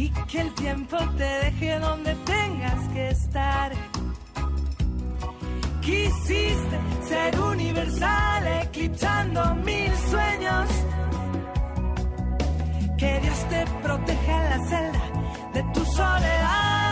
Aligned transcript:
Y 0.00 0.08
que 0.28 0.40
el 0.40 0.54
tiempo 0.54 0.96
te 1.18 1.24
deje 1.24 1.78
donde 1.78 2.14
tengas 2.24 2.88
que 2.94 3.10
estar. 3.10 3.70
Quisiste 5.82 6.78
ser 7.06 7.38
universal, 7.38 8.46
eclipsando 8.62 9.54
mil 9.56 9.92
sueños. 10.08 10.70
Que 12.96 13.20
Dios 13.20 13.48
te 13.50 13.66
proteja 13.82 14.42
en 14.42 14.50
la 14.50 14.68
celda 14.70 15.02
de 15.52 15.62
tu 15.74 15.84
soledad. 15.84 16.89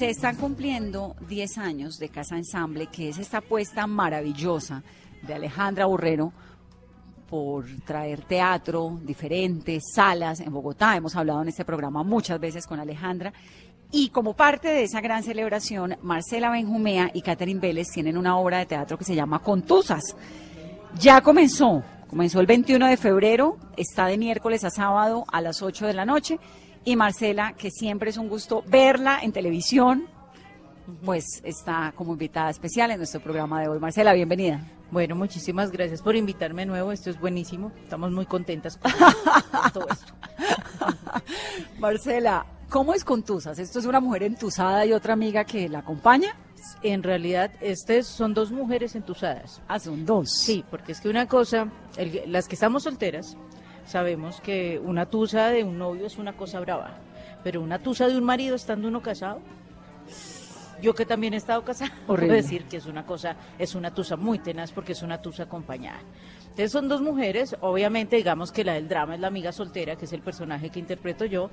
Se 0.00 0.08
están 0.08 0.36
cumpliendo 0.36 1.14
10 1.28 1.58
años 1.58 1.98
de 1.98 2.08
Casa 2.08 2.34
Ensamble, 2.34 2.86
que 2.86 3.10
es 3.10 3.18
esta 3.18 3.36
apuesta 3.36 3.86
maravillosa 3.86 4.82
de 5.20 5.34
Alejandra 5.34 5.84
Borrero 5.84 6.32
por 7.28 7.66
traer 7.84 8.22
teatro, 8.22 8.98
diferentes 9.02 9.82
salas 9.94 10.40
en 10.40 10.54
Bogotá. 10.54 10.96
Hemos 10.96 11.16
hablado 11.16 11.42
en 11.42 11.48
este 11.48 11.66
programa 11.66 12.02
muchas 12.02 12.40
veces 12.40 12.66
con 12.66 12.80
Alejandra. 12.80 13.34
Y 13.92 14.08
como 14.08 14.32
parte 14.32 14.68
de 14.68 14.84
esa 14.84 15.02
gran 15.02 15.22
celebración, 15.22 15.98
Marcela 16.00 16.48
Benjumea 16.48 17.10
y 17.12 17.20
Catherine 17.20 17.60
Vélez 17.60 17.88
tienen 17.92 18.16
una 18.16 18.38
obra 18.38 18.56
de 18.56 18.64
teatro 18.64 18.96
que 18.96 19.04
se 19.04 19.14
llama 19.14 19.40
Contusas. 19.40 20.16
Ya 20.98 21.20
comenzó, 21.20 21.82
comenzó 22.08 22.40
el 22.40 22.46
21 22.46 22.86
de 22.86 22.96
febrero, 22.96 23.58
está 23.76 24.06
de 24.06 24.16
miércoles 24.16 24.64
a 24.64 24.70
sábado 24.70 25.26
a 25.30 25.42
las 25.42 25.60
8 25.60 25.86
de 25.86 25.92
la 25.92 26.06
noche. 26.06 26.38
Y 26.84 26.96
Marcela, 26.96 27.52
que 27.52 27.70
siempre 27.70 28.10
es 28.10 28.16
un 28.16 28.28
gusto 28.28 28.64
verla 28.66 29.20
en 29.22 29.32
televisión, 29.32 30.06
pues 31.04 31.40
está 31.44 31.92
como 31.94 32.12
invitada 32.12 32.50
especial 32.50 32.90
en 32.90 32.98
nuestro 32.98 33.20
programa 33.20 33.60
de 33.60 33.68
hoy. 33.68 33.78
Marcela, 33.78 34.12
bienvenida. 34.14 34.66
Bueno, 34.90 35.14
muchísimas 35.14 35.70
gracias 35.70 36.02
por 36.02 36.16
invitarme 36.16 36.62
de 36.62 36.66
nuevo. 36.66 36.90
Esto 36.90 37.10
es 37.10 37.20
buenísimo. 37.20 37.70
Estamos 37.82 38.10
muy 38.12 38.26
contentas 38.26 38.76
con, 38.76 38.90
con 38.92 39.72
todo 39.72 39.86
esto. 39.88 40.12
Marcela, 41.78 42.44
¿cómo 42.70 42.94
es 42.94 43.04
Contusas? 43.04 43.58
¿Esto 43.58 43.78
es 43.78 43.84
una 43.84 44.00
mujer 44.00 44.22
entusada 44.24 44.84
y 44.86 44.92
otra 44.92 45.12
amiga 45.12 45.44
que 45.44 45.68
la 45.68 45.80
acompaña? 45.80 46.34
En 46.82 47.02
realidad, 47.02 47.52
estas 47.60 48.06
son 48.06 48.34
dos 48.34 48.50
mujeres 48.50 48.94
entusadas. 48.94 49.62
Ah, 49.68 49.78
son 49.78 50.04
dos. 50.04 50.30
Sí, 50.32 50.64
porque 50.70 50.92
es 50.92 51.00
que 51.00 51.08
una 51.08 51.26
cosa, 51.28 51.68
el- 51.96 52.22
las 52.26 52.48
que 52.48 52.54
estamos 52.54 52.82
solteras, 52.82 53.36
sabemos 53.90 54.40
que 54.40 54.78
una 54.78 55.06
tusa 55.06 55.48
de 55.48 55.64
un 55.64 55.76
novio 55.76 56.06
es 56.06 56.16
una 56.16 56.36
cosa 56.36 56.60
brava, 56.60 56.98
pero 57.42 57.60
una 57.60 57.80
tusa 57.80 58.06
de 58.06 58.16
un 58.16 58.24
marido 58.24 58.54
estando 58.54 58.86
uno 58.86 59.02
casado, 59.02 59.40
yo 60.80 60.94
que 60.94 61.04
también 61.04 61.34
he 61.34 61.36
estado 61.36 61.64
casada, 61.64 61.90
puedo 62.06 62.14
Horrible. 62.18 62.36
decir 62.36 62.64
que 62.64 62.76
es 62.76 62.86
una 62.86 63.04
cosa, 63.04 63.34
es 63.58 63.74
una 63.74 63.92
tusa 63.92 64.16
muy 64.16 64.38
tenaz 64.38 64.70
porque 64.70 64.92
es 64.92 65.02
una 65.02 65.20
tusa 65.20 65.42
acompañada. 65.42 66.00
Entonces 66.42 66.70
son 66.70 66.88
dos 66.88 67.02
mujeres, 67.02 67.56
obviamente 67.60 68.16
digamos 68.16 68.52
que 68.52 68.64
la 68.64 68.74
del 68.74 68.88
drama 68.88 69.14
es 69.14 69.20
la 69.20 69.26
amiga 69.26 69.50
soltera, 69.50 69.96
que 69.96 70.04
es 70.04 70.12
el 70.12 70.20
personaje 70.20 70.70
que 70.70 70.78
interpreto 70.78 71.24
yo, 71.24 71.50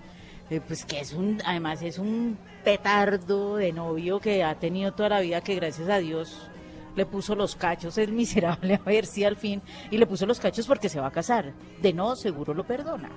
eh, 0.51 0.61
pues 0.65 0.85
que 0.85 0.99
es 0.99 1.13
un, 1.13 1.41
además 1.43 1.81
es 1.81 1.97
un 1.97 2.37
petardo 2.63 3.55
de 3.57 3.73
novio 3.73 4.19
que 4.19 4.43
ha 4.43 4.55
tenido 4.55 4.93
toda 4.93 5.09
la 5.09 5.19
vida, 5.21 5.41
que 5.41 5.55
gracias 5.55 5.89
a 5.89 5.97
Dios 5.97 6.49
le 6.97 7.05
puso 7.05 7.35
los 7.35 7.55
cachos, 7.55 7.97
es 7.97 8.09
miserable, 8.09 8.73
a 8.85 8.89
ver 8.89 9.05
si 9.05 9.23
al 9.23 9.37
fin, 9.37 9.61
y 9.91 9.97
le 9.97 10.07
puso 10.07 10.25
los 10.25 10.39
cachos 10.39 10.67
porque 10.67 10.89
se 10.89 10.99
va 10.99 11.07
a 11.07 11.11
casar. 11.11 11.53
De 11.81 11.93
no, 11.93 12.15
seguro 12.15 12.53
lo 12.53 12.65
perdona. 12.65 13.09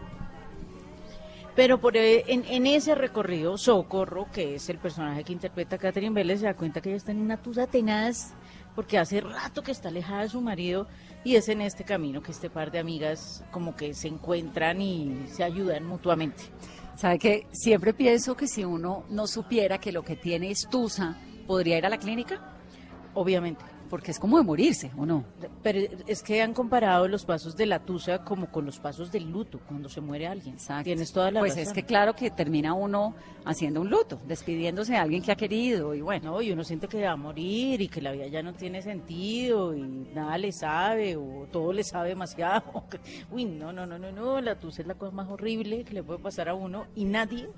Pero 1.56 1.80
por, 1.80 1.96
eh, 1.96 2.24
en, 2.28 2.66
ese 2.66 2.94
recorrido, 2.94 3.58
Socorro, 3.58 4.28
que 4.32 4.54
es 4.54 4.68
el 4.68 4.78
personaje 4.78 5.24
que 5.24 5.32
interpreta 5.32 5.78
Catherine 5.78 6.14
Vélez, 6.14 6.40
se 6.40 6.46
da 6.46 6.54
cuenta 6.54 6.80
que 6.80 6.90
ella 6.90 6.98
está 6.98 7.10
en 7.10 7.20
una 7.20 7.38
tusa 7.38 7.66
tenaz, 7.66 8.34
porque 8.74 8.98
hace 8.98 9.20
rato 9.20 9.62
que 9.62 9.72
está 9.72 9.88
alejada 9.88 10.22
de 10.22 10.28
su 10.28 10.40
marido, 10.40 10.86
y 11.24 11.34
es 11.34 11.48
en 11.48 11.60
este 11.60 11.84
camino 11.84 12.22
que 12.22 12.30
este 12.30 12.50
par 12.50 12.70
de 12.70 12.78
amigas 12.78 13.42
como 13.50 13.74
que 13.74 13.94
se 13.94 14.08
encuentran 14.08 14.80
y 14.80 15.26
se 15.26 15.42
ayudan 15.42 15.84
mutuamente. 15.84 16.44
¿Sabe 16.96 17.18
que 17.18 17.46
Siempre 17.50 17.94
pienso 17.94 18.36
que 18.36 18.46
si 18.46 18.64
uno 18.64 19.04
no 19.08 19.26
supiera 19.26 19.78
que 19.78 19.90
lo 19.90 20.04
que 20.04 20.16
tiene 20.16 20.50
es 20.50 20.68
tusa, 20.70 21.16
¿podría 21.46 21.78
ir 21.78 21.86
a 21.86 21.90
la 21.90 21.98
clínica? 21.98 22.59
Obviamente. 23.14 23.64
Porque 23.88 24.12
es 24.12 24.20
como 24.20 24.38
de 24.38 24.44
morirse, 24.44 24.92
¿o 24.96 25.04
no? 25.04 25.24
Pero 25.64 25.80
es 26.06 26.22
que 26.22 26.40
han 26.42 26.54
comparado 26.54 27.08
los 27.08 27.24
pasos 27.24 27.56
de 27.56 27.66
la 27.66 27.80
tusa 27.80 28.22
como 28.22 28.46
con 28.52 28.64
los 28.64 28.78
pasos 28.78 29.10
del 29.10 29.28
luto, 29.28 29.58
cuando 29.66 29.88
se 29.88 30.00
muere 30.00 30.28
alguien. 30.28 30.54
Exacto. 30.54 30.84
Tienes 30.84 31.12
toda 31.12 31.32
la 31.32 31.40
Pues 31.40 31.54
razón. 31.56 31.66
es 31.66 31.72
que 31.72 31.82
claro 31.82 32.14
que 32.14 32.30
termina 32.30 32.72
uno 32.72 33.16
haciendo 33.44 33.80
un 33.80 33.90
luto, 33.90 34.20
despidiéndose 34.28 34.92
de 34.92 34.98
alguien 34.98 35.22
que 35.24 35.32
ha 35.32 35.34
querido 35.34 35.92
y 35.96 36.02
bueno. 36.02 36.30
No, 36.30 36.40
y 36.40 36.52
uno 36.52 36.62
siente 36.62 36.86
que 36.86 37.02
va 37.02 37.10
a 37.10 37.16
morir 37.16 37.80
y 37.80 37.88
que 37.88 38.00
la 38.00 38.12
vida 38.12 38.28
ya 38.28 38.44
no 38.44 38.52
tiene 38.54 38.80
sentido 38.80 39.74
y 39.74 39.80
nada 40.14 40.38
le 40.38 40.52
sabe 40.52 41.16
o 41.16 41.48
todo 41.50 41.72
le 41.72 41.82
sabe 41.82 42.10
demasiado. 42.10 42.84
Uy, 43.32 43.44
no, 43.44 43.72
no, 43.72 43.86
no, 43.86 43.98
no, 43.98 44.12
no, 44.12 44.40
la 44.40 44.54
tusa 44.54 44.82
es 44.82 44.86
la 44.86 44.94
cosa 44.94 45.10
más 45.10 45.28
horrible 45.28 45.82
que 45.82 45.94
le 45.94 46.04
puede 46.04 46.20
pasar 46.20 46.48
a 46.48 46.54
uno 46.54 46.84
y 46.94 47.06
nadie 47.06 47.48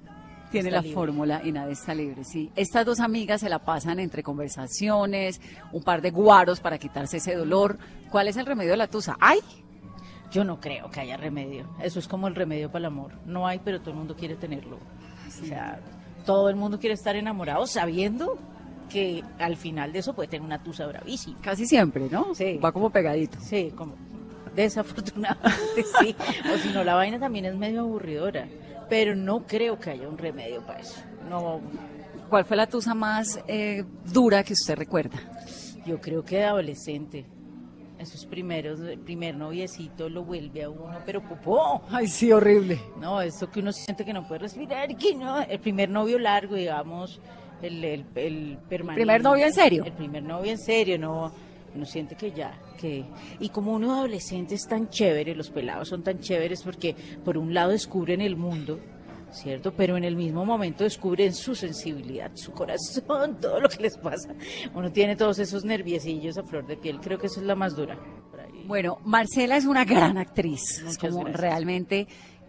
Tiene 0.52 0.70
la 0.70 0.81
libre. 0.81 0.94
fórmula 0.94 1.40
y 1.44 1.50
nadie 1.52 1.72
está 1.72 1.94
libre, 1.94 2.25
sí. 2.25 2.50
Estas 2.54 2.87
dos 2.87 3.00
amigas 3.00 3.40
se 3.40 3.49
la 3.49 3.58
pasan 3.58 3.99
entre 3.99 4.22
conversaciones, 4.22 5.40
un 5.72 5.82
par 5.82 6.00
de 6.02 6.10
guaros 6.10 6.60
para 6.60 6.78
quitarse 6.78 7.16
ese 7.16 7.34
dolor. 7.34 7.78
¿Cuál 8.10 8.28
es 8.28 8.37
el 8.37 8.46
remedio 8.46 8.70
de 8.72 8.76
la 8.76 8.87
tusa? 8.87 9.16
¡Ay! 9.19 9.40
Yo 10.31 10.44
no 10.44 10.60
creo 10.60 10.90
que 10.90 11.00
haya 11.00 11.16
remedio. 11.16 11.69
Eso 11.82 11.99
es 11.99 12.08
como 12.08 12.28
el 12.28 12.34
remedio 12.34 12.69
para 12.70 12.81
el 12.81 12.87
amor. 12.87 13.12
No 13.26 13.46
hay, 13.46 13.60
pero 13.64 13.81
todo 13.81 13.90
el 13.90 13.96
mundo 13.96 14.16
quiere 14.16 14.37
tenerlo. 14.37 14.78
O 15.43 15.44
sea, 15.46 15.81
todo 16.25 16.49
el 16.49 16.56
mundo 16.56 16.78
quiere 16.78 16.94
estar 16.94 17.16
enamorado 17.16 17.66
sabiendo 17.66 18.38
que 18.88 19.22
al 19.38 19.56
final 19.56 19.93
de 19.93 19.99
eso 20.00 20.14
puede 20.14 20.28
tener 20.28 20.44
una 20.44 20.62
tusa 20.62 20.87
bravísima. 20.87 21.38
Casi 21.40 21.66
siempre, 21.66 22.08
¿no? 22.10 22.34
Sí. 22.34 22.58
Va 22.62 22.72
como 22.72 22.90
pegadito. 22.90 23.38
Sí, 23.40 23.72
como 23.75 23.94
desafortunadamente 24.54 25.84
sí. 26.00 26.14
O 26.52 26.58
si 26.58 26.69
no, 26.70 26.84
la 26.84 26.94
vaina 26.94 27.19
también 27.19 27.44
es 27.46 27.54
medio 27.54 27.81
aburridora. 27.81 28.46
Pero 28.92 29.16
no 29.16 29.46
creo 29.46 29.80
que 29.80 29.88
haya 29.88 30.06
un 30.06 30.18
remedio 30.18 30.60
para 30.66 30.80
eso. 30.80 31.00
No, 31.30 31.62
¿Cuál 32.28 32.44
fue 32.44 32.58
la 32.58 32.66
tusa 32.66 32.92
más 32.92 33.40
eh, 33.48 33.84
dura 34.12 34.44
que 34.44 34.52
usted 34.52 34.76
recuerda? 34.76 35.18
yo 35.86 35.98
creo 35.98 36.22
que 36.22 36.36
de 36.36 36.44
adolescente, 36.44 37.24
esos 37.98 38.26
primeros, 38.26 38.80
el 38.80 38.98
primer 38.98 39.34
noviecito 39.34 40.10
lo 40.10 40.24
vuelve 40.24 40.64
a 40.64 40.68
uno, 40.68 40.98
pero 41.06 41.22
popó. 41.22 41.80
Ay, 41.88 42.06
sí, 42.06 42.32
horrible. 42.32 42.82
No, 43.00 43.22
eso 43.22 43.50
que 43.50 43.60
uno 43.60 43.72
siente 43.72 44.04
que 44.04 44.12
no 44.12 44.28
puede 44.28 44.40
respirar, 44.40 44.94
que 44.94 45.14
no, 45.14 45.40
el 45.40 45.58
primer 45.58 45.88
novio 45.88 46.18
largo, 46.18 46.54
digamos, 46.54 47.18
el, 47.62 47.82
el, 47.82 48.04
el 48.14 48.58
permanente. 48.68 49.00
¿Primer 49.00 49.22
novio 49.22 49.46
en 49.46 49.54
serio? 49.54 49.84
El 49.86 49.92
primer 49.92 50.22
novio 50.22 50.50
en 50.50 50.58
serio, 50.58 50.98
no, 50.98 51.32
uno 51.74 51.84
siente 51.84 52.14
que 52.14 52.32
ya, 52.32 52.58
que... 52.78 53.04
Y 53.40 53.48
como 53.48 53.72
uno 53.72 53.94
adolescente 53.94 54.54
es 54.54 54.66
tan 54.66 54.88
chévere, 54.90 55.34
los 55.34 55.50
pelados 55.50 55.88
son 55.88 56.02
tan 56.02 56.20
chéveres 56.20 56.62
porque 56.62 56.94
por 57.24 57.38
un 57.38 57.54
lado 57.54 57.70
descubren 57.70 58.20
el 58.20 58.36
mundo, 58.36 58.78
¿cierto? 59.30 59.72
Pero 59.72 59.96
en 59.96 60.04
el 60.04 60.16
mismo 60.16 60.44
momento 60.44 60.84
descubren 60.84 61.34
su 61.34 61.54
sensibilidad, 61.54 62.30
su 62.34 62.52
corazón, 62.52 63.36
todo 63.40 63.60
lo 63.60 63.69
que 63.69 63.82
les 63.82 63.96
pasa. 63.96 64.34
Uno 64.74 64.92
tiene 64.92 65.16
todos 65.16 65.38
esos 65.38 65.64
nerviecillos 65.64 66.38
a 66.38 66.42
flor 66.42 66.66
de 66.66 66.76
piel, 66.76 67.00
creo 67.00 67.19
que 67.19 67.26
eso 67.26 67.40
es 67.40 67.46
la 67.46 67.54
más 67.54 67.75
dura. 67.75 67.98
Bueno, 68.66 68.98
Marcela 69.04 69.56
es 69.56 69.64
una 69.64 69.84
gran 69.84 70.18
actriz. 70.18 70.82
Muchas 70.84 70.98
como 70.98 71.20
gracias. 71.25 71.40
realmente 71.40 72.06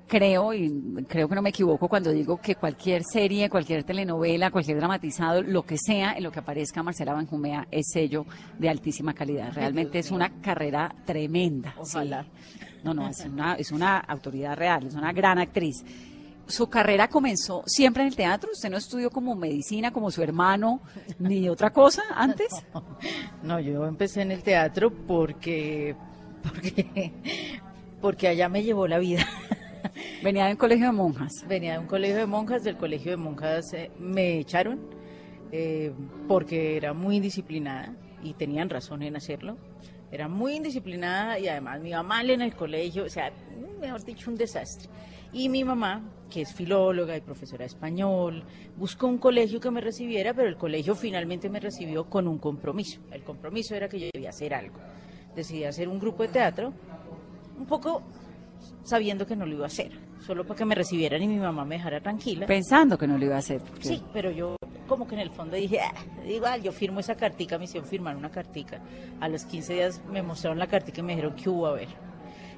creo, 0.07 0.53
y 0.53 0.71
creo 1.07 1.27
que 1.27 1.35
no 1.35 1.41
me 1.41 1.49
equivoco 1.49 1.87
cuando 1.87 2.11
digo 2.11 2.37
que 2.37 2.55
cualquier 2.55 3.03
serie, 3.03 3.49
cualquier 3.49 3.83
telenovela, 3.83 4.51
cualquier 4.51 4.77
dramatizado, 4.77 5.41
lo 5.41 5.63
que 5.63 5.77
sea 5.77 6.13
en 6.13 6.23
lo 6.23 6.31
que 6.31 6.39
aparezca 6.39 6.83
Marcela 6.83 7.13
Benjumea 7.13 7.67
es 7.71 7.87
sello 7.91 8.25
de 8.57 8.69
altísima 8.69 9.13
calidad. 9.13 9.53
Realmente 9.53 9.99
es 9.99 10.11
una 10.11 10.41
carrera 10.41 10.93
tremenda. 11.05 11.75
Ojalá. 11.77 12.23
sí. 12.23 12.59
No, 12.83 12.93
no, 12.93 13.07
es 13.07 13.25
una, 13.25 13.55
es 13.55 13.71
una 13.71 13.99
autoridad 13.99 14.57
real, 14.57 14.85
es 14.87 14.95
una 14.95 15.13
gran 15.13 15.39
actriz. 15.39 15.83
Su 16.45 16.67
carrera 16.67 17.07
comenzó 17.07 17.63
siempre 17.65 18.03
en 18.03 18.09
el 18.09 18.15
teatro. 18.15 18.51
Usted 18.51 18.69
no 18.69 18.75
estudió 18.75 19.09
como 19.09 19.33
medicina, 19.35 19.91
como 19.91 20.11
su 20.11 20.21
hermano, 20.21 20.81
ni 21.17 21.47
otra 21.47 21.71
cosa 21.71 22.03
antes. 22.13 22.49
No, 23.43 23.59
yo 23.59 23.85
empecé 23.85 24.21
en 24.21 24.31
el 24.31 24.41
teatro 24.41 24.89
porque, 24.89 25.95
porque, 26.43 27.11
porque 28.01 28.27
allá 28.29 28.47
me 28.47 28.63
llevó 28.63 28.87
la 28.87 28.99
vida. 28.99 29.25
Venía 30.23 30.45
de 30.45 30.51
un 30.51 30.57
colegio 30.57 30.85
de 30.85 30.91
monjas. 30.93 31.45
Venía 31.49 31.73
de 31.73 31.79
un 31.79 31.85
colegio 31.85 32.15
de 32.15 32.25
monjas, 32.25 32.63
del 32.63 32.77
colegio 32.77 33.11
de 33.11 33.17
monjas 33.17 33.73
eh, 33.73 33.91
me 33.99 34.39
echaron 34.39 34.79
eh, 35.51 35.91
porque 36.29 36.77
era 36.77 36.93
muy 36.93 37.17
indisciplinada 37.17 37.93
y 38.23 38.33
tenían 38.33 38.69
razón 38.69 39.03
en 39.03 39.17
hacerlo. 39.17 39.57
Era 40.13 40.29
muy 40.29 40.53
indisciplinada 40.53 41.39
y 41.39 41.49
además 41.49 41.81
me 41.81 41.89
iba 41.89 42.03
mal 42.03 42.29
en 42.29 42.41
el 42.41 42.55
colegio, 42.55 43.03
o 43.03 43.09
sea, 43.09 43.33
mejor 43.81 44.01
dicho, 44.05 44.31
un 44.31 44.37
desastre. 44.37 44.89
Y 45.33 45.49
mi 45.49 45.65
mamá, 45.65 46.01
que 46.29 46.43
es 46.43 46.53
filóloga 46.53 47.17
y 47.17 47.21
profesora 47.21 47.63
de 47.63 47.67
español, 47.67 48.45
buscó 48.77 49.07
un 49.07 49.17
colegio 49.17 49.59
que 49.59 49.71
me 49.71 49.81
recibiera, 49.81 50.33
pero 50.33 50.47
el 50.47 50.55
colegio 50.55 50.95
finalmente 50.95 51.49
me 51.49 51.59
recibió 51.59 52.05
con 52.05 52.29
un 52.29 52.37
compromiso. 52.37 53.01
El 53.11 53.23
compromiso 53.23 53.75
era 53.75 53.89
que 53.89 53.99
yo 53.99 54.07
debía 54.13 54.29
hacer 54.29 54.53
algo. 54.53 54.77
Decidí 55.35 55.65
hacer 55.65 55.89
un 55.89 55.99
grupo 55.99 56.23
de 56.23 56.29
teatro, 56.29 56.71
un 57.57 57.65
poco 57.65 58.03
sabiendo 58.83 59.25
que 59.25 59.35
no 59.35 59.45
lo 59.45 59.55
iba 59.55 59.63
a 59.65 59.67
hacer, 59.67 59.91
solo 60.25 60.43
para 60.45 60.57
que 60.57 60.65
me 60.65 60.75
recibieran 60.75 61.21
y 61.21 61.27
mi 61.27 61.37
mamá 61.37 61.65
me 61.65 61.75
dejara 61.75 61.99
tranquila. 62.01 62.45
Pensando 62.47 62.97
que 62.97 63.07
no 63.07 63.17
lo 63.17 63.25
iba 63.25 63.35
a 63.35 63.39
hacer. 63.39 63.61
porque- 63.61 63.87
Sí, 63.87 64.03
pero 64.13 64.31
yo 64.31 64.55
como 64.87 65.07
que 65.07 65.15
en 65.15 65.21
el 65.21 65.31
fondo 65.31 65.55
dije, 65.55 65.79
ah, 65.79 65.93
igual, 66.27 66.61
yo 66.61 66.71
firmo 66.71 66.99
esa 66.99 67.15
cartica, 67.15 67.57
me 67.57 67.65
hicieron 67.65 67.87
firmar 67.89 68.15
una 68.15 68.29
cartica. 68.29 68.79
A 69.19 69.27
los 69.29 69.45
15 69.45 69.73
días 69.73 70.01
me 70.11 70.21
mostraron 70.21 70.59
la 70.59 70.67
cartica 70.67 70.99
y 71.01 71.03
me 71.03 71.13
dijeron 71.15 71.35
que 71.35 71.49
hubo 71.49 71.67
a 71.67 71.73
ver. 71.73 71.87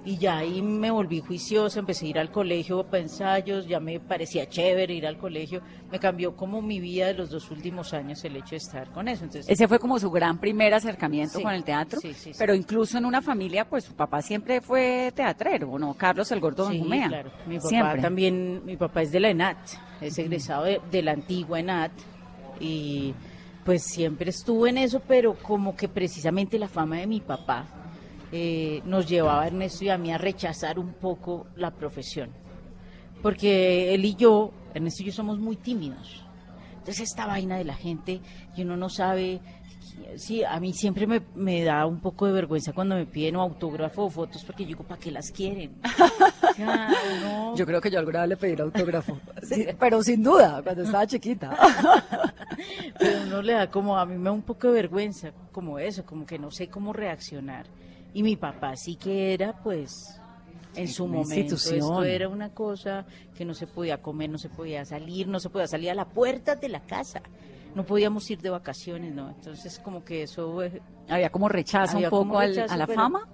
Y 0.07 0.17
ya 0.19 0.37
ahí 0.37 0.61
me 0.61 0.91
volví 0.91 1.19
juiciosa, 1.19 1.79
empecé 1.79 2.05
a 2.05 2.09
ir 2.09 2.19
al 2.19 2.31
colegio 2.31 2.83
para 2.85 3.01
ensayos, 3.01 3.65
ya 3.67 3.79
me 3.79 3.99
parecía 3.99 4.47
chévere 4.47 4.93
ir 4.93 5.07
al 5.07 5.17
colegio. 5.17 5.61
Me 5.91 5.97
cambió 5.97 6.35
como 6.35 6.61
mi 6.61 6.79
vida 6.79 7.07
de 7.07 7.15
los 7.15 7.31
dos 7.31 7.49
últimos 7.49 7.91
años 7.91 8.23
el 8.23 8.35
hecho 8.35 8.51
de 8.51 8.57
estar 8.57 8.91
con 8.91 9.07
eso. 9.07 9.23
Entonces, 9.23 9.49
Ese 9.51 9.67
fue 9.67 9.79
como 9.79 9.97
su 9.97 10.11
gran 10.11 10.37
primer 10.39 10.75
acercamiento 10.75 11.39
Sí, 11.39 11.43
con 11.43 11.53
el 11.53 11.63
teatro. 11.63 11.99
sí, 11.99 12.13
sí. 12.13 12.33
Pero 12.37 12.53
incluso 12.53 12.99
en 12.99 13.05
una 13.05 13.23
familia, 13.23 13.65
pues 13.67 13.83
su 13.85 13.95
papá 13.95 14.21
siempre 14.21 14.61
fue 14.61 15.11
teatrero, 15.15 15.71
¿o 15.71 15.79
¿no? 15.79 15.95
Carlos 15.95 16.31
el 16.31 16.39
Gordo 16.39 16.69
Sí, 16.69 16.79
claro. 17.07 17.31
Mi 17.47 17.57
papá 17.57 17.69
Siempre. 17.69 18.01
también, 18.03 18.63
mi 18.63 18.77
papá 18.77 19.01
es 19.01 19.11
de 19.11 19.19
la 19.19 19.29
ENAT, 19.29 19.57
es 20.01 20.19
egresado 20.19 20.65
de, 20.65 20.81
de 20.91 21.01
la 21.01 21.13
antigua 21.13 21.59
ENAT 21.59 21.91
y 22.59 23.13
pues 23.63 23.83
siempre 23.83 24.29
estuvo 24.29 24.67
en 24.67 24.77
eso, 24.77 25.01
pero 25.07 25.33
como 25.33 25.75
que 25.75 25.87
precisamente 25.87 26.59
la 26.59 26.67
fama 26.67 26.97
de 26.97 27.07
mi 27.07 27.21
papá 27.21 27.65
eh, 28.31 28.81
nos 28.85 29.07
llevaba 29.07 29.43
a 29.43 29.47
Ernesto 29.47 29.85
y 29.85 29.89
a 29.89 29.97
mí 29.97 30.11
a 30.11 30.17
rechazar 30.17 30.79
un 30.79 30.93
poco 30.93 31.47
la 31.55 31.71
profesión. 31.71 32.29
Porque 33.21 33.93
él 33.93 34.05
y 34.05 34.15
yo, 34.15 34.51
Ernesto 34.73 35.03
y 35.03 35.07
yo 35.07 35.11
somos 35.11 35.39
muy 35.39 35.55
tímidos. 35.55 36.23
Entonces 36.77 37.09
esta 37.09 37.25
vaina 37.25 37.57
de 37.57 37.63
la 37.63 37.75
gente 37.75 38.21
y 38.55 38.61
uno 38.61 38.77
no 38.77 38.89
sabe, 38.89 39.41
sí, 40.17 40.43
a 40.43 40.59
mí 40.59 40.73
siempre 40.73 41.07
me, 41.07 41.21
me 41.33 41.63
da 41.63 41.85
un 41.85 41.99
poco 41.99 42.27
de 42.27 42.33
vergüenza 42.33 42.73
cuando 42.73 42.95
me 42.95 43.05
piden 43.07 43.35
autógrafo 43.35 44.03
o 44.03 44.09
fotos 44.09 44.43
porque 44.43 44.63
yo 44.63 44.67
digo, 44.69 44.83
¿para 44.83 44.99
qué 44.99 45.11
las 45.11 45.31
quieren? 45.31 45.75
Yo 47.55 47.65
creo 47.65 47.81
que 47.81 47.91
yo 47.91 47.99
alguna 47.99 48.21
vez 48.21 48.29
le 48.29 48.37
pedí 48.37 48.51
el 48.53 48.61
autógrafo. 48.61 49.19
Sí, 49.43 49.67
pero 49.79 50.01
sin 50.01 50.23
duda, 50.23 50.61
cuando 50.63 50.83
estaba 50.83 51.05
chiquita. 51.05 51.55
pero 52.99 53.23
uno 53.23 53.41
le 53.41 53.53
da 53.53 53.69
como, 53.69 53.97
a 53.97 54.05
mí 54.05 54.17
me 54.17 54.23
da 54.23 54.31
un 54.31 54.41
poco 54.41 54.67
de 54.67 54.73
vergüenza, 54.73 55.31
como 55.51 55.77
eso, 55.77 56.03
como 56.05 56.25
que 56.25 56.39
no 56.39 56.49
sé 56.49 56.67
cómo 56.67 56.93
reaccionar. 56.93 57.67
Y 58.15 58.23
mi 58.23 58.35
papá 58.35 58.75
sí 58.75 58.95
que 58.95 59.33
era, 59.33 59.53
pues, 59.61 60.19
en 60.75 60.87
su 60.87 61.03
Una 61.05 61.17
momento, 61.17 61.55
esto 61.55 62.03
era 62.03 62.27
una 62.29 62.49
cosa 62.49 63.05
que 63.35 63.45
no 63.45 63.53
se 63.53 63.67
podía 63.67 64.01
comer, 64.01 64.29
no 64.31 64.37
se 64.39 64.49
podía 64.49 64.83
salir, 64.85 65.27
no 65.27 65.39
se 65.39 65.49
podía 65.49 65.67
salir 65.67 65.91
a 65.91 65.93
la 65.95 66.05
puerta 66.05 66.55
de 66.55 66.69
la 66.69 66.79
casa. 66.79 67.21
No 67.75 67.85
podíamos 67.85 68.29
ir 68.31 68.41
de 68.41 68.49
vacaciones, 68.49 69.13
¿no? 69.13 69.29
Entonces, 69.29 69.79
como 69.79 70.03
que 70.03 70.23
eso 70.23 70.63
eh, 70.63 70.81
Había 71.09 71.29
como 71.29 71.49
rechazo 71.49 71.97
Había 71.97 72.07
un 72.07 72.11
poco 72.11 72.39
al- 72.39 72.49
rechazo, 72.55 72.73
a 72.73 72.77
la 72.77 72.87
pero- 72.87 73.01
fama. 73.01 73.27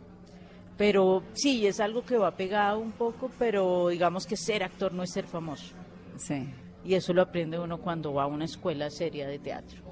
Pero 0.78 1.22
sí, 1.34 1.68
es 1.68 1.80
algo 1.80 2.04
que 2.04 2.18
va 2.18 2.31
pegado 2.36 2.80
un 2.80 2.92
poco, 2.92 3.30
pero 3.38 3.89
digamos 3.89 4.25
que 4.25 4.36
ser 4.36 4.63
actor 4.63 4.92
no 4.94 5.04
es 5.04 5.12
ser 5.12 5.25
famoso. 5.27 5.75
Sí. 6.18 6.50
Y 6.84 6.95
eso 6.95 7.13
lo 7.13 7.22
aprende 7.22 7.60
uno 7.60 7.77
cuando 7.80 8.13
va 8.16 8.24
a 8.24 8.27
una 8.27 8.45
escuela 8.45 8.89
seria 8.89 9.27
de 9.27 9.38
teatro. 9.38 9.84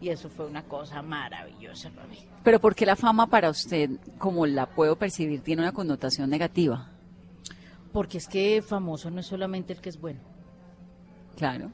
Y 0.00 0.10
eso 0.10 0.28
fue 0.28 0.46
una 0.46 0.62
cosa 0.64 1.02
maravillosa 1.02 1.90
para 1.90 2.06
mí. 2.06 2.18
Pero 2.44 2.60
¿por 2.60 2.74
qué 2.74 2.86
la 2.86 2.96
fama 2.96 3.26
para 3.26 3.50
usted, 3.50 3.90
como 4.18 4.46
la 4.46 4.66
puedo 4.66 4.96
percibir, 4.96 5.40
tiene 5.42 5.62
una 5.62 5.72
connotación 5.72 6.30
negativa? 6.30 6.90
Porque 7.92 8.18
es 8.18 8.28
que 8.28 8.62
famoso 8.62 9.10
no 9.10 9.20
es 9.20 9.26
solamente 9.26 9.72
el 9.72 9.80
que 9.80 9.88
es 9.88 10.00
bueno. 10.00 10.20
Claro. 11.36 11.70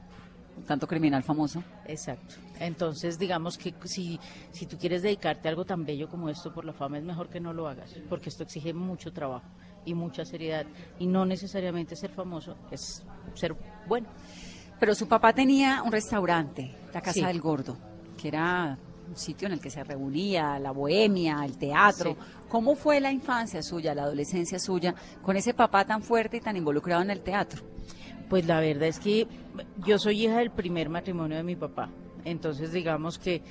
Tanto 0.65 0.87
criminal 0.87 1.21
famoso. 1.21 1.61
Exacto. 1.85 2.35
Entonces, 2.59 3.19
digamos 3.19 3.57
que 3.57 3.73
si, 3.83 4.19
si 4.51 4.65
tú 4.65 4.77
quieres 4.77 5.01
dedicarte 5.01 5.47
a 5.47 5.51
algo 5.51 5.65
tan 5.65 5.85
bello 5.85 6.07
como 6.09 6.29
esto 6.29 6.53
por 6.53 6.63
la 6.63 6.71
fama, 6.73 6.97
es 6.97 7.03
mejor 7.03 7.27
que 7.29 7.41
no 7.41 7.51
lo 7.53 7.67
hagas, 7.67 7.93
porque 8.09 8.29
esto 8.29 8.43
exige 8.43 8.73
mucho 8.73 9.11
trabajo 9.11 9.45
y 9.83 9.93
mucha 9.93 10.23
seriedad. 10.23 10.65
Y 10.97 11.07
no 11.07 11.25
necesariamente 11.25 11.95
ser 11.97 12.11
famoso 12.11 12.55
es 12.71 13.03
ser 13.33 13.53
bueno. 13.87 14.07
Pero 14.79 14.95
su 14.95 15.07
papá 15.07 15.33
tenía 15.33 15.81
un 15.83 15.91
restaurante, 15.91 16.73
la 16.93 17.01
Casa 17.01 17.13
Sí. 17.13 17.25
del 17.25 17.41
Gordo, 17.41 17.77
que 18.25 18.29
era 18.29 18.75
un 19.07 19.15
sitio 19.15 19.45
en 19.45 19.53
el 19.53 19.59
que 19.59 19.69
se 19.69 19.83
reunía 19.83 20.57
la 20.57 20.71
bohemia, 20.71 21.45
el 21.45 21.59
teatro. 21.59 22.13
Sí. 22.13 22.17
¿Cómo 22.49 22.75
fue 22.75 22.99
la 22.99 23.11
infancia 23.11 23.61
suya, 23.61 23.93
la 23.93 24.01
adolescencia 24.01 24.57
suya, 24.57 24.95
con 25.21 25.37
ese 25.37 25.53
papá 25.53 25.85
tan 25.85 26.01
fuerte 26.01 26.37
y 26.37 26.39
tan 26.41 26.57
involucrado 26.57 27.03
en 27.03 27.11
el 27.11 27.21
teatro? 27.21 27.61
Pues 28.27 28.47
la 28.47 28.59
verdad 28.59 28.87
es 28.87 28.99
que 28.99 29.27
yo 29.85 29.99
soy 29.99 30.25
hija 30.25 30.39
del 30.39 30.49
primer 30.49 30.89
matrimonio 30.89 31.37
de 31.37 31.43
mi 31.43 31.55
papá. 31.55 31.91
Entonces, 32.23 32.71
digamos 32.71 33.19
que 33.19 33.43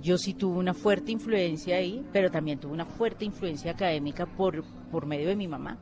yo 0.00 0.16
sí 0.16 0.34
tuve 0.34 0.58
una 0.58 0.74
fuerte 0.74 1.10
influencia 1.10 1.74
ahí, 1.74 2.06
pero 2.12 2.30
también 2.30 2.60
tuve 2.60 2.72
una 2.72 2.86
fuerte 2.86 3.24
influencia 3.24 3.72
académica 3.72 4.26
por, 4.26 4.62
por 4.92 5.06
medio 5.06 5.26
de 5.26 5.34
mi 5.34 5.48
mamá. 5.48 5.76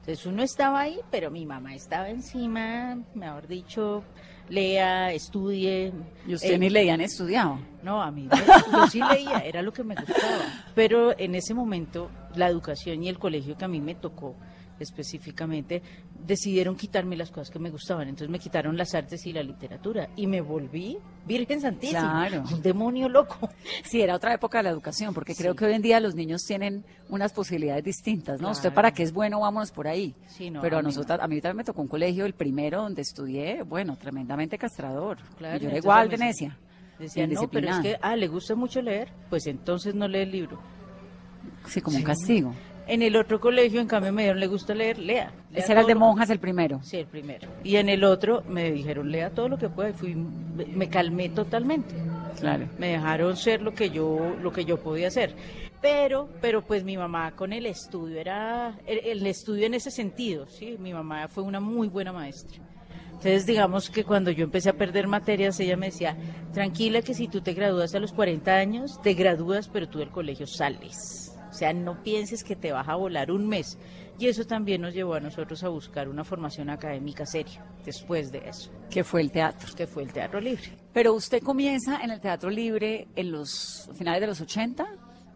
Entonces 0.00 0.26
uno 0.26 0.42
estaba 0.42 0.80
ahí, 0.80 1.00
pero 1.10 1.30
mi 1.30 1.46
mamá 1.46 1.74
estaba 1.74 2.10
encima, 2.10 2.98
mejor 3.14 3.48
dicho, 3.48 4.04
lea, 4.48 5.12
estudie. 5.12 5.92
Y 6.26 6.34
usted 6.34 6.52
Eh, 6.52 6.58
ni 6.58 6.70
leían 6.70 7.00
estudiado. 7.00 7.58
no, 7.82 8.02
a 8.02 8.10
mí 8.10 8.28
no, 8.30 8.36
yo 8.80 8.86
sí 8.88 9.00
leía, 9.12 9.38
era 9.38 9.62
lo 9.62 9.72
que 9.72 9.84
me 9.84 9.94
gustaba. 9.94 10.44
Pero 10.74 11.18
en 11.18 11.34
ese 11.34 11.54
momento 11.54 12.10
la 12.34 12.48
educación 12.48 13.02
y 13.02 13.08
el 13.08 13.18
colegio 13.18 13.56
que 13.56 13.64
a 13.64 13.68
mí 13.68 13.80
me 13.80 13.94
tocó 13.94 14.34
específicamente 14.80 15.82
decidieron 16.26 16.76
quitarme 16.76 17.16
las 17.16 17.30
cosas 17.30 17.50
que 17.50 17.58
me 17.58 17.70
gustaban. 17.70 18.08
Entonces 18.08 18.30
me 18.30 18.38
quitaron 18.38 18.76
las 18.76 18.94
artes 18.94 19.26
y 19.26 19.32
la 19.32 19.42
literatura 19.42 20.08
y 20.16 20.26
me 20.26 20.40
volví 20.40 20.98
Virgen 21.26 21.60
Santísima, 21.60 22.26
Claro. 22.28 22.44
un 22.52 22.62
demonio 22.62 23.08
loco. 23.08 23.48
Sí, 23.84 24.00
era 24.00 24.14
otra 24.16 24.34
época 24.34 24.58
de 24.58 24.64
la 24.64 24.70
educación, 24.70 25.14
porque 25.14 25.34
creo 25.34 25.54
que 25.54 25.64
hoy 25.64 25.74
en 25.74 25.82
día 25.82 26.00
los 26.00 26.14
niños 26.14 26.42
tienen 26.42 26.84
unas 27.08 27.32
posibilidades 27.32 27.84
distintas, 27.84 28.40
¿no? 28.40 28.50
Usted 28.50 28.72
para 28.72 28.92
qué 28.92 29.02
es 29.02 29.12
bueno, 29.12 29.40
vámonos 29.40 29.70
por 29.70 29.86
ahí. 29.86 30.14
Sí, 30.26 30.50
no, 30.50 30.60
Pero 30.60 30.78
a 30.78 30.82
mí 30.82 30.86
nosotros, 30.86 31.18
a 31.20 31.28
mí 31.28 31.40
también 31.40 31.58
me 31.58 31.64
tocó 31.64 31.82
un 31.82 31.88
colegio, 31.88 32.24
el 32.24 32.34
primero 32.34 32.82
donde 32.82 33.02
estudié, 33.02 33.62
bueno, 33.62 33.96
tremendamente 33.96 34.58
castrador. 34.58 35.18
Claro, 35.36 35.56
y 35.56 35.60
yo 35.60 35.68
era 35.68 35.78
igual 35.78 36.08
de 36.08 36.18
necia. 36.18 36.58
Decían, 36.98 37.30
no, 37.30 37.48
pero 37.50 37.68
es 37.70 37.78
que, 37.80 37.98
ah, 38.00 38.14
le 38.16 38.28
gusta 38.28 38.54
mucho 38.54 38.80
leer, 38.80 39.12
pues 39.28 39.46
entonces 39.46 39.94
no 39.94 40.06
lee 40.08 40.20
el 40.20 40.30
libro. 40.30 40.60
Sí, 41.66 41.80
como 41.80 41.96
un 41.96 42.02
castigo. 42.04 42.54
En 42.86 43.02
el 43.02 43.16
otro 43.16 43.40
colegio, 43.40 43.80
en 43.80 43.86
cambio, 43.86 44.12
me 44.12 44.22
dijeron, 44.22 44.40
¿le 44.40 44.46
gusta 44.46 44.74
leer? 44.74 44.98
Lea. 44.98 45.32
lea 45.50 45.62
Ese 45.62 45.72
era 45.72 45.80
el 45.80 45.86
de 45.86 45.94
monjas 45.94 46.28
el 46.30 46.38
primero. 46.38 46.80
Sí, 46.82 46.98
el 46.98 47.06
primero. 47.06 47.48
Y 47.62 47.76
en 47.76 47.88
el 47.88 48.04
otro 48.04 48.42
me 48.46 48.70
dijeron, 48.70 49.10
lea 49.10 49.30
todo 49.30 49.48
lo 49.48 49.56
que 49.56 49.68
pueda. 49.68 49.90
Y 49.90 49.92
fui, 49.94 50.14
me 50.14 50.66
me 50.66 50.88
calmé 50.88 51.30
totalmente. 51.30 51.94
Claro. 52.38 52.68
Me 52.78 52.88
dejaron 52.88 53.36
ser 53.36 53.62
lo 53.62 53.72
que 53.72 53.90
yo, 53.90 54.36
lo 54.42 54.52
que 54.52 54.64
yo 54.64 54.78
podía 54.78 55.08
hacer. 55.08 55.34
Pero, 55.80 56.28
pero 56.40 56.62
pues 56.62 56.84
mi 56.84 56.96
mamá 56.96 57.32
con 57.32 57.52
el 57.52 57.66
estudio 57.66 58.18
era, 58.18 58.78
el, 58.86 58.98
el 58.98 59.26
estudio 59.26 59.66
en 59.66 59.74
ese 59.74 59.90
sentido, 59.90 60.46
sí. 60.46 60.76
Mi 60.78 60.92
mamá 60.92 61.28
fue 61.28 61.42
una 61.42 61.60
muy 61.60 61.88
buena 61.88 62.12
maestra. 62.12 62.58
Entonces, 63.24 63.46
digamos 63.46 63.88
que 63.88 64.04
cuando 64.04 64.30
yo 64.30 64.44
empecé 64.44 64.68
a 64.68 64.74
perder 64.74 65.06
materias, 65.06 65.58
ella 65.58 65.78
me 65.78 65.86
decía, 65.86 66.14
tranquila 66.52 67.00
que 67.00 67.14
si 67.14 67.28
tú 67.28 67.40
te 67.40 67.54
gradúas 67.54 67.94
a 67.94 67.98
los 67.98 68.12
40 68.12 68.54
años, 68.54 69.00
te 69.02 69.14
gradúas, 69.14 69.68
pero 69.68 69.88
tú 69.88 70.00
del 70.00 70.10
colegio 70.10 70.46
sales. 70.46 71.33
O 71.54 71.56
sea, 71.56 71.72
no 71.72 72.02
pienses 72.02 72.42
que 72.42 72.56
te 72.56 72.72
vas 72.72 72.88
a 72.88 72.96
volar 72.96 73.30
un 73.30 73.46
mes. 73.46 73.78
Y 74.18 74.26
eso 74.26 74.44
también 74.44 74.80
nos 74.80 74.92
llevó 74.92 75.14
a 75.14 75.20
nosotros 75.20 75.62
a 75.62 75.68
buscar 75.68 76.08
una 76.08 76.24
formación 76.24 76.68
académica 76.68 77.24
seria 77.26 77.64
después 77.84 78.32
de 78.32 78.38
eso, 78.48 78.72
Que 78.90 79.04
fue 79.04 79.20
el 79.20 79.30
teatro. 79.30 79.72
que 79.76 79.86
fue 79.86 80.02
el 80.02 80.12
teatro 80.12 80.40
libre. 80.40 80.64
Pero 80.92 81.14
usted 81.14 81.40
comienza 81.42 82.00
en 82.02 82.10
el 82.10 82.20
teatro 82.20 82.50
libre 82.50 83.06
en 83.14 83.30
los 83.30 83.88
finales 83.94 84.20
de 84.20 84.26
los 84.26 84.40
80, 84.40 84.84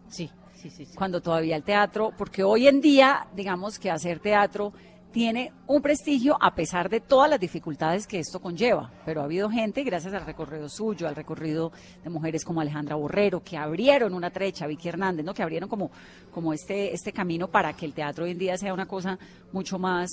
Sí, 0.09 0.29
sí, 0.55 0.69
sí. 0.69 0.85
sí. 0.85 0.95
cuando 0.95 1.21
todavía 1.21 1.55
el 1.55 1.63
teatro, 1.63 2.11
porque 2.17 2.43
hoy 2.43 2.67
en 2.67 2.81
día, 2.81 3.27
digamos 3.33 3.79
que 3.79 3.89
hacer 3.89 4.19
teatro 4.19 4.73
tiene 5.11 5.51
un 5.67 5.81
prestigio 5.81 6.37
a 6.39 6.53
pesar 6.53 6.89
de 6.89 6.99
todas 6.99 7.29
las 7.29 7.39
dificultades 7.39 8.05
que 8.05 8.19
esto 8.19 8.39
conlleva. 8.39 8.91
Pero 9.05 9.21
ha 9.21 9.25
habido 9.25 9.49
gente, 9.49 9.83
gracias 9.83 10.13
al 10.13 10.25
recorrido 10.25 10.69
suyo, 10.69 11.07
al 11.07 11.15
recorrido 11.15 11.71
de 12.03 12.09
mujeres 12.09 12.45
como 12.45 12.61
Alejandra 12.61 12.95
Borrero, 12.95 13.43
que 13.43 13.57
abrieron 13.57 14.13
una 14.13 14.29
trecha, 14.29 14.67
Vicky 14.67 14.89
Hernández, 14.89 15.25
¿no? 15.25 15.33
que 15.33 15.43
abrieron 15.43 15.69
como, 15.69 15.91
como 16.31 16.53
este, 16.53 16.93
este 16.93 17.11
camino 17.11 17.47
para 17.47 17.73
que 17.73 17.85
el 17.85 17.93
teatro 17.93 18.25
hoy 18.25 18.31
en 18.31 18.37
día 18.37 18.57
sea 18.57 18.73
una 18.73 18.85
cosa 18.85 19.17
mucho 19.51 19.79
más 19.79 20.09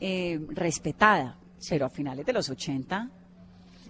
eh, 0.00 0.40
respetada. 0.50 1.38
Pero 1.68 1.86
a 1.86 1.90
finales 1.90 2.24
de 2.24 2.32
los 2.32 2.48
80, 2.48 3.10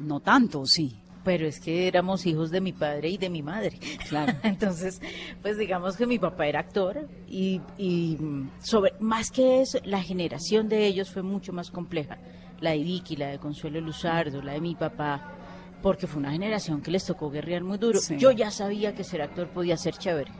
no 0.01 0.21
tanto, 0.21 0.65
sí. 0.65 0.97
Pero 1.29 1.47
es 1.47 1.61
que 1.61 1.87
éramos 1.87 2.25
hijos 2.25 2.51
de 2.51 2.63
mi 2.63 2.73
padre 2.73 3.11
y 3.11 3.19
de 3.19 3.29
mi 3.29 3.43
madre. 3.43 3.79
Claro. 4.09 4.33
Entonces, 4.43 4.99
pues 5.43 5.59
digamos 5.59 5.95
que 5.95 6.07
mi 6.07 6.19
papá 6.19 6.47
era 6.47 6.61
actor 6.61 7.07
y, 7.29 7.61
y, 7.77 8.17
mm, 8.19 8.53
sobre 8.63 8.95
más 8.99 9.31
que 9.31 9.61
eso, 9.61 9.79
la 9.85 10.01
generación 10.01 10.71
de 10.71 10.87
ellos 10.87 11.11
fue 11.11 11.23
mucho 11.23 11.53
más 11.53 11.71
compleja. 11.71 12.17
La 12.61 12.71
de 12.71 12.79
Vicky, 12.79 13.17
la 13.17 13.27
de 13.27 13.39
Consuelo 13.39 13.79
Luzardo, 13.79 14.41
la 14.41 14.55
de 14.55 14.63
mi 14.63 14.75
papá, 14.75 15.35
porque 15.83 16.07
fue 16.07 16.19
una 16.19 16.33
generación 16.33 16.81
que 16.81 16.91
les 16.91 17.05
tocó 17.05 17.29
guerrear 17.29 17.63
muy 17.63 17.77
duro. 17.77 18.01
Sí. 18.01 18.17
Yo 18.17 18.31
ya 18.31 18.51
sabía 18.51 18.95
que 18.95 19.05
ser 19.05 19.21
actor 19.21 19.49
podía 19.49 19.77
ser 19.77 19.99
chévere. 19.99 20.33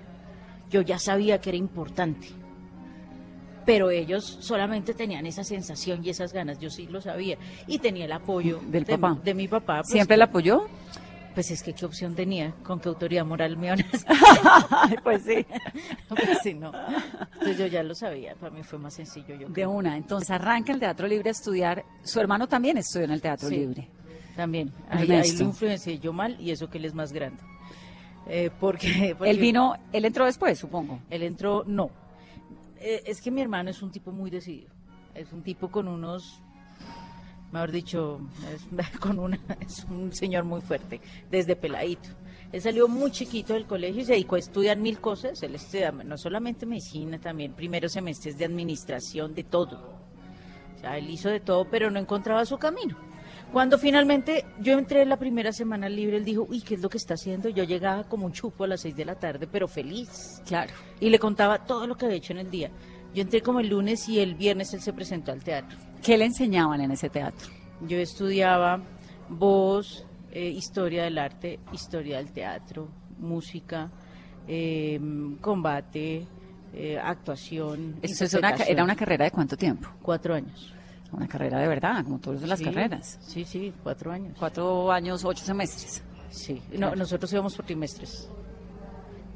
Yo 0.71 0.81
ya 0.81 0.99
sabía 0.99 1.39
que 1.39 1.51
era 1.51 1.59
importante. 1.59 2.29
Pero 3.69 3.91
ellos 3.91 4.39
solamente 4.41 4.95
tenían 4.95 5.27
esa 5.27 5.45
sensación 5.45 6.03
y 6.03 6.09
esas 6.09 6.33
ganas. 6.33 6.59
Yo 6.59 6.71
sí 6.71 6.87
lo 6.87 7.03
sabía. 7.03 7.37
Y 7.67 7.79
tenía 7.81 8.07
el 8.07 8.13
apoyo 8.13 8.61
Del 8.67 8.85
de, 8.85 8.97
papá. 8.97 9.21
de 9.23 9.35
mi 9.35 9.47
papá. 9.47 9.83
pues, 9.83 9.89
¿Siempre 9.93 10.17
la 10.17 10.25
apoyó? 10.25 10.67
pues 11.35 11.51
es 11.51 11.63
que 11.63 11.75
qué 11.75 11.85
opción 11.85 12.15
tenía, 12.17 12.53
con 12.65 12.81
qué 12.81 12.89
autoridad 12.89 13.25
moral 13.27 13.57
me 13.59 13.71
a 13.71 13.77
pues 15.05 15.23
sí. 15.23 15.47
Pues 16.09 16.39
sí, 16.43 16.55
no. 16.55 16.73
Entonces 17.35 17.59
yo 17.59 17.67
ya 17.67 17.83
lo 17.83 17.95
sabía, 17.95 18.35
para 18.37 18.51
mí 18.53 18.63
fue 18.63 18.79
más 18.79 18.95
sencillo. 18.95 19.35
Yo 19.37 19.47
De 19.49 19.53
creo. 19.53 19.71
una. 19.71 19.99
Entonces 19.99 20.31
arranca 20.31 20.73
el 20.73 20.81
Teatro 20.81 21.07
Libre 21.07 21.29
a 21.29 21.33
estudiar. 21.33 21.85
Su 22.03 22.19
hermano 22.21 22.49
también 22.49 22.79
estudió 22.79 23.05
en 23.05 23.11
el 23.13 23.21
Teatro 23.21 23.51
Sí. 23.51 23.57
Libre. 23.57 23.89
También, 24.35 24.73
ahí, 24.89 25.13
ahí 25.13 25.37
lo 25.37 25.45
influencié 25.45 25.99
yo 25.99 26.13
mal 26.15 26.37
y 26.41 26.51
eso 26.53 26.71
que 26.71 26.79
él 26.79 26.87
es 26.87 26.95
más 26.95 27.13
grande. 27.13 27.43
Eh, 28.29 28.51
porque, 28.59 29.15
porque 29.19 29.31
Él 29.31 29.39
vino, 29.39 29.77
él 29.93 30.07
entró 30.07 30.25
después, 30.25 30.59
supongo. 30.59 31.01
Él 31.11 31.23
entró, 31.23 31.65
no. 31.67 31.91
Eh, 32.81 33.03
es 33.07 33.21
que 33.21 33.31
mi 33.31 33.41
hermano 33.41 33.71
es 33.71 33.83
un 33.83 33.91
tipo 33.91 34.13
muy 34.13 34.31
decidido. 34.31 34.71
Es 35.15 35.33
un 35.33 35.43
tipo 35.43 35.71
con 35.71 35.89
unos, 35.89 36.41
mejor 37.53 37.73
dicho, 37.73 38.21
es, 38.53 38.67
con 39.01 39.19
una, 39.19 39.39
es 39.61 39.85
un 39.91 40.13
señor 40.13 40.45
muy 40.45 40.61
fuerte, 40.61 41.01
desde 41.31 41.57
peladito. 41.57 42.11
Él 42.53 42.63
salió 42.63 42.89
muy 42.89 43.11
chiquito 43.11 43.53
del 43.53 43.67
colegio 43.67 44.01
y 44.01 44.05
se 44.05 44.13
dedicó 44.13 44.37
a 44.37 44.39
estudiar 44.39 44.79
mil 44.79 45.01
cosas. 45.01 45.43
Él 45.43 45.55
estudia 45.55 45.93
no 45.93 46.17
solamente 46.17 46.65
medicina, 46.65 47.19
también 47.19 47.53
primeros 47.53 47.93
semestres 47.93 48.39
de 48.39 48.47
administración, 48.47 49.35
de 49.35 49.45
todo. 49.45 49.99
O 50.75 50.81
sea, 50.81 50.97
él 50.97 51.11
hizo 51.11 51.29
de 51.29 51.41
todo, 51.41 51.69
pero 51.69 51.91
no 51.91 51.99
encontraba 51.99 52.45
su 52.47 52.57
camino. 52.57 52.97
Cuando 53.53 53.79
finalmente 53.79 54.45
yo 54.61 54.79
entré 54.79 55.07
la 55.07 55.17
primera 55.17 55.53
semana 55.53 55.89
libre, 55.89 56.19
él 56.19 56.25
dijo, 56.25 56.47
uy, 56.49 56.61
¿qué 56.61 56.75
es 56.75 56.83
lo 56.83 56.91
que 56.91 56.99
está 56.99 57.15
haciendo? 57.15 57.49
Yo 57.49 57.65
llegaba 57.65 58.05
como 58.05 58.27
un 58.27 58.33
chupo 58.33 58.65
a 58.65 58.67
las 58.67 58.83
seis 58.83 58.95
de 58.95 59.07
la 59.07 59.15
tarde, 59.15 59.47
pero 59.51 59.67
feliz. 59.67 60.43
Claro. 60.47 60.71
Y 61.01 61.09
le 61.09 61.19
contaba 61.19 61.65
todo 61.65 61.87
lo 61.87 61.97
que 61.97 62.05
había 62.05 62.19
hecho 62.19 62.35
en 62.35 62.41
el 62.41 62.51
día. 62.51 62.71
Yo 63.15 63.23
entré 63.23 63.41
como 63.41 63.61
el 63.61 63.69
lunes 63.69 64.07
y 64.09 64.21
el 64.21 64.35
viernes 64.35 64.75
él 64.75 64.83
se 64.83 64.93
presentó 64.93 65.33
al 65.33 65.43
teatro. 65.43 65.79
¿Qué 66.03 66.19
le 66.19 66.27
enseñaban 66.27 66.81
en 66.83 66.91
ese 66.91 67.09
teatro? 67.09 67.49
Yo 67.81 67.97
estudiaba 67.97 68.83
voz, 69.31 70.05
eh, 70.31 70.49
historia 70.49 71.05
del 71.05 71.17
arte, 71.17 71.59
historia 71.73 72.19
del 72.19 72.33
teatro, 72.33 72.89
música, 73.19 73.91
eh, 74.47 75.01
combate, 75.41 76.27
eh, 76.75 76.99
actuación. 77.03 77.97
Eso 78.03 78.25
es 78.25 78.35
una, 78.35 78.51
era 78.51 78.85
una 78.85 78.95
carrera 78.95 79.25
de 79.25 79.31
cuánto 79.31 79.57
tiempo? 79.57 79.89
Cuatro 80.03 80.35
años. 80.35 80.75
Una 81.13 81.27
carrera 81.27 81.59
de 81.59 81.69
verdad, 81.69 82.05
como 82.05 82.19
todas 82.19 82.43
las 82.43 82.59
Sí, 82.59 82.65
carreras. 82.67 83.19
Sí, 83.23 83.45
sí, 83.45 83.73
cuatro 83.83 84.13
años. 84.13 84.37
Cuatro 84.39 84.93
años, 84.93 85.25
ocho 85.25 85.45
semestres. 85.45 86.03
Sí, 86.31 86.61
no, 86.79 86.95
nosotros 86.95 87.33
íbamos 87.33 87.57
por 87.57 87.65
trimestres. 87.65 88.29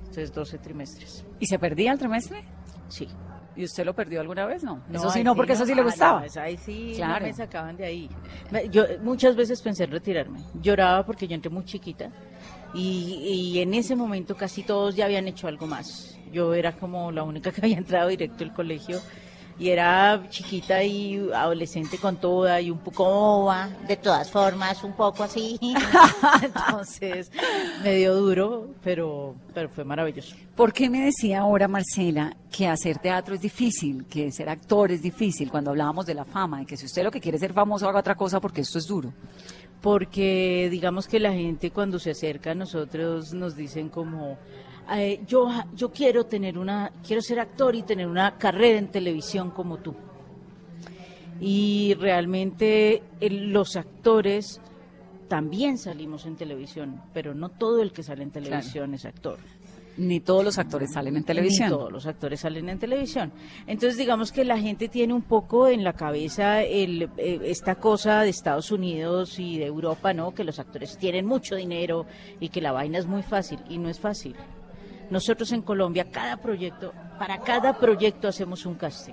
Entonces, 0.00 0.32
12 0.34 0.58
trimestres. 0.58 1.24
¿Y 1.40 1.46
se 1.46 1.58
perdía 1.58 1.92
el 1.92 1.98
trimestre? 1.98 2.44
Sí. 2.88 3.08
¿Y 3.56 3.64
usted 3.64 3.84
lo 3.86 3.94
perdió 3.94 4.20
alguna 4.20 4.44
vez? 4.46 4.62
No. 4.62 4.82
eso 4.92 5.10
sí 5.10 5.24
no, 5.24 5.34
porque 5.34 5.52
eso 5.54 5.64
sí 5.64 5.74
le 5.74 5.80
Ah, 5.80 5.84
gustaba. 5.84 6.24
no, 6.34 6.42
ahí 6.42 6.56
sí 6.58 6.92
Claro. 6.96 7.24
me 7.26 7.32
sacaban 7.32 7.76
de 7.76 7.84
ahí. 7.86 8.10
Yo 8.70 8.84
muchas 9.02 9.34
veces 9.36 9.60
pensé 9.62 9.84
en 9.84 9.90
retirarme. 9.92 10.40
Lloraba 10.62 11.04
porque 11.06 11.26
yo 11.26 11.34
entré 11.34 11.50
muy 11.50 11.64
chiquita 11.64 12.10
y, 12.74 13.52
y 13.54 13.58
en 13.60 13.72
ese 13.74 13.94
momento 13.96 14.36
casi 14.36 14.62
todos 14.62 14.94
ya 14.96 15.06
habían 15.06 15.26
hecho 15.28 15.48
algo 15.48 15.66
más. 15.66 16.18
Yo 16.32 16.52
era 16.54 16.72
como 16.72 17.10
la 17.12 17.22
única 17.22 17.50
que 17.52 17.60
había 17.62 17.78
entrado 17.78 18.08
directo 18.08 18.44
al 18.44 18.52
colegio 18.54 19.00
y 19.62 19.70
era 19.70 20.26
chiquita 20.28 20.82
y 20.82 21.30
adolescente 21.32 21.96
con 21.96 22.16
toda 22.16 22.60
y 22.60 22.68
un 22.68 22.78
poco 22.78 23.04
boba, 23.04 23.68
de 23.86 23.96
todas 23.96 24.28
formas, 24.28 24.82
un 24.82 24.92
poco 24.92 25.22
así. 25.22 25.56
Entonces, 26.42 27.30
medio 27.84 28.16
duro, 28.16 28.70
pero, 28.82 29.36
pero 29.54 29.68
fue 29.68 29.84
maravilloso. 29.84 30.34
¿Por 30.56 30.72
qué 30.72 30.90
me 30.90 31.04
decía 31.04 31.42
ahora 31.42 31.68
Marcela 31.68 32.36
que 32.50 32.66
hacer 32.66 32.98
teatro 32.98 33.36
es 33.36 33.40
difícil, 33.40 34.04
que 34.06 34.32
ser 34.32 34.48
actor 34.48 34.90
es 34.90 35.00
difícil 35.00 35.48
cuando 35.48 35.70
hablábamos 35.70 36.06
de 36.06 36.14
la 36.14 36.24
fama, 36.24 36.58
de 36.58 36.66
que 36.66 36.76
si 36.76 36.86
usted 36.86 37.04
lo 37.04 37.12
que 37.12 37.20
quiere 37.20 37.36
es 37.36 37.40
ser 37.40 37.52
famoso 37.52 37.88
haga 37.88 38.00
otra 38.00 38.16
cosa 38.16 38.40
porque 38.40 38.62
esto 38.62 38.78
es 38.78 38.86
duro? 38.88 39.12
porque 39.80 40.68
digamos 40.70 41.08
que 41.08 41.18
la 41.18 41.32
gente 41.32 41.72
cuando 41.72 41.98
se 41.98 42.12
acerca 42.12 42.52
a 42.52 42.54
nosotros 42.54 43.34
nos 43.34 43.56
dicen 43.56 43.88
como 43.88 44.38
eh, 44.90 45.20
yo 45.26 45.48
yo 45.74 45.90
quiero 45.92 46.24
tener 46.26 46.58
una 46.58 46.90
quiero 47.06 47.22
ser 47.22 47.40
actor 47.40 47.74
y 47.74 47.82
tener 47.82 48.06
una 48.08 48.36
carrera 48.38 48.78
en 48.78 48.88
televisión 48.88 49.50
como 49.50 49.78
tú 49.78 49.94
y 51.40 51.94
realmente 51.98 53.02
el- 53.20 53.52
los 53.52 53.76
actores 53.76 54.60
también 55.28 55.78
salimos 55.78 56.26
en 56.26 56.36
televisión 56.36 57.00
pero 57.12 57.34
no 57.34 57.48
todo 57.48 57.80
el 57.82 57.92
que 57.92 58.02
sale 58.02 58.22
en 58.22 58.30
televisión 58.30 58.94
es 58.94 59.04
actor 59.04 59.38
Ni 59.96 60.20
todos 60.20 60.42
los 60.44 60.58
actores 60.58 60.90
salen 60.92 61.16
en 61.16 61.24
televisión. 61.24 61.68
ni 61.70 61.76
todos 61.76 61.92
los 61.92 62.06
actores 62.06 62.40
salen 62.40 62.68
en 62.70 62.78
televisión. 62.78 63.30
Entonces, 63.66 63.98
digamos 63.98 64.32
que 64.32 64.42
la 64.42 64.58
gente 64.58 64.88
tiene 64.88 65.12
un 65.12 65.20
poco 65.20 65.68
en 65.68 65.84
la 65.84 65.92
cabeza 65.92 66.62
el, 66.62 67.10
eh, 67.18 67.40
esta 67.44 67.74
cosa 67.74 68.22
de 68.22 68.30
Estados 68.30 68.70
Unidos 68.70 69.38
y 69.38 69.58
de 69.58 69.66
Europa, 69.66 70.14
¿no? 70.14 70.32
Que 70.34 70.44
los 70.44 70.58
actores 70.58 70.96
tienen 70.96 71.26
mucho 71.26 71.56
dinero 71.56 72.06
y 72.40 72.48
que 72.48 72.62
la 72.62 72.72
vaina 72.72 72.98
es 72.98 73.06
muy 73.06 73.22
fácil. 73.22 73.58
Y 73.68 73.76
no 73.76 73.90
es 73.90 74.00
fácil. 74.00 74.34
Nosotros 75.12 75.52
en 75.52 75.60
Colombia, 75.60 76.10
cada 76.10 76.38
proyecto, 76.38 76.94
para 77.18 77.38
cada 77.42 77.78
proyecto 77.78 78.28
hacemos 78.28 78.64
un 78.64 78.76
casting. 78.76 79.12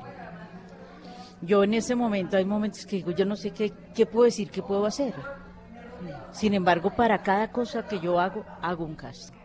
Yo 1.41 1.61
en 1.65 1.73
ese 1.73 1.93
momento, 1.93 2.37
hay 2.37 2.45
momentos 2.45 2.85
que 2.85 2.95
digo, 2.95 3.11
yo 3.11 3.25
no 3.25 3.35
sé 3.35 3.51
qué, 3.51 3.73
qué 3.93 4.05
puedo 4.05 4.23
decir, 4.23 4.49
qué 4.49 4.61
puedo 4.61 4.85
hacer. 4.85 5.13
Sin 6.31 6.53
embargo, 6.53 6.89
para 6.95 7.21
cada 7.21 7.51
cosa 7.51 7.85
que 7.85 7.99
yo 7.99 8.17
hago, 8.17 8.45
hago 8.61 8.85
un 8.85 8.95
casting. 8.95 9.37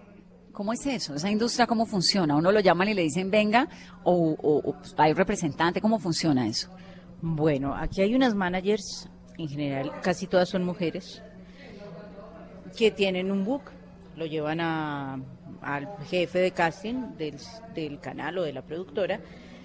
¿Cómo 0.53 0.73
es 0.73 0.87
eso? 0.87 1.17
¿Esa 1.17 1.29
industria 1.29 1.67
cómo 1.67 1.87
funciona? 1.87 2.37
¿Uno 2.37 2.53
lo 2.53 2.61
llaman 2.61 2.89
y 2.89 2.95
le 2.95 3.03
dicen 3.03 3.33
venga 3.33 3.69
o, 4.05 4.13
o- 4.41 4.71
o 4.71 4.77
hay 4.99 5.11
un 5.11 5.17
representante? 5.17 5.81
¿Cómo 5.81 5.99
funciona 5.99 6.47
eso? 6.47 6.69
Bueno, 7.21 7.75
aquí 7.75 8.01
hay 8.01 8.15
unas 8.15 8.37
managers, 8.37 9.09
en 9.39 9.49
general 9.49 9.91
casi 10.03 10.29
todas 10.29 10.49
son 10.49 10.65
mujeres, 10.65 11.21
que 12.77 12.93
tienen 12.93 13.33
un 13.33 13.45
book, 13.45 13.63
lo 14.15 14.27
llevan 14.27 14.61
a, 14.61 15.19
al 15.65 15.89
jefe 16.09 16.39
de 16.39 16.51
casting 16.53 17.17
del, 17.17 17.37
del 17.75 17.99
canal 18.01 18.39
o 18.39 18.43
de 18.43 18.53
la 18.53 18.63
productora 18.63 19.21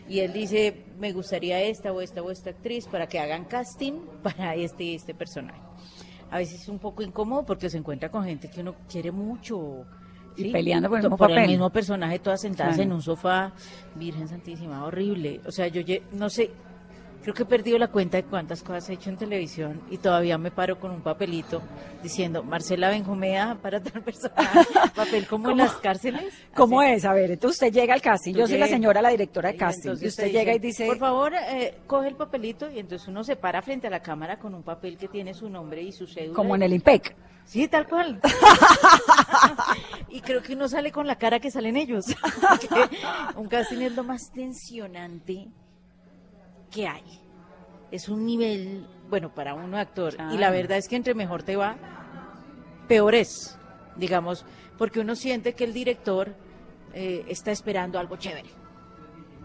y 0.07 0.19
él 0.21 0.33
dice, 0.33 0.85
me 0.97 1.11
gustaría 1.13 1.61
esta 1.61 1.91
o 1.93 2.01
esta 2.01 2.21
o 2.23 2.31
esta 2.31 2.49
actriz 2.49 2.87
para 2.87 3.07
que 3.07 3.19
hagan 3.19 3.45
casting 3.45 3.93
para 4.23 4.55
este 4.55 4.83
y 4.83 4.95
este 4.95 5.13
personaje. 5.13 5.59
A 6.31 6.37
veces 6.37 6.61
es 6.61 6.69
un 6.69 6.79
poco 6.79 7.01
incómodo 7.03 7.45
porque 7.45 7.69
se 7.69 7.77
encuentra 7.77 8.09
con 8.09 8.23
gente 8.23 8.49
que 8.49 8.61
uno 8.61 8.75
quiere 8.89 9.11
mucho, 9.11 9.85
Y 10.37 10.43
Sí, 10.43 10.49
peleando 10.51 10.87
por 10.89 10.97
el 10.99 11.03
mismo 11.03 11.17
por 11.17 11.27
papel. 11.27 11.43
el 11.43 11.49
mismo 11.49 11.69
personaje, 11.69 12.19
todas 12.19 12.39
sentadas 12.41 12.75
Claro. 12.75 12.89
en 12.89 12.93
un 12.95 13.01
sofá, 13.01 13.51
Virgen 13.95 14.27
Santísima, 14.27 14.85
horrible. 14.85 15.41
O 15.45 15.51
sea, 15.51 15.67
yo 15.67 15.81
no 16.13 16.29
sé, 16.29 16.49
creo 17.21 17.33
que 17.33 17.43
he 17.43 17.45
perdido 17.45 17.77
la 17.77 17.87
cuenta 17.89 18.17
de 18.17 18.23
cuántas 18.23 18.63
cosas 18.63 18.89
he 18.89 18.93
hecho 18.93 19.09
en 19.09 19.17
televisión 19.17 19.81
y 19.89 19.97
todavía 19.97 20.37
me 20.37 20.51
paro 20.51 20.79
con 20.79 20.91
un 20.91 21.01
papelito 21.01 21.61
diciendo 22.01 22.43
Marcela 22.43 22.89
Benjumea 22.89 23.57
para 23.61 23.81
tal 23.81 24.01
personaje, 24.03 24.67
papel 24.95 25.27
como 25.27 25.51
en 25.51 25.57
las 25.57 25.73
cárceles. 25.75 26.33
¿Cómo 26.55 26.81
así. 26.81 26.91
es? 26.91 27.05
A 27.05 27.13
ver, 27.13 27.31
entonces 27.31 27.61
usted 27.61 27.73
llega 27.73 27.93
al 27.93 28.01
casting. 28.01 28.33
Yo 28.33 28.47
soy 28.47 28.57
la 28.57 28.67
señora, 28.67 29.01
la 29.01 29.09
directora 29.09 29.51
de 29.51 29.57
casting. 29.57 29.89
entonces 29.89 30.05
Y 30.05 30.07
usted 30.07 30.23
te 30.23 30.31
llega 30.31 30.53
y 30.53 30.59
dice, 30.59 30.85
Por 30.85 30.97
favor, 30.97 31.33
eh, 31.33 31.79
coge 31.87 32.07
el 32.07 32.15
papelito 32.15 32.69
y 32.71 32.79
entonces 32.79 33.07
uno 33.07 33.23
se 33.23 33.35
para 33.35 33.61
frente 33.61 33.87
a 33.87 33.89
la 33.89 34.01
cámara 34.01 34.39
con 34.39 34.53
un 34.53 34.63
papel 34.63 34.97
que 34.97 35.07
tiene 35.07 35.33
su 35.33 35.49
nombre 35.49 35.81
y 35.81 35.91
su 35.91 36.07
cédula. 36.07 36.35
como 36.35 36.55
en 36.55 36.63
el 36.63 36.73
IMPEC. 36.73 37.15
Sí, 37.45 37.67
tal 37.67 37.87
cual. 37.87 38.19
y 40.09 40.21
creo 40.21 40.43
que 40.43 40.53
uno 40.53 40.67
sale 40.67 40.91
con 40.91 41.07
la 41.07 41.17
cara 41.17 41.39
que 41.39 41.49
salen 41.49 41.77
ellos. 41.77 42.05
Un 43.35 43.47
casting 43.47 43.79
es 43.79 43.95
lo 43.95 44.03
más 44.03 44.31
tensionante 44.31 45.47
que 46.69 46.87
hay. 46.87 47.03
Es 47.91 48.07
un 48.09 48.25
nivel, 48.25 48.85
bueno, 49.09 49.33
para 49.33 49.53
uno 49.53 49.77
actor. 49.77 50.15
Y 50.31 50.37
la 50.37 50.51
verdad 50.51 50.77
es 50.77 50.87
que 50.87 50.95
entre 50.95 51.13
mejor 51.15 51.43
te 51.43 51.55
va, 51.55 51.75
peor 52.87 53.15
es, 53.15 53.57
digamos, 53.95 54.45
porque 54.77 54.99
uno 54.99 55.15
siente 55.15 55.53
que 55.53 55.63
el 55.63 55.73
director 55.73 56.35
eh, 56.93 57.25
está 57.27 57.51
esperando 57.51 57.99
algo 57.99 58.15
chévere. 58.17 58.49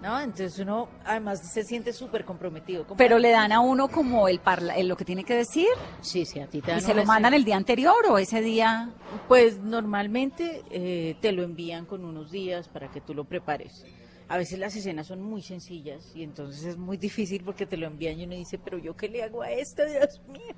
¿No? 0.02 0.20
Entonces 0.20 0.58
uno 0.58 0.88
además 1.06 1.40
se 1.50 1.62
siente 1.62 1.94
súper 1.94 2.26
comprometido. 2.26 2.86
Pero 2.94 3.18
le 3.18 3.30
dan 3.30 3.52
a 3.52 3.60
uno 3.60 3.88
como 3.88 4.28
el, 4.28 4.38
parla- 4.38 4.76
el 4.76 4.86
lo 4.86 4.98
que 4.98 5.04
tiene 5.06 5.24
que 5.24 5.34
decir 5.34 5.68
Sí, 6.02 6.26
sí, 6.26 6.40
a 6.40 6.46
ti 6.46 6.60
te 6.60 6.72
y 6.72 6.74
dan 6.74 6.82
se 6.82 6.92
lo 6.92 7.04
mandan 7.06 7.32
el 7.32 7.42
día 7.42 7.56
anterior 7.56 7.94
o 8.10 8.18
ese 8.18 8.42
día. 8.42 8.90
Pues 9.28 9.60
normalmente 9.60 10.62
eh, 10.70 11.16
te 11.22 11.32
lo 11.32 11.42
envían 11.42 11.86
con 11.86 12.04
unos 12.04 12.30
días 12.30 12.68
para 12.68 12.90
que 12.90 13.00
tú 13.00 13.14
lo 13.14 13.24
prepares. 13.24 13.86
A 14.28 14.38
veces 14.38 14.58
las 14.58 14.74
escenas 14.74 15.06
son 15.06 15.20
muy 15.22 15.42
sencillas 15.42 16.10
y 16.14 16.22
entonces 16.22 16.64
es 16.64 16.76
muy 16.78 16.96
difícil 16.96 17.42
porque 17.44 17.66
te 17.66 17.76
lo 17.76 17.86
envían 17.86 18.18
y 18.18 18.24
uno 18.24 18.34
dice, 18.34 18.58
pero 18.58 18.78
yo 18.78 18.96
qué 18.96 19.08
le 19.08 19.22
hago 19.22 19.42
a 19.42 19.50
esto, 19.50 19.82
Dios 19.88 20.20
mío. 20.28 20.54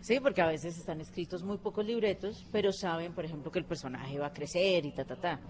Sí, 0.00 0.20
porque 0.20 0.42
a 0.42 0.46
veces 0.46 0.76
están 0.76 1.00
escritos 1.00 1.42
muy 1.42 1.56
pocos 1.56 1.86
libretos, 1.86 2.44
pero 2.52 2.70
saben, 2.72 3.12
por 3.14 3.24
ejemplo, 3.24 3.50
que 3.50 3.58
el 3.60 3.64
personaje 3.64 4.18
va 4.18 4.26
a 4.26 4.32
crecer 4.32 4.84
y 4.84 4.92
ta, 4.92 5.04
ta, 5.04 5.16
ta. 5.16 5.40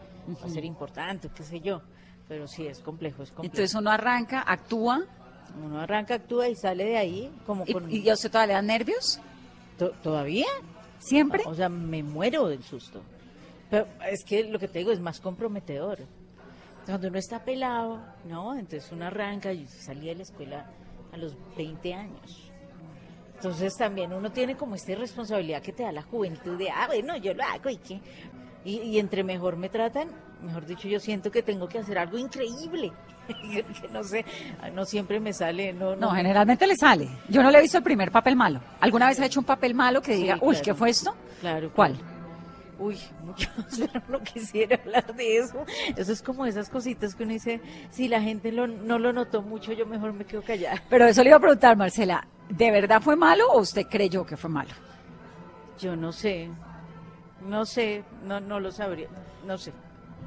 Va 0.41 0.47
a 0.47 0.49
ser 0.51 0.65
importante, 0.65 1.29
qué 1.35 1.43
sé 1.43 1.61
yo. 1.61 1.83
Pero 2.29 2.47
sí, 2.47 2.67
es 2.67 2.79
complejo, 2.81 3.23
es 3.23 3.31
complejo. 3.31 3.53
Entonces 3.57 3.75
uno 3.75 3.91
arranca, 3.91 4.43
actúa 4.47 5.05
uno 5.65 5.81
arranca, 5.81 6.15
actúa 6.15 6.47
y 6.49 6.55
sale 6.55 6.85
de 6.85 6.97
ahí 6.99 7.33
como 7.47 7.65
y, 7.67 7.73
con... 7.73 7.91
y 7.91 8.07
a 8.09 8.13
usted 8.13 8.31
todavía 8.31 8.49
le 8.49 8.53
dan 8.55 8.67
nervios. 8.67 9.19
¿To- 9.79 9.93
¿Todavía? 10.03 10.47
¿Siempre? 10.99 11.43
O 11.47 11.55
sea, 11.55 11.69
me 11.71 12.03
muero 12.03 12.47
del 12.49 12.63
susto. 12.63 13.01
Pero 13.71 13.87
es 14.11 14.25
que 14.25 14.45
lo 14.45 14.59
que 14.59 14.69
te 14.69 14.79
digo 14.81 14.93
es 14.93 15.01
más 15.01 15.21
comprometedor. 15.21 16.01
Cuando 16.89 17.09
uno 17.09 17.19
está 17.19 17.45
pelado, 17.45 18.01
¿no? 18.25 18.55
Entonces 18.55 18.91
uno 18.93 19.05
arranca, 19.07 19.53
yo 19.53 19.67
salí 19.69 20.07
de 20.07 20.15
la 20.15 20.23
escuela 20.23 20.67
a 21.13 21.17
los 21.19 21.37
20 21.57 21.93
años. 21.93 22.51
Entonces 23.35 23.77
también 23.77 24.13
uno 24.13 24.33
tiene 24.33 24.57
como 24.57 24.75
esta 24.75 24.95
responsabilidad 24.95 25.61
que 25.63 25.73
te 25.73 25.83
da 25.83 25.93
la 25.93 26.01
juventud 26.03 26.57
de, 26.59 26.71
ah, 26.71 26.87
bueno, 26.87 27.15
yo 27.19 27.35
lo 27.35 27.45
hago 27.45 27.69
y 27.69 27.77
qué. 27.77 28.01
Y, 28.65 28.81
y 28.81 28.99
entre 28.99 29.23
mejor 29.23 29.57
me 29.57 29.69
tratan, 29.69 30.09
mejor 30.43 30.65
dicho, 30.67 30.89
yo 30.89 30.99
siento 30.99 31.31
que 31.31 31.43
tengo 31.43 31.69
que 31.69 31.79
hacer 31.79 31.99
algo 31.99 32.17
increíble. 32.19 32.91
que 33.29 33.65
no 33.93 34.03
sé, 34.03 34.25
no 34.73 34.87
siempre 34.87 35.21
me 35.21 35.35
sale, 35.35 35.75
no, 35.75 35.91
No, 35.95 35.97
no 36.07 36.11
me- 36.13 36.17
generalmente 36.17 36.67
le 36.67 36.75
sale. 36.75 37.07
Yo 37.29 37.43
no 37.43 37.51
le 37.51 37.59
he 37.59 37.63
visto 37.63 37.77
el 37.77 37.85
primer 37.85 38.11
papel 38.11 38.35
malo. 38.35 38.61
¿Alguna 38.81 39.09
vez 39.09 39.21
ha 39.21 39.27
hecho 39.27 39.41
un 39.41 39.47
papel 39.47 39.75
malo 39.75 40.01
que 40.01 40.15
Sí, 40.17 40.23
diga, 40.23 40.39
uy, 40.41 40.55
claro. 40.55 40.65
¿qué 40.65 40.75
fue 40.75 40.89
esto? 40.91 41.15
Claro. 41.41 41.71
¿Cuál? 41.75 41.97
Uy, 42.79 42.97
muchos, 43.25 43.51
pero 43.93 44.03
no 44.09 44.21
quisiera 44.23 44.77
hablar 44.77 45.15
de 45.15 45.39
eso. 45.39 45.65
Eso 45.97 46.13
es 46.13 46.23
como 46.23 46.47
esas 46.47 46.71
cositas 46.71 47.15
que 47.15 47.25
uno 47.25 47.33
dice, 47.33 47.61
si 47.91 48.07
la 48.09 48.21
gente 48.21 48.53
lo- 48.53 48.69
no 48.69 48.99
lo 48.99 49.13
notó 49.13 49.43
mucho, 49.43 49.73
yo 49.73 49.85
mejor 49.87 50.13
me 50.13 50.25
quedo 50.25 50.43
callada. 50.43 50.81
Pero 50.89 51.07
eso 51.07 51.23
le 51.23 51.31
iba 51.31 51.39
a 51.39 51.41
preguntar, 51.41 51.77
Marcela, 51.77 52.27
¿de 52.49 52.71
verdad 52.71 53.03
fue 53.03 53.17
malo 53.17 53.49
o 53.51 53.61
usted 53.61 53.87
creyó 53.91 54.25
que 54.25 54.37
fue 54.37 54.49
malo? 54.49 54.71
Yo 55.79 55.97
no 55.97 56.13
sé, 56.13 56.49
no 57.49 57.65
sé, 57.67 58.05
no, 58.25 58.41
no 58.41 58.61
lo 58.61 58.71
sabría, 58.71 59.09
no 59.47 59.59
sé. 59.59 59.73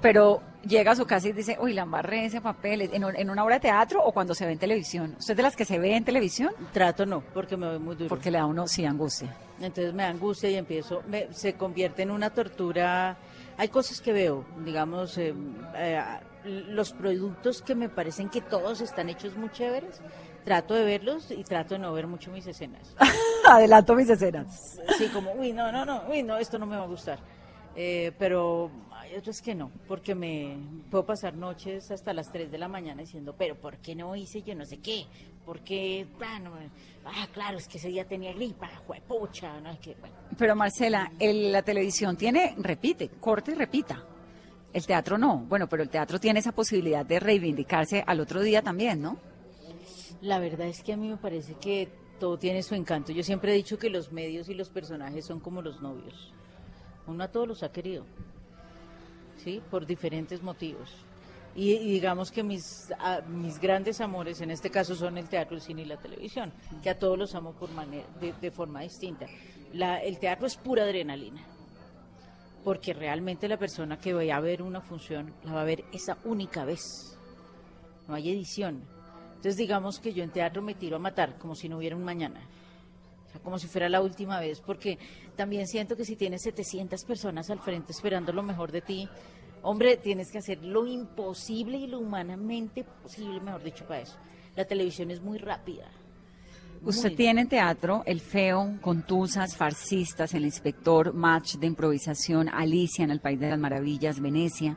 Pero 0.02 0.42
llega 0.68 0.92
a 0.92 0.96
su 0.96 1.06
casa 1.06 1.28
y 1.28 1.32
dice, 1.34 1.58
uy, 1.60 1.74
la 1.74 1.84
embarré 1.84 2.26
ese 2.26 2.42
papel, 2.42 2.82
¿en, 2.82 3.04
un- 3.06 3.16
en 3.16 3.30
una 3.30 3.44
obra 3.44 3.56
de 3.56 3.62
teatro 3.62 4.04
o 4.04 4.12
cuando 4.12 4.34
se 4.34 4.46
ve 4.46 4.54
en 4.54 4.60
televisión? 4.60 5.16
¿Usted 5.20 5.34
es 5.34 5.38
de 5.38 5.44
las 5.44 5.56
que 5.56 5.66
se 5.66 5.78
ve 5.80 5.96
en 5.96 6.04
televisión? 6.04 6.52
Trato 6.74 7.06
no, 7.06 7.22
porque 7.34 7.56
me 7.58 7.68
voy 7.70 7.80
muy 7.80 7.96
duro. 7.96 8.10
Porque 8.10 8.32
le 8.32 8.38
da 8.40 8.44
a 8.46 8.48
uno, 8.48 8.68
sí, 8.68 8.84
angustia. 8.86 9.36
Entonces 9.60 9.94
me 9.94 10.04
da 10.04 10.10
angustia 10.10 10.50
y 10.50 10.56
empiezo, 10.56 11.04
me- 11.08 11.32
se 11.34 11.54
convierte 11.54 12.02
en 12.02 12.10
una 12.12 12.32
tortura. 12.32 13.16
Hay 13.58 13.68
cosas 13.70 14.02
que 14.02 14.12
veo, 14.12 14.44
digamos, 14.66 15.18
eh, 15.20 15.34
eh, 15.76 16.02
los 16.46 16.94
productos 16.94 17.62
que 17.62 17.76
me 17.76 17.88
parecen 17.90 18.30
que 18.30 18.42
todos 18.42 18.82
están 18.82 19.10
hechos 19.10 19.36
muy 19.38 19.52
chéveres, 19.52 20.02
trato 20.44 20.74
de 20.74 20.84
verlos 20.84 21.30
y 21.30 21.44
trato 21.44 21.76
de 21.76 21.80
no 21.80 21.94
ver 21.94 22.08
mucho 22.08 22.32
mis 22.32 22.48
escenas. 22.48 22.96
Adelanto 23.48 23.94
mis 23.94 24.10
escenas. 24.10 24.80
Sí, 24.98 25.08
como, 25.10 25.32
uy, 25.34 25.54
no, 25.54 25.72
no, 25.72 25.86
no, 25.86 26.04
uy, 26.10 26.24
no, 26.24 26.38
esto 26.38 26.58
no 26.58 26.66
me 26.66 26.76
va 26.78 26.84
a 26.84 26.88
gustar. 26.88 27.20
Eh, 27.76 28.12
pero 28.20 28.70
hay 29.12 29.18
otros 29.18 29.42
que 29.42 29.54
no, 29.56 29.70
porque 29.88 30.16
me 30.16 30.56
puedo 30.90 31.06
pasar 31.06 31.34
noches 31.36 31.92
hasta 31.92 32.14
las 32.14 32.32
3 32.32 32.50
de 32.52 32.58
la 32.58 32.68
mañana 32.68 33.02
diciendo, 33.02 33.36
pero 33.38 33.56
¿por 33.56 33.78
qué 33.78 33.94
no 33.96 34.16
hice 34.16 34.42
yo 34.42 34.56
no 34.56 34.66
sé 34.66 34.78
qué? 34.78 35.06
Porque, 35.46 36.06
bueno, 36.18 36.52
ah, 37.06 37.28
claro, 37.34 37.58
es 37.58 37.68
que 37.68 37.78
ese 37.78 37.90
día 37.90 38.06
tenía 38.06 38.32
gripa, 38.34 38.70
juepucha, 38.88 39.60
no 39.60 39.72
es 39.72 39.80
que, 39.80 39.96
bueno. 39.96 40.16
Pero 40.38 40.56
Marcela, 40.56 41.12
el- 41.20 41.52
la 41.52 41.62
televisión 41.62 42.16
tiene, 42.16 42.56
repite, 42.58 43.10
corte 43.20 43.52
y 43.52 43.56
repita. 43.56 44.04
El 44.72 44.86
teatro 44.86 45.18
no. 45.18 45.40
Bueno, 45.40 45.68
pero 45.68 45.84
el 45.84 45.90
teatro 45.90 46.18
tiene 46.20 46.40
esa 46.40 46.54
posibilidad 46.54 47.06
de 47.06 47.20
reivindicarse 47.20 48.04
al 48.08 48.22
otro 48.22 48.40
día 48.42 48.62
también, 48.62 49.02
¿no? 49.02 49.18
La 50.22 50.40
verdad 50.40 50.68
es 50.68 50.84
que 50.84 50.94
a 50.94 50.98
mí 50.98 51.10
me 51.10 51.18
parece 51.18 51.56
que 51.56 51.90
todo 52.20 52.38
tiene 52.38 52.64
su 52.64 52.76
encanto. 52.76 53.12
Yo 53.12 53.24
siempre 53.24 53.52
he 53.52 53.56
dicho 53.56 53.78
que 53.78 53.90
los 53.90 54.12
medios 54.14 54.48
y 54.48 54.54
los 54.54 54.70
personajes 54.70 55.26
son 55.26 55.40
como 55.42 55.62
los 55.62 55.82
novios. 55.82 56.32
Uno 57.08 57.24
a 57.24 57.28
todos 57.30 57.48
los 57.48 57.64
ha 57.64 57.72
querido, 57.72 58.06
¿sí? 59.44 59.62
Por 59.70 59.86
diferentes 59.86 60.42
motivos. 60.42 60.90
Y, 61.54 61.78
digamos 61.78 62.32
que 62.32 62.44
mis, 62.44 62.90
mis 63.28 63.60
grandes 63.60 64.00
amores 64.00 64.40
en 64.40 64.52
este 64.52 64.70
caso 64.70 64.96
son 64.96 65.18
el 65.18 65.28
teatro, 65.28 65.56
el 65.58 65.62
cine 65.62 65.82
y 65.82 65.86
la 65.86 65.98
televisión, 65.98 66.54
que 66.82 66.90
a 66.90 66.98
todos 66.98 67.18
los 67.18 67.36
amo 67.36 67.52
por 67.52 67.70
manera, 67.72 68.06
de, 68.22 68.34
de 68.40 68.52
forma 68.52 68.82
distinta. 68.82 69.26
El 69.74 70.18
teatro 70.18 70.48
es 70.48 70.56
pura 70.56 70.84
adrenalina, 70.84 71.42
porque 72.64 72.94
realmente 72.94 73.50
la 73.50 73.58
persona 73.58 74.00
que 74.00 74.14
vaya 74.14 74.38
a 74.38 74.40
ver 74.40 74.62
una 74.62 74.80
función 74.80 75.34
la 75.44 75.54
va 75.54 75.62
a 75.62 75.66
ver 75.66 75.84
esa 75.92 76.18
única 76.24 76.64
vez. 76.64 77.18
No 78.08 78.16
hay 78.16 78.30
edición. 78.30 78.84
Entonces 79.32 79.58
digamos 79.58 80.00
que 80.00 80.14
yo 80.14 80.24
en 80.24 80.30
teatro 80.30 80.62
me 80.62 80.76
tiro 80.76 80.96
a 80.96 81.00
matar 81.00 81.38
como 81.38 81.56
si 81.56 81.68
no 81.68 81.78
hubiera 81.78 81.96
un 81.98 82.04
mañana. 82.04 82.42
O 83.32 83.34
sea, 83.34 83.42
como 83.42 83.58
si 83.58 83.68
fuera 83.68 83.88
la 83.88 84.02
última 84.02 84.40
vez, 84.42 84.60
porque 84.60 85.00
también 85.38 85.66
siento 85.68 85.96
que 85.96 86.04
si 86.04 86.18
tienes 86.18 86.42
700 86.42 87.06
personas 87.06 87.50
al 87.50 87.60
frente 87.60 87.94
esperando 87.94 88.34
lo 88.34 88.44
mejor 88.44 88.74
de 88.74 88.82
ti, 88.82 89.08
hombre, 89.62 89.96
tienes 89.96 90.32
que 90.32 90.40
hacer 90.40 90.64
lo 90.64 90.86
imposible 90.86 91.78
y 91.78 91.88
lo 91.88 92.00
humanamente 92.00 92.84
posible, 92.84 93.40
mejor 93.40 93.64
dicho, 93.64 93.86
para 93.88 94.02
eso. 94.02 94.18
La 94.56 94.66
televisión 94.66 95.12
es 95.12 95.22
muy 95.22 95.38
rápida. 95.38 95.90
Usted 96.84 97.10
Muy. 97.10 97.16
tiene 97.16 97.42
en 97.42 97.48
teatro 97.48 98.04
El 98.06 98.20
Feo, 98.20 98.78
Contusas, 98.82 99.56
Farcistas, 99.56 100.34
El 100.34 100.46
Inspector, 100.46 101.14
Match 101.14 101.56
de 101.56 101.68
Improvisación, 101.68 102.50
Alicia 102.50 103.04
en 103.04 103.12
el 103.12 103.22
País 103.22 103.40
de 103.40 103.52
las 103.52 103.60
Maravillas, 103.60 104.20
Venecia. 104.20 104.76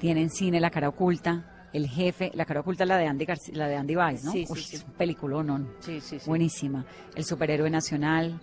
Tiene 0.00 0.22
en 0.22 0.30
cine 0.30 0.58
La 0.58 0.70
Cara 0.70 0.88
Oculta, 0.88 1.53
El 1.74 1.88
Jefe, 1.88 2.30
La 2.34 2.46
Cara 2.46 2.60
Oculta 2.60 2.86
la 2.86 2.96
de 2.96 3.06
Andy, 3.06 3.26
la 3.52 3.68
de 3.68 3.76
Andy 3.76 3.96
Weiss, 3.96 4.24
¿no? 4.24 4.32
Sí, 4.32 4.46
Uy, 4.48 4.60
sí. 4.62 4.76
es 4.76 4.84
un 4.84 4.92
peliculón. 4.92 5.74
Sí, 5.80 6.00
sí, 6.00 6.18
sí. 6.18 6.26
Buenísima. 6.26 6.86
El 7.14 7.24
Superhéroe 7.24 7.68
Nacional, 7.68 8.40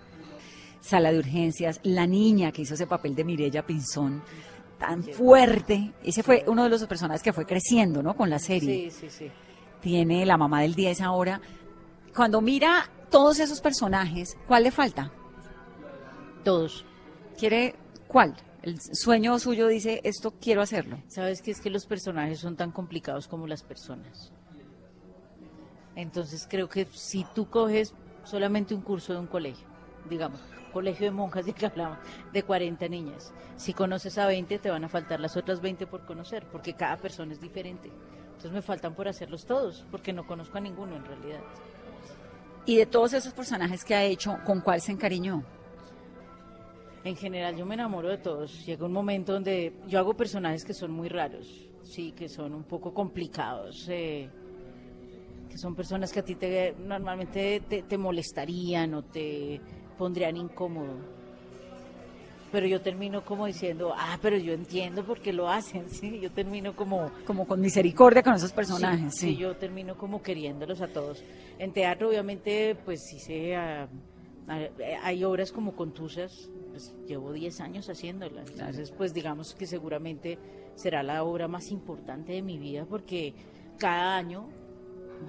Sala 0.82 1.12
de 1.12 1.20
Urgencias, 1.20 1.80
La 1.84 2.06
Niña 2.06 2.52
que 2.52 2.62
hizo 2.64 2.74
ese 2.76 2.86
papel 2.88 3.16
de 3.16 3.24
Mirella 3.24 3.66
Pinzón, 3.66 4.22
tan 4.78 5.04
fuerte. 5.04 5.94
Ese 6.04 6.22
fue 6.24 6.44
uno 6.48 6.64
de 6.66 6.70
los 6.70 6.86
personajes 6.86 7.24
que 7.24 7.34
fue 7.34 7.46
creciendo, 7.46 8.04
¿no? 8.04 8.16
Con 8.16 8.30
la 8.30 8.38
serie 8.40 8.92
Sí, 8.92 9.00
sí, 9.02 9.10
sí. 9.10 9.32
tiene 9.80 10.26
la 10.26 10.38
mamá 10.38 10.62
del 10.62 10.76
10 10.76 11.02
ahora. 11.02 11.40
Cuando 12.16 12.42
mira 12.42 12.90
todos 13.10 13.40
esos 13.40 13.62
personajes, 13.62 14.38
¿cuál 14.48 14.64
le 14.64 14.72
falta? 14.72 15.12
Todos. 16.44 16.86
¿Quiere 17.40 17.76
cuál? 18.08 18.36
El 18.62 18.80
sueño 18.80 19.40
suyo 19.40 19.68
dice, 19.68 20.02
esto 20.04 20.36
quiero 20.40 20.62
hacerlo. 20.62 21.02
¿Sabes 21.08 21.42
que 21.42 21.50
es 21.50 21.62
que 21.62 21.72
los 21.72 21.88
personajes 21.88 22.40
son 22.40 22.56
tan 22.56 22.72
complicados 22.72 23.28
como 23.28 23.48
las 23.48 23.64
personas? 23.64 24.32
Entonces 25.96 26.48
creo 26.50 26.70
que 26.70 26.86
si 26.86 27.26
tú 27.34 27.50
coges 27.50 27.96
solamente 28.24 28.76
un 28.76 28.82
curso 28.82 29.14
de 29.14 29.20
un 29.20 29.28
colegio, 29.28 29.68
digamos, 30.10 30.40
colegio 30.72 31.06
de 31.06 31.12
monjas 31.12 31.46
de 31.48 31.54
que 31.54 31.66
hablamos, 31.66 31.98
de 32.32 32.44
40 32.44 32.88
niñas, 32.88 33.34
si 33.58 33.74
conoces 33.74 34.18
a 34.20 34.28
20 34.28 34.60
te 34.60 34.70
van 34.70 34.84
a 34.84 34.90
faltar 34.90 35.20
las 35.20 35.36
otras 35.38 35.60
20 35.60 35.88
por 35.88 36.06
conocer, 36.06 36.46
porque 36.52 36.76
cada 36.76 36.98
persona 36.98 37.34
es 37.34 37.42
diferente. 37.42 37.92
Entonces 38.26 38.52
me 38.52 38.62
faltan 38.62 38.94
por 38.94 39.08
hacerlos 39.08 39.46
todos, 39.46 39.86
porque 39.90 40.14
no 40.14 40.28
conozco 40.28 40.60
a 40.60 40.62
ninguno 40.62 40.96
en 40.96 41.06
realidad. 41.06 41.42
Y 42.66 42.78
de 42.78 42.86
todos 42.86 43.14
esos 43.14 43.34
personajes 43.34 43.84
que 43.84 43.96
ha 43.96 44.04
hecho, 44.04 44.38
¿con 44.46 44.62
cuál 44.62 44.82
se 44.82 44.92
encariñó? 44.92 45.44
En 47.04 47.16
general 47.16 47.56
yo 47.56 47.66
me 47.66 47.74
enamoro 47.74 48.10
de 48.10 48.18
todos. 48.18 48.66
Llega 48.66 48.86
un 48.86 48.94
momento 48.94 49.34
donde 49.34 49.74
yo 49.88 50.00
hago 50.00 50.14
personajes 50.16 50.64
que 50.64 50.74
son 50.74 50.92
muy 50.92 51.10
raros, 51.10 51.48
sí, 51.84 52.12
que 52.12 52.30
son 52.30 52.54
un 52.54 52.64
poco 52.64 52.94
complicados, 52.94 53.88
eh, 53.90 54.30
que 55.50 55.58
son 55.58 55.76
personas 55.76 56.12
que 56.12 56.20
a 56.20 56.24
ti 56.24 56.36
te 56.36 56.76
normalmente 56.78 57.62
te, 57.68 57.84
te 57.84 57.98
molestarían 57.98 58.94
o 58.94 59.04
te 59.04 59.60
pondrían 59.98 60.38
incómodo. 60.38 61.22
Pero 62.52 62.68
yo 62.68 62.82
termino 62.82 63.24
como 63.24 63.46
diciendo, 63.46 63.94
ah, 63.98 64.20
pero 64.22 64.38
yo 64.38 64.52
entiendo 64.54 65.06
por 65.06 65.22
qué 65.22 65.32
lo 65.32 65.50
hacen, 65.50 65.90
sí. 65.90 66.20
Yo 66.20 66.32
termino 66.32 66.76
como 66.76 67.10
Como 67.26 67.48
con 67.48 67.62
misericordia 67.62 68.22
con 68.22 68.34
esos 68.36 68.52
personajes, 68.52 69.14
Sí, 69.16 69.20
sí. 69.20 69.28
sí, 69.34 69.38
yo 69.38 69.56
termino 69.56 69.98
como 69.98 70.22
queriéndolos 70.22 70.82
a 70.82 70.88
todos. 70.88 71.24
En 71.58 71.72
teatro, 71.72 72.10
obviamente, 72.10 72.76
pues 72.86 73.02
sí 73.10 73.20
sé, 73.20 73.56
ah, 73.56 73.88
ah, 73.88 73.88
hay 75.02 75.24
obras 75.24 75.52
como 75.52 75.76
contusas, 75.76 76.50
pues 76.70 76.94
llevo 77.08 77.32
10 77.32 77.62
años 77.62 77.90
haciéndolas. 77.90 78.50
Entonces, 78.50 78.92
pues 78.92 79.14
digamos 79.14 79.56
que 79.56 79.66
seguramente 79.66 80.38
será 80.76 81.04
la 81.04 81.24
obra 81.24 81.48
más 81.48 81.72
importante 81.72 82.34
de 82.34 82.42
mi 82.42 82.58
vida 82.58 82.86
porque 82.86 83.34
cada 83.78 84.16
año 84.16 84.50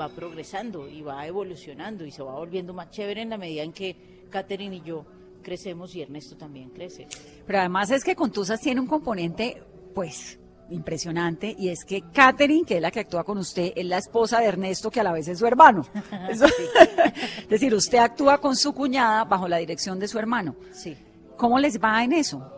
va 0.01 0.09
progresando 0.09 0.89
y 0.89 1.03
va 1.03 1.27
evolucionando 1.27 2.05
y 2.05 2.11
se 2.11 2.23
va 2.23 2.35
volviendo 2.35 2.73
más 2.73 2.91
chévere 2.91 3.23
en 3.23 3.31
la 3.31 3.39
medida 3.39 3.63
en 3.63 3.73
que 3.73 4.27
Catherine 4.31 4.77
y 4.77 4.83
yo 4.83 5.05
crecemos 5.43 5.95
y 5.95 6.03
Ernesto 6.03 6.37
también 6.37 6.71
crece. 6.71 7.07
Pero 7.47 7.59
además 7.59 7.91
es 7.91 8.05
que 8.05 8.15
Contusas 8.15 8.61
tiene 8.61 8.81
un 8.81 8.87
componente, 8.87 9.63
pues, 9.95 10.39
impresionante, 10.73 11.55
y 11.59 11.69
es 11.69 11.85
que 11.85 12.03
Catherine, 12.13 12.65
que 12.67 12.77
es 12.77 12.83
la 12.83 12.91
que 12.91 13.01
actúa 13.01 13.25
con 13.25 13.39
usted, 13.39 13.73
es 13.77 13.85
la 13.87 13.99
esposa 13.99 14.41
de 14.41 14.47
Ernesto, 14.47 14.91
que 14.91 15.01
a 15.01 15.05
la 15.05 15.13
vez 15.13 15.29
es 15.29 15.39
su 15.39 15.47
hermano. 15.47 15.87
Eso- 16.31 16.47
es 17.43 17.49
decir, 17.49 17.75
usted 17.75 17.99
actúa 17.99 18.39
con 18.39 18.57
su 18.57 18.73
cuñada 18.73 19.25
bajo 19.25 19.47
la 19.49 19.59
dirección 19.59 19.99
de 19.99 20.09
su 20.09 20.19
hermano. 20.19 20.57
Sí, 20.73 20.97
¿Cómo 21.37 21.59
les 21.59 21.81
va 21.81 22.03
en 22.05 22.13
eso? 22.13 22.49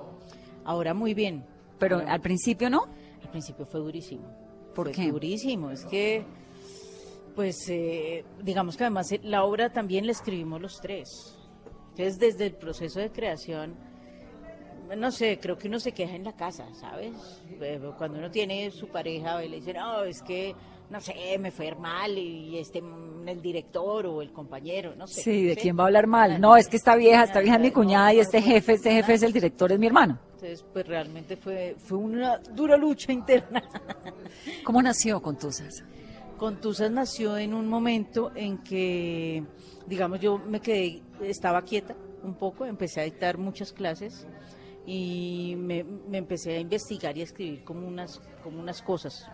ahora 0.65 0.95
muy 0.95 1.13
bien. 1.15 1.45
Pero 1.79 1.97
Ahora- 1.97 2.13
al 2.15 2.21
principio 2.21 2.71
no. 2.71 2.87
Al 3.23 3.31
principio 3.31 3.67
fue 3.67 3.81
durísimo. 3.81 4.25
¿Por 4.75 4.87
fue 4.87 4.93
qué? 4.95 5.11
durísimo. 5.11 5.71
Es 5.71 5.85
que, 5.85 6.25
pues, 7.35 7.69
eh, 7.69 8.25
digamos 8.43 8.77
que 8.77 8.85
además 8.85 9.11
eh, 9.13 9.21
la 9.25 9.45
obra 9.45 9.73
también 9.73 10.07
la 10.07 10.13
escribimos 10.13 10.61
los 10.61 10.81
tres. 10.81 11.09
Entonces, 11.91 12.19
desde 12.19 12.47
el 12.47 12.55
proceso 12.55 12.99
de 13.01 13.11
creación, 13.11 13.75
no 14.97 15.11
sé, 15.11 15.39
creo 15.41 15.57
que 15.59 15.69
uno 15.69 15.81
se 15.81 15.93
queja 15.93 16.15
en 16.15 16.25
la 16.25 16.33
casa, 16.35 16.67
¿sabes? 16.75 17.13
Eh, 17.61 17.81
Cuando 17.97 18.19
uno 18.19 18.31
tiene 18.31 18.71
su 18.71 18.89
pareja 18.89 19.45
y 19.45 19.49
le 19.49 19.57
dice, 19.57 19.73
no, 19.75 20.05
es 20.05 20.23
que, 20.23 20.55
no 20.91 21.01
sé, 21.01 21.39
me 21.39 21.51
fue 21.51 21.75
mal 21.75 22.17
y 22.17 22.59
este, 22.59 22.81
mm, 22.83 23.29
el 23.29 23.41
director 23.43 24.07
o 24.07 24.23
el 24.23 24.33
compañero, 24.33 24.95
no 24.95 25.07
sé. 25.07 25.23
Sí, 25.23 25.45
¿de 25.45 25.57
quién 25.57 25.79
va 25.79 25.85
a 25.85 25.87
hablar 25.87 26.07
mal? 26.07 26.41
No, 26.41 26.57
es 26.57 26.69
que 26.69 26.77
esta 26.77 26.97
vieja, 26.97 27.25
esta 27.25 27.41
vieja 27.41 27.57
es 27.57 27.63
mi 27.63 27.71
cuñada 27.71 28.13
y 28.15 28.21
este 28.21 28.41
jefe, 28.43 28.75
este 28.75 28.93
jefe 28.93 29.15
es 29.15 29.23
el 29.23 29.33
director, 29.33 29.73
es 29.73 29.79
mi 29.79 29.87
hermano. 29.87 30.19
Entonces, 30.35 30.65
pues 30.73 30.87
realmente 30.87 31.37
fue, 31.37 31.77
fue 31.79 31.99
una 31.99 32.39
dura 32.39 32.77
lucha 32.77 33.13
interna. 33.13 33.63
¿Cómo 34.65 34.83
nació 34.83 35.21
Contusas? 35.23 35.85
Contusas 36.37 36.91
nació 36.91 37.39
en 37.39 37.55
un 37.55 37.69
momento 37.69 38.33
en 38.35 38.59
que, 38.59 39.43
digamos, 39.87 40.21
yo 40.21 40.39
me 40.39 40.61
quedé, 40.61 41.01
estaba 41.23 41.63
quieta 41.63 41.95
un 42.23 42.35
poco, 42.35 42.65
empecé 42.67 43.01
a 43.01 43.05
dictar 43.05 43.39
muchas 43.39 43.73
clases 43.73 44.27
y 44.87 45.55
me, 45.57 45.85
me 45.85 46.19
empecé 46.19 46.57
a 46.57 46.61
investigar 46.61 47.17
y 47.17 47.21
a 47.21 47.25
escribir 47.25 47.65
como 47.65 47.87
unas, 47.87 48.21
como 48.43 48.61
unas 48.61 48.83
cosas, 48.83 49.29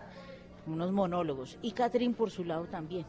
como 0.63 0.75
unos 0.75 0.91
monólogos. 0.91 1.57
Y 1.61 1.71
Catherine 1.71 2.13
por 2.13 2.31
su 2.31 2.43
lado 2.43 2.65
también. 2.65 3.05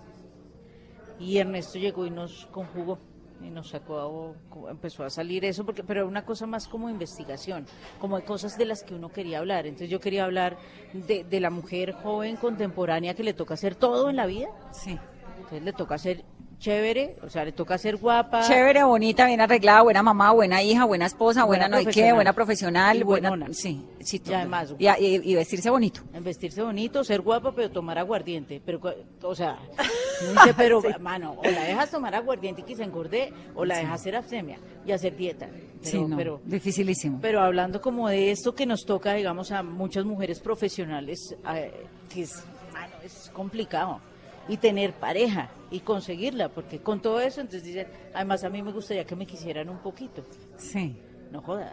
Y 1.19 1.39
Ernesto 1.39 1.79
llegó 1.79 2.07
y 2.07 2.11
nos 2.11 2.47
conjugó 2.47 2.99
y 3.45 3.51
nos 3.51 3.71
sacó, 3.71 4.35
empezó 4.71 5.05
a 5.05 5.11
salir 5.11 5.45
eso, 5.45 5.65
porque, 5.65 5.83
pero 5.83 6.01
era 6.01 6.09
una 6.09 6.25
cosa 6.25 6.47
más 6.47 6.69
como 6.69 6.89
investigación, 6.89 7.67
como 8.01 8.17
de 8.17 8.25
cosas 8.25 8.57
de 8.57 8.67
las 8.67 8.83
que 8.83 8.95
uno 8.95 9.11
quería 9.11 9.39
hablar. 9.39 9.67
Entonces 9.67 9.91
yo 9.91 10.01
quería 10.01 10.25
hablar 10.25 10.57
de, 10.93 11.25
de 11.25 11.41
la 11.41 11.51
mujer 11.51 11.93
joven 11.93 12.37
contemporánea 12.37 13.15
que 13.15 13.25
le 13.25 13.35
toca 13.35 13.55
hacer 13.55 13.75
todo 13.75 14.11
en 14.11 14.17
la 14.17 14.27
vida. 14.27 14.49
Sí. 14.73 14.99
Entonces 15.37 15.63
le 15.63 15.73
toca 15.73 15.99
ser 15.99 16.25
chévere, 16.63 17.17
o 17.25 17.29
sea, 17.29 17.45
le 17.45 17.51
toca 17.51 17.77
ser 17.77 17.97
guapa. 17.97 18.43
Chévere, 18.47 18.85
bonita, 18.85 19.27
bien 19.27 19.41
arreglada, 19.41 19.83
buena 19.83 20.01
mamá, 20.03 20.31
buena 20.31 20.63
hija, 20.63 20.85
buena 20.85 21.07
esposa, 21.07 21.45
buena, 21.45 21.65
Buena 21.65 21.69
no 21.83 21.89
hay 21.89 21.93
qué, 21.95 22.13
buena 22.13 22.33
profesional, 22.33 22.99
Y 22.99 23.03
buena, 23.03 23.31
buenona. 23.31 23.53
sí, 23.53 23.85
sí, 24.01 24.23
Y 24.25 24.33
además- 24.33 24.73
y, 24.79 24.87
y- 24.87 25.21
y 25.33 25.35
vestirse 25.35 25.71
bonito. 25.71 26.03
En 26.15 26.23
vestirse 26.23 26.63
bonito, 26.63 27.03
ser 27.03 27.21
guapa, 27.21 27.53
pero 27.53 27.69
tomar 27.71 27.99
aguardiente. 27.99 28.63
Pero, 28.65 28.81
o 29.23 29.35
sea, 29.35 29.59
dice, 30.21 30.55
pero, 30.57 30.81
mano, 31.01 31.35
o 31.37 31.43
la 31.51 31.65
dejas 31.65 31.91
tomar 31.91 32.15
aguardiente 32.15 32.61
y 32.61 32.65
que 32.65 32.77
se 32.77 32.85
engorde, 32.85 33.33
o 33.57 33.65
la 33.65 33.79
dejas 33.79 34.01
hacer 34.01 34.15
abstemia 34.15 34.59
y 34.87 34.93
hacer 34.93 35.17
dieta. 35.17 35.49
Pero, 35.49 35.91
sí, 35.91 35.99
no, 35.99 36.17
pero, 36.17 36.41
dificilísimo. 36.45 37.19
pero 37.21 37.41
hablando 37.41 37.81
como 37.81 38.09
de 38.09 38.31
esto 38.31 38.55
que 38.55 38.67
nos 38.67 38.85
toca, 38.87 39.15
digamos, 39.15 39.51
a 39.51 39.65
muchas 39.65 40.05
mujeres 40.05 40.39
profesionales, 40.39 41.35
eh, 41.57 41.73
que 42.09 42.23
es, 42.23 42.45
mano, 42.73 42.95
es 43.03 43.31
complicado. 43.33 44.01
Y 44.49 44.57
tener 44.57 44.93
pareja 44.95 45.51
y 45.71 45.81
conseguirla, 45.81 46.49
porque 46.49 46.81
con 46.81 47.01
todo 47.01 47.21
eso, 47.21 47.41
entonces 47.41 47.65
dicen, 47.65 47.87
además 48.15 48.43
a 48.45 48.49
mí 48.51 48.63
me 48.63 48.73
gustaría 48.73 49.05
que 49.05 49.15
me 49.17 49.27
quisieran 49.27 49.69
un 49.69 49.79
poquito. 49.79 50.25
sí, 50.57 50.97
No 51.31 51.41
jodas. 51.41 51.71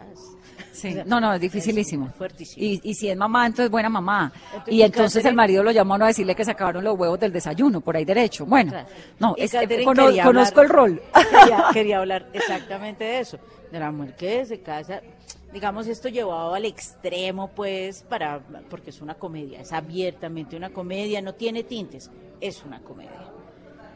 sí. 0.72 0.96
No, 1.04 1.20
no, 1.20 1.34
es 1.34 1.40
dificilísimo. 1.40 2.06
es 2.06 2.14
fuertísimo. 2.14 2.64
Y, 2.64 2.80
y 2.82 2.94
si 2.94 3.10
es 3.10 3.16
mamá, 3.16 3.46
entonces 3.46 3.70
buena 3.70 3.90
mamá. 3.90 4.32
Entonces, 4.52 4.74
y 4.74 4.82
entonces 4.82 5.24
el 5.26 5.34
marido 5.34 5.62
lo 5.62 5.70
llamó 5.70 5.94
a 5.94 5.98
no 5.98 6.06
decirle 6.06 6.34
que 6.34 6.44
se 6.46 6.52
acabaron 6.52 6.82
los 6.84 6.98
huevos 6.98 7.20
del 7.20 7.30
desayuno, 7.32 7.80
por 7.82 7.94
ahí 7.96 8.04
derecho. 8.06 8.46
Bueno, 8.46 8.70
Claro. 8.70 8.88
no, 9.18 9.34
es- 9.36 9.52
cono- 9.84 10.10
conozco 10.24 10.60
el 10.62 10.68
rol. 10.70 11.02
Quería, 11.40 11.64
quería 11.74 11.98
hablar 11.98 12.26
exactamente 12.32 13.04
de 13.04 13.20
eso, 13.20 13.38
de 13.70 13.78
la 13.80 13.90
mujer 13.90 14.16
que 14.16 14.46
se 14.46 14.60
casa, 14.60 15.02
digamos 15.52 15.86
esto 15.86 16.08
llevado 16.08 16.54
al 16.54 16.64
extremo, 16.64 17.48
pues, 17.54 18.02
para 18.02 18.40
porque 18.68 18.90
es 18.90 19.00
una 19.00 19.14
comedia, 19.14 19.60
es 19.60 19.72
abiertamente 19.72 20.56
una 20.56 20.70
comedia, 20.70 21.20
no 21.20 21.34
tiene 21.34 21.62
tintes, 21.64 22.10
es 22.40 22.64
una 22.64 22.80
comedia. 22.82 23.32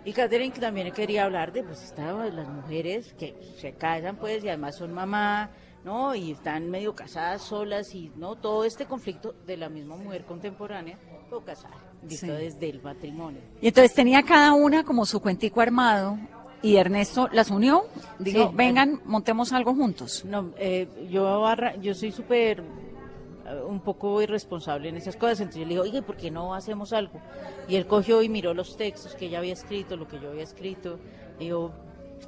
Y 0.04 0.12
Catherine 0.12 0.52
que 0.52 0.60
también 0.60 0.92
quería 0.92 1.24
hablar 1.24 1.52
de, 1.52 1.62
pues, 1.62 1.82
esta- 1.82 2.12
las 2.28 2.48
mujeres 2.48 3.14
que 3.14 3.34
se 3.58 3.72
casan, 3.72 4.16
pues, 4.16 4.44
y 4.44 4.48
además 4.48 4.76
son 4.76 4.92
mamá, 4.92 5.50
¿no? 5.82 6.14
Y 6.14 6.32
están 6.32 6.68
medio 6.70 6.94
casadas 6.94 7.42
solas 7.42 7.94
y, 7.94 8.10
¿no? 8.16 8.36
Todo 8.36 8.64
este 8.64 8.84
conflicto 8.86 9.34
de 9.46 9.56
la 9.56 9.68
misma 9.68 9.96
mujer 9.96 10.24
contemporánea, 10.24 10.98
o 11.30 11.40
casada, 11.40 11.76
visto 12.02 12.26
Sí. 12.26 12.32
desde 12.32 12.68
el 12.68 12.82
matrimonio. 12.82 13.40
Y 13.62 13.68
entonces 13.68 13.94
tenía 13.94 14.22
cada 14.22 14.52
una 14.52 14.84
como 14.84 15.06
su 15.06 15.20
cuentico 15.20 15.60
armado 15.62 16.18
y 16.64 16.76
Ernesto 16.76 17.28
las 17.30 17.50
unió. 17.50 17.84
Dijo, 18.18 18.48
Sí, 18.48 18.56
vengan, 18.56 19.02
montemos 19.04 19.52
algo 19.52 19.74
juntos. 19.74 20.24
No, 20.24 20.50
eh, 20.56 20.88
yo, 21.10 21.44
yo 21.82 21.94
soy 21.94 22.10
súper, 22.10 22.60
eh, 22.60 23.60
un 23.68 23.80
poco 23.80 24.22
irresponsable 24.22 24.88
en 24.88 24.96
esas 24.96 25.16
cosas, 25.16 25.40
entonces 25.40 25.60
yo 25.60 25.66
le 25.66 25.74
digo, 25.74 25.82
oye, 25.82 26.00
¿por 26.00 26.16
qué 26.16 26.30
no 26.30 26.54
hacemos 26.54 26.94
algo? 26.94 27.20
Y 27.68 27.76
él 27.76 27.86
cogió 27.86 28.22
y 28.22 28.30
miró 28.30 28.54
los 28.54 28.78
textos 28.78 29.14
que 29.14 29.26
ella 29.26 29.40
había 29.40 29.52
escrito, 29.52 29.96
lo 29.96 30.08
que 30.08 30.18
yo 30.18 30.30
había 30.30 30.42
escrito, 30.42 30.98
y 31.38 31.48
yo, 31.48 31.70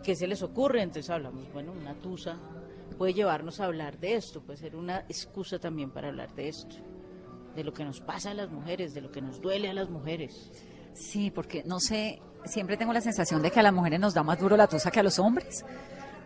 ¿qué 0.05 0.15
se 0.15 0.27
les 0.27 0.43
ocurre? 0.43 0.83
Entonces 0.83 1.09
hablamos, 1.09 1.51
bueno, 1.55 1.73
una 1.73 1.95
tusa 1.95 2.37
puede 2.99 3.15
llevarnos 3.15 3.61
a 3.61 3.65
hablar 3.65 3.99
de 3.99 4.17
esto, 4.17 4.43
puede 4.43 4.59
ser 4.59 4.77
una 4.77 5.01
excusa 5.09 5.59
también 5.59 5.91
para 5.91 6.09
hablar 6.09 6.35
de 6.35 6.49
esto, 6.49 6.77
de 7.55 7.65
lo 7.65 7.73
que 7.73 7.85
nos 7.85 8.01
pasa 8.01 8.33
a 8.33 8.35
las 8.35 8.51
mujeres, 8.51 8.93
de 8.93 9.01
lo 9.01 9.11
que 9.11 9.23
nos 9.23 9.41
duele 9.41 9.71
a 9.71 9.75
las 9.75 9.89
mujeres. 9.89 10.51
Sí, 10.97 11.31
porque 11.31 11.63
no 11.65 11.79
sé, 11.81 12.21
siempre 12.45 12.77
tengo 12.77 12.93
la 12.93 13.01
sensación 13.01 13.43
de 13.43 13.51
que 13.51 13.61
a 13.61 13.63
las 13.63 13.73
mujeres 13.73 14.01
nos 14.01 14.15
da 14.15 14.23
más 14.23 14.39
duro 14.39 14.57
la 14.57 14.67
tusa 14.67 14.91
que 14.91 15.01
a 15.01 15.03
los 15.03 15.19
hombres. 15.19 15.65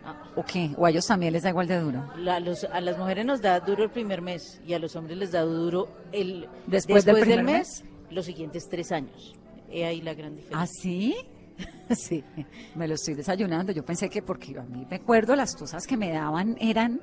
Ah, 0.05 0.15
¿O 0.35 0.43
qué? 0.43 0.71
¿O 0.77 0.85
a 0.85 0.89
ellos 0.89 1.05
también 1.05 1.33
les 1.33 1.43
da 1.43 1.49
igual 1.49 1.67
de 1.67 1.79
duro? 1.79 2.03
La- 2.17 2.39
los- 2.39 2.63
a 2.63 2.81
las 2.81 2.97
mujeres 2.97 3.25
nos 3.25 3.41
da 3.41 3.59
duro 3.59 3.83
el 3.83 3.91
primer 3.91 4.21
mes 4.21 4.59
y 4.65 4.73
a 4.73 4.79
los 4.79 4.95
hombres 4.95 5.17
les 5.17 5.31
da 5.31 5.41
duro 5.41 5.89
el 6.11 6.47
Después 6.65 7.05
del 7.05 7.19
primer 7.19 7.43
mes, 7.43 7.83
los 8.09 8.25
siguientes 8.25 8.67
tres 8.69 8.91
años. 8.91 9.35
He 9.69 9.85
ahí 9.85 10.01
la 10.01 10.13
gran 10.15 10.33
¿Ah, 10.53 10.65
diferencia. 10.65 10.65
sí? 10.81 11.15
sí. 11.95 12.23
Me 12.75 12.87
lo 12.87 12.95
estoy 12.95 13.13
desayunando. 13.13 13.71
Yo 13.73 13.85
pensé 13.85 14.09
que 14.09 14.21
porque 14.23 14.57
a 14.57 14.63
mí 14.63 14.87
me 14.89 14.95
acuerdo 14.95 15.35
las 15.35 15.55
tusas 15.55 15.85
que 15.85 15.97
me 15.97 16.11
daban 16.11 16.57
eran, 16.59 16.99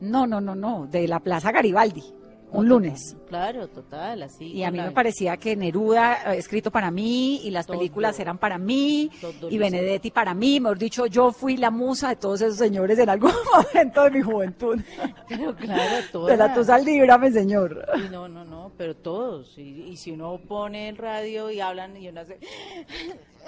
no, 0.00 0.26
no, 0.26 0.40
no, 0.40 0.54
no, 0.54 0.86
de 0.86 1.06
la 1.08 1.20
Plaza 1.20 1.52
Garibaldi, 1.52 2.04
un 2.52 2.68
lunes. 2.68 3.16
Claro, 3.28 3.68
total, 3.68 4.22
así. 4.24 4.46
Y 4.52 4.64
a 4.64 4.70
mí 4.70 4.78
me 4.78 4.90
parecía 4.90 5.36
que 5.36 5.54
Neruda 5.56 6.34
eh, 6.34 6.38
escrito 6.38 6.70
para 6.70 6.90
mí 6.90 7.40
y 7.44 7.50
las 7.50 7.66
Todo. 7.66 7.78
películas 7.78 8.18
eran 8.18 8.38
para 8.38 8.58
mí 8.58 9.10
Todo 9.20 9.48
y 9.50 9.56
Benedetti 9.58 10.10
para 10.10 10.34
mí. 10.34 10.58
Mejor 10.60 10.78
dicho, 10.78 11.06
yo 11.06 11.30
fui 11.32 11.56
la 11.56 11.70
musa 11.70 12.08
de 12.10 12.16
todos 12.16 12.40
esos 12.40 12.56
señores 12.56 12.98
en 12.98 13.08
algún 13.08 13.32
momento 13.74 14.02
de 14.04 14.10
mi 14.10 14.20
juventud. 14.22 14.80
Pero 15.28 15.54
claro, 15.54 16.26
De 16.26 16.36
la 16.36 16.46
todas. 16.52 16.54
tusa 16.54 16.78
líbrame, 16.78 17.30
señor. 17.30 17.86
Y 18.04 18.08
no, 18.10 18.28
no, 18.28 18.44
no, 18.44 18.72
pero 18.76 18.96
todos. 18.96 19.56
Y, 19.58 19.84
y 19.90 19.96
si 19.96 20.10
uno 20.10 20.40
pone 20.48 20.88
el 20.88 20.96
radio 20.96 21.50
y 21.50 21.60
hablan 21.60 21.96
y 21.96 22.08
uno 22.08 22.20
hace... 22.22 22.38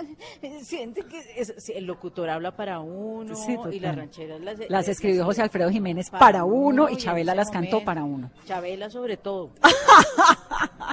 Siente 0.63 1.03
que 1.05 1.19
es- 1.37 1.69
el 1.71 1.85
locutor 1.87 2.29
habla 2.31 2.57
para 2.57 2.81
uno 2.81 3.35
Sí, 3.35 3.57
y 3.73 3.81
las 3.81 3.97
rancheras 3.97 4.41
las, 4.41 4.59
Las 4.69 4.89
eh, 4.89 4.93
escribió 4.93 5.25
José 5.25 5.43
Alfredo 5.43 5.71
Jiménez 5.71 6.11
para 6.11 6.45
uno 6.45 6.89
y 6.89 6.97
Chabela 6.97 7.35
las 7.35 7.51
cantó 7.51 7.85
para 7.85 8.05
uno. 8.05 8.31
Chabela 8.47 8.91
sobre 8.91 9.17
todo. 9.17 9.51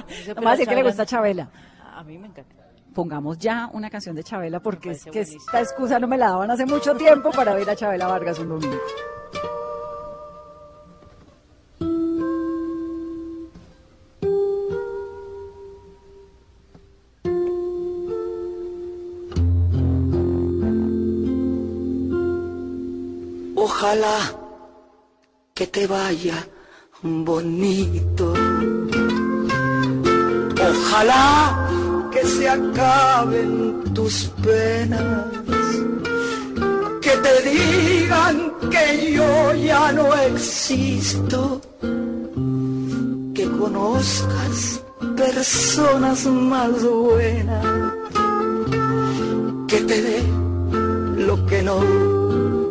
Dice, 0.08 0.34
Vamos 0.34 0.48
a 0.48 0.50
decir 0.52 0.68
que 0.68 0.74
le 0.74 0.82
gusta 0.82 1.06
Chabela. 1.06 1.48
A 1.94 2.02
mí 2.04 2.18
me 2.18 2.26
encanta. 2.28 2.54
Pongamos 2.94 3.38
ya 3.38 3.70
una 3.72 3.88
canción 3.88 4.16
de 4.16 4.24
Chabela 4.24 4.60
porque 4.60 4.90
es 4.90 5.04
que 5.04 5.10
buenísimo. 5.10 5.42
esta 5.46 5.60
excusa 5.60 5.98
no 6.00 6.08
me 6.08 6.18
la 6.18 6.30
daban 6.30 6.50
hace 6.50 6.66
mucho 6.66 6.94
tiempo 6.96 7.30
para 7.30 7.54
ver 7.54 7.70
a 7.70 7.76
Chabela 7.76 8.06
Vargas 8.08 8.38
un 8.40 8.48
domingo. 8.48 8.76
Ojalá 23.82 24.20
que 25.54 25.66
te 25.66 25.86
vaya 25.86 26.46
bonito. 27.02 28.34
Ojalá 30.70 31.66
que 32.12 32.22
se 32.26 32.46
acaben 32.46 33.82
tus 33.94 34.30
penas. 34.42 35.24
Que 37.00 37.14
te 37.24 37.34
digan 37.50 38.52
que 38.70 39.12
yo 39.14 39.54
ya 39.54 39.92
no 39.92 40.14
existo. 40.14 41.62
Que 43.34 43.44
conozcas 43.58 44.82
personas 45.16 46.26
más 46.26 46.84
buenas. 46.84 47.64
Que 49.66 49.80
te 49.88 50.02
dé 50.02 50.22
lo 51.26 51.46
que 51.46 51.62
no 51.62 51.80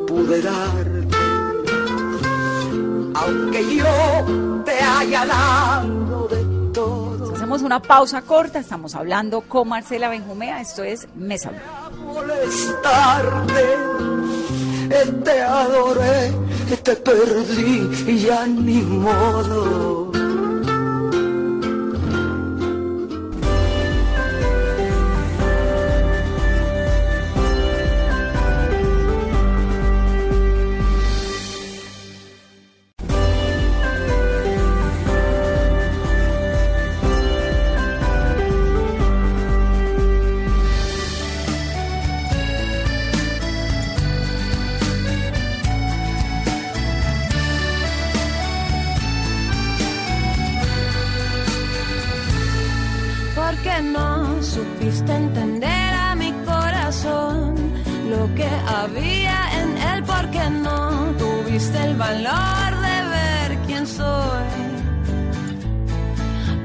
pude 0.06 0.40
darte. 0.44 0.89
Aunque 3.22 3.76
yo 3.76 4.64
te 4.64 4.80
haya 4.80 5.26
dado 5.26 6.28
de 6.28 6.72
todo. 6.74 7.36
Hacemos 7.36 7.62
una 7.62 7.82
pausa 7.82 8.22
corta, 8.22 8.60
estamos 8.60 8.96
hablando 8.96 9.42
con 9.42 9.68
Marcela 9.70 10.10
Benjumea, 10.10 10.62
esto 10.62 10.84
es 10.84 11.08
Mesa 11.16 11.52
molestarte. 12.14 13.66
Te 15.24 15.42
adoré, 15.42 16.32
te 16.84 16.96
perdí 16.96 17.90
y 18.08 18.20
ya 18.20 18.46
ni 18.48 18.82
modo. 18.82 20.09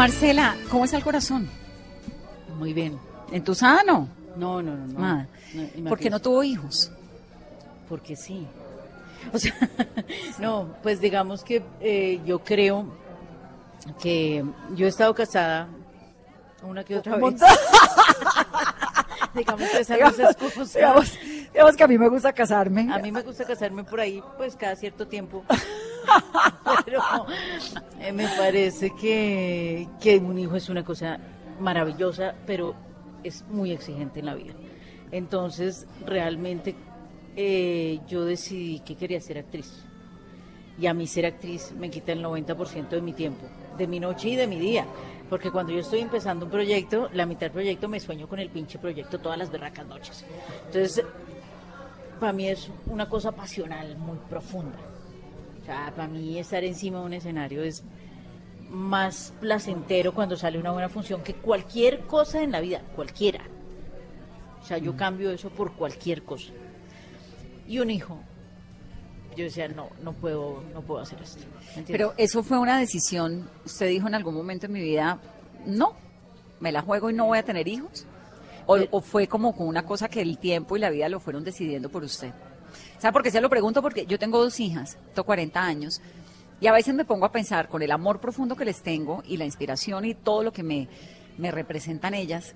Marcela, 0.00 0.56
¿cómo 0.70 0.86
está 0.86 0.96
el 0.96 1.04
corazón? 1.04 1.46
Muy 2.56 2.72
bien. 2.72 2.98
¿Entusano? 3.32 4.08
No, 4.34 4.62
no, 4.62 4.74
no. 4.74 4.86
no. 4.86 4.98
Nada. 4.98 5.28
No, 5.76 5.90
¿Por 5.90 5.98
qué 5.98 6.08
no 6.08 6.20
tuvo 6.20 6.42
hijos? 6.42 6.90
Porque 7.86 8.16
sí. 8.16 8.46
O 9.30 9.38
sea, 9.38 9.54
no, 10.38 10.74
pues 10.82 11.02
digamos 11.02 11.44
que 11.44 11.62
eh, 11.82 12.18
yo 12.24 12.38
creo 12.38 12.86
que 14.00 14.42
yo 14.74 14.86
he 14.86 14.88
estado 14.88 15.14
casada 15.14 15.68
una 16.62 16.82
que 16.82 16.96
otra 16.96 17.16
vez. 17.16 17.34
digamos 19.34 19.68
que 19.68 19.80
esa 19.80 19.98
no 19.98 20.08
es 20.08 20.18
excusa. 20.18 20.78
digamos, 20.78 21.18
digamos 21.52 21.76
que 21.76 21.84
a 21.84 21.88
mí 21.88 21.98
me 21.98 22.08
gusta 22.08 22.32
casarme. 22.32 22.90
A 22.90 22.98
mí 23.00 23.12
me 23.12 23.20
gusta 23.20 23.44
casarme 23.44 23.84
por 23.84 24.00
ahí, 24.00 24.22
pues 24.38 24.56
cada 24.56 24.76
cierto 24.76 25.06
tiempo. 25.06 25.44
Pero 26.84 27.00
eh, 28.00 28.12
me 28.12 28.26
parece 28.28 28.90
que, 28.90 29.88
que 30.00 30.18
un 30.18 30.38
hijo 30.38 30.56
es 30.56 30.68
una 30.68 30.84
cosa 30.84 31.18
maravillosa, 31.58 32.34
pero 32.46 32.74
es 33.22 33.44
muy 33.48 33.72
exigente 33.72 34.20
en 34.20 34.26
la 34.26 34.34
vida. 34.34 34.54
Entonces, 35.12 35.86
realmente 36.06 36.74
eh, 37.36 38.00
yo 38.08 38.24
decidí 38.24 38.80
que 38.80 38.96
quería 38.96 39.20
ser 39.20 39.38
actriz. 39.38 39.84
Y 40.78 40.86
a 40.86 40.94
mí 40.94 41.06
ser 41.06 41.26
actriz 41.26 41.72
me 41.72 41.90
quita 41.90 42.12
el 42.12 42.24
90% 42.24 42.88
de 42.88 43.02
mi 43.02 43.12
tiempo, 43.12 43.46
de 43.76 43.86
mi 43.86 44.00
noche 44.00 44.30
y 44.30 44.36
de 44.36 44.46
mi 44.46 44.58
día. 44.58 44.86
Porque 45.28 45.50
cuando 45.50 45.72
yo 45.72 45.80
estoy 45.80 46.00
empezando 46.00 46.46
un 46.46 46.50
proyecto, 46.50 47.08
la 47.12 47.26
mitad 47.26 47.42
del 47.42 47.52
proyecto 47.52 47.88
me 47.88 48.00
sueño 48.00 48.28
con 48.28 48.38
el 48.38 48.48
pinche 48.50 48.78
proyecto 48.78 49.18
todas 49.18 49.38
las 49.38 49.50
berracas 49.50 49.86
noches. 49.86 50.24
Entonces, 50.66 51.04
para 52.18 52.32
mí 52.32 52.48
es 52.48 52.70
una 52.86 53.08
cosa 53.08 53.32
pasional 53.32 53.96
muy 53.96 54.18
profunda. 54.28 54.78
Sea, 55.70 55.92
para 55.94 56.08
mí 56.08 56.36
estar 56.36 56.64
encima 56.64 56.98
de 56.98 57.04
un 57.04 57.12
escenario 57.12 57.62
es 57.62 57.84
más 58.70 59.32
placentero 59.40 60.12
cuando 60.12 60.36
sale 60.36 60.58
una 60.58 60.72
buena 60.72 60.88
función 60.88 61.22
que 61.22 61.34
cualquier 61.34 62.00
cosa 62.08 62.42
en 62.42 62.50
la 62.50 62.60
vida, 62.60 62.82
cualquiera. 62.96 63.44
O 64.60 64.66
sea, 64.66 64.78
yo 64.78 64.96
cambio 64.96 65.30
eso 65.30 65.48
por 65.48 65.74
cualquier 65.74 66.24
cosa. 66.24 66.50
Y 67.68 67.78
un 67.78 67.88
hijo, 67.88 68.18
yo 69.36 69.44
decía, 69.44 69.68
no, 69.68 69.90
no 70.02 70.12
puedo, 70.12 70.60
no 70.74 70.82
puedo 70.82 71.02
hacer 71.02 71.22
esto. 71.22 71.44
Pero 71.86 72.14
eso 72.16 72.42
fue 72.42 72.58
una 72.58 72.80
decisión, 72.80 73.48
usted 73.64 73.90
dijo 73.90 74.08
en 74.08 74.16
algún 74.16 74.34
momento 74.34 74.66
en 74.66 74.72
mi 74.72 74.80
vida, 74.80 75.20
no, 75.66 75.94
me 76.58 76.72
la 76.72 76.82
juego 76.82 77.10
y 77.10 77.12
no 77.12 77.26
voy 77.26 77.38
a 77.38 77.44
tener 77.44 77.68
hijos. 77.68 78.06
O, 78.66 78.76
o 78.90 79.00
fue 79.00 79.28
como 79.28 79.54
con 79.54 79.68
una 79.68 79.84
cosa 79.84 80.08
que 80.08 80.20
el 80.20 80.38
tiempo 80.38 80.76
y 80.76 80.80
la 80.80 80.90
vida 80.90 81.08
lo 81.08 81.20
fueron 81.20 81.44
decidiendo 81.44 81.90
por 81.90 82.02
usted. 82.02 82.32
¿Sabe 83.00 83.14
por 83.14 83.22
qué 83.22 83.30
se 83.30 83.40
lo 83.40 83.48
pregunto? 83.48 83.80
Porque 83.80 84.04
yo 84.04 84.18
tengo 84.18 84.38
dos 84.42 84.60
hijas, 84.60 84.98
tengo 85.14 85.24
40 85.24 85.58
años, 85.58 86.02
y 86.60 86.66
a 86.66 86.72
veces 86.72 86.94
me 86.94 87.06
pongo 87.06 87.24
a 87.24 87.32
pensar 87.32 87.70
con 87.70 87.80
el 87.80 87.90
amor 87.92 88.20
profundo 88.20 88.54
que 88.54 88.66
les 88.66 88.82
tengo 88.82 89.22
y 89.26 89.38
la 89.38 89.46
inspiración 89.46 90.04
y 90.04 90.14
todo 90.14 90.42
lo 90.42 90.52
que 90.52 90.62
me, 90.62 90.86
me 91.38 91.50
representan 91.50 92.12
ellas. 92.12 92.54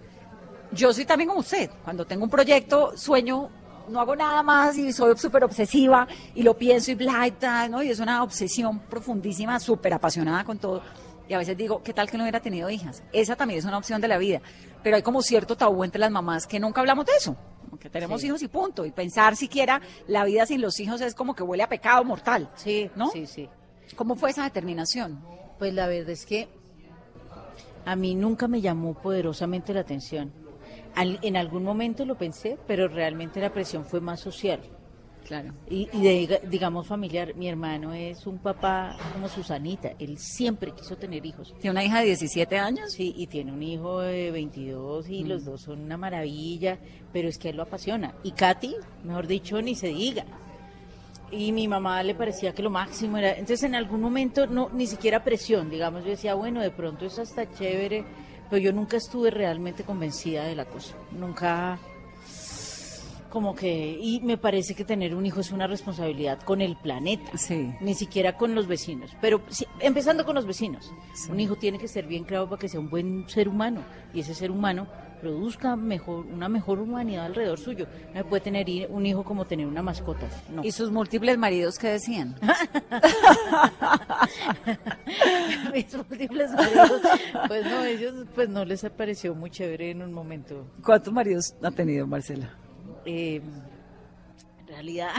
Yo 0.71 0.93
soy 0.93 1.07
también 1.07 1.29
como 1.29 1.41
usted, 1.41 1.71
cuando 1.83 2.05
tengo 2.05 2.25
un 2.25 2.31
proyecto, 2.31 2.95
sueño, 2.95 3.49
no 3.89 4.01
hago 4.01 4.15
nada 4.15 4.43
más 4.43 4.77
y 4.77 4.93
soy 4.93 5.17
súper 5.17 5.45
obsesiva 5.45 6.07
y 6.35 6.43
lo 6.43 6.59
pienso 6.59 6.91
y 6.91 6.95
bla 6.95 7.27
y 7.27 7.31
tal, 7.31 7.71
¿no? 7.71 7.83
Y 7.83 7.89
es 7.89 7.99
una 7.99 8.23
obsesión 8.23 8.81
profundísima, 8.81 9.59
súper 9.59 9.95
apasionada 9.95 10.45
con 10.45 10.59
todo. 10.59 10.83
Y 11.27 11.33
a 11.33 11.39
veces 11.39 11.57
digo, 11.57 11.83
¿qué 11.83 11.95
tal 11.95 12.11
que 12.11 12.19
no 12.19 12.25
hubiera 12.25 12.41
tenido 12.41 12.69
hijas? 12.69 13.03
Esa 13.15 13.35
también 13.35 13.61
es 13.61 13.65
una 13.65 13.79
opción 13.79 14.03
de 14.03 14.09
la 14.09 14.19
vida. 14.19 14.43
Pero 14.83 14.97
hay 14.97 15.03
como 15.03 15.23
cierto 15.23 15.57
tabú 15.57 15.85
entre 15.85 16.01
las 16.01 16.11
mamás 16.11 16.47
que 16.47 16.61
nunca 16.61 16.83
hablamos 16.83 17.07
de 17.07 17.13
eso. 17.17 17.35
Que 17.79 17.91
tenemos 17.91 18.21
Sí. 18.21 18.27
hijos 18.29 18.43
y 18.43 18.49
punto. 18.49 18.85
Y 18.87 18.91
pensar 18.91 19.37
siquiera 19.37 19.81
la 20.07 20.25
vida 20.25 20.47
sin 20.47 20.61
los 20.61 20.79
hijos 20.81 21.01
es 21.01 21.15
como 21.15 21.35
que 21.35 21.43
huele 21.43 21.63
a 21.63 21.69
pecado 21.69 22.05
mortal. 22.05 22.51
Sí, 22.57 22.91
¿no? 22.97 23.09
sí, 23.11 23.27
sí. 23.27 23.49
¿Cómo 23.97 24.15
fue 24.17 24.31
esa 24.31 24.45
determinación? 24.45 25.21
Pues 25.59 25.73
la 25.75 25.87
verdad 25.87 26.11
es 26.11 26.25
que 26.27 26.49
a 27.85 27.97
mí 27.97 28.15
nunca 28.15 28.49
me 28.49 28.61
llamó 28.61 28.95
poderosamente 28.95 29.75
la 29.75 29.81
atención. 29.81 30.33
Al- 30.95 31.19
en 31.23 31.37
algún 31.37 31.65
momento 31.65 32.05
lo 32.05 32.17
pensé, 32.17 32.59
pero 32.67 32.89
realmente 32.89 33.41
la 33.41 33.53
presión 33.53 33.85
fue 33.85 34.01
más 34.01 34.21
social 34.21 34.61
Claro. 35.27 35.53
y, 35.71 35.89
y 35.93 36.03
de- 36.27 36.41
digamos 36.49 36.87
familiar. 36.87 37.35
Mi 37.35 37.49
hermano 37.49 37.95
es 37.95 38.27
un 38.27 38.39
papá 38.39 38.97
como 39.13 39.29
Susanita, 39.29 39.93
él 39.99 40.19
siempre 40.19 40.73
quiso 40.73 40.97
tener 40.97 41.25
hijos. 41.25 41.55
Tiene 41.61 41.71
una 41.73 41.85
hija 41.85 42.01
de 42.01 42.07
17 42.07 42.59
años. 42.59 42.93
Sí, 42.93 43.15
y 43.17 43.27
tiene 43.27 43.53
un 43.53 43.63
hijo 43.63 44.01
de 44.01 44.31
22 44.31 45.09
y 45.09 45.25
los 45.25 45.45
dos 45.45 45.63
son 45.63 45.81
una 45.81 45.97
maravilla, 45.97 46.79
pero 47.13 47.29
es 47.29 47.39
que 47.39 47.49
él 47.49 47.57
lo 47.57 47.63
apasiona. 47.63 48.15
Y 48.23 48.33
Katy, 48.33 48.75
mejor 49.05 49.27
dicho, 49.27 49.61
ni 49.63 49.75
se 49.75 49.89
diga. 49.89 50.25
Y 51.31 51.53
mi 51.53 51.67
mamá 51.67 52.03
le 52.03 52.15
parecía 52.15 52.53
que 52.55 52.63
lo 52.63 52.71
máximo 52.71 53.17
era. 53.17 53.31
Entonces, 53.33 53.63
en 53.65 53.75
algún 53.75 54.01
momento, 54.01 54.47
no 54.47 54.69
ni 54.73 54.87
siquiera 54.87 55.25
presión, 55.25 55.71
digamos. 55.71 56.05
Yo 56.05 56.11
decía, 56.11 56.35
bueno, 56.35 56.61
de 56.61 56.71
pronto 56.71 57.07
es 57.07 57.19
hasta 57.19 57.51
chévere, 57.51 58.05
pero 58.51 58.63
yo 58.63 58.73
nunca 58.73 58.99
estuve 58.99 59.31
realmente 59.31 59.83
convencida 59.85 60.45
de 60.45 60.55
la 60.55 60.67
cosa. 60.67 60.95
Nunca. 61.13 61.79
Como 63.35 63.57
que, 63.57 63.99
y 64.01 64.21
me 64.21 64.39
parece 64.39 64.77
que 64.77 64.85
tener 64.85 65.13
un 65.13 65.27
hijo 65.27 65.41
es 65.41 65.51
una 65.51 65.67
responsabilidad 65.67 66.39
con 66.43 66.61
el 66.61 66.77
planeta, 66.77 67.37
Sí. 67.37 67.75
ni 67.81 67.95
siquiera 67.95 68.37
con 68.37 68.55
los 68.55 68.69
vecinos, 68.69 69.11
pero 69.21 69.43
sí, 69.49 69.67
empezando 69.81 70.25
con 70.25 70.37
los 70.37 70.47
vecinos. 70.47 70.93
Un 71.29 71.41
hijo 71.41 71.57
tiene 71.57 71.81
que 71.81 71.89
ser 71.89 72.07
bien 72.07 72.23
creado 72.23 72.49
para 72.49 72.61
que 72.61 72.69
sea 72.69 72.79
un 72.79 72.89
buen 72.89 73.29
ser 73.29 73.49
humano, 73.49 73.81
y 74.15 74.21
ese 74.21 74.37
ser 74.37 74.53
humano 74.53 74.87
produzca 75.21 75.75
mejor, 75.75 76.27
una 76.27 76.49
mejor 76.49 76.79
humanidad 76.79 77.25
alrededor 77.27 77.59
suyo. 77.59 77.89
No 78.13 78.21
se 78.21 78.25
puede 78.25 78.41
tener 78.43 78.67
un 78.91 79.05
hijo 79.05 79.25
como 79.25 79.47
tener 79.47 79.67
una 79.67 79.83
mascota, 79.83 80.29
no. 80.51 80.63
¿Y 80.63 80.71
sus 80.71 80.93
múltiples 80.93 81.37
maridos 81.37 81.77
qué 81.77 81.89
decían? 81.89 82.37
Mis 85.75 85.93
múltiples 85.97 86.51
maridos, 86.53 87.01
pues 87.49 87.65
no, 87.65 87.85
ellos 87.85 88.15
pues 88.35 88.49
no 88.49 88.65
les 88.65 88.85
pareció 88.97 89.35
muy 89.35 89.51
chévere 89.51 89.91
en 89.91 90.03
un 90.03 90.13
momento. 90.13 90.67
¿Cuántos 90.85 91.13
maridos 91.13 91.53
ha 91.63 91.71
tenido 91.73 92.07
Marcela? 92.07 92.57
Eh, 93.05 93.41
en 94.61 94.67
realidad, 94.69 95.11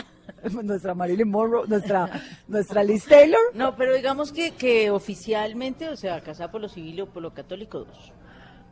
nuestra 0.64 0.94
Marilyn 0.96 1.30
Monroe, 1.30 1.68
nuestra, 1.68 2.10
nuestra 2.48 2.84
Liz 2.84 3.06
Taylor. 3.06 3.40
no, 3.54 3.76
pero 3.76 3.94
digamos 3.96 4.32
que, 4.32 4.52
que 4.52 4.90
oficialmente, 4.92 5.88
o 5.90 5.96
sea, 5.96 6.22
casada 6.22 6.52
por 6.52 6.62
lo 6.62 6.70
civil 6.70 7.02
o 7.02 7.06
por 7.08 7.22
lo 7.22 7.34
católico, 7.34 7.80
dos. 7.80 8.12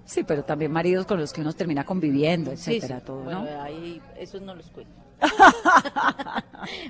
Sí, 0.06 0.24
pero 0.24 0.44
también 0.44 0.72
maridos 0.72 1.06
con 1.06 1.18
los 1.20 1.32
que 1.32 1.40
uno 1.42 1.54
termina 1.54 1.86
conviviendo, 1.86 2.52
Sí, 2.58 2.76
etcétera, 2.78 3.00
sí. 3.00 3.06
todo, 3.06 3.22
Bueno, 3.24 3.44
¿no? 3.44 3.62
ahí 3.62 4.02
esos 4.18 4.42
no 4.42 4.54
los 4.56 4.70
cuento. 4.72 4.92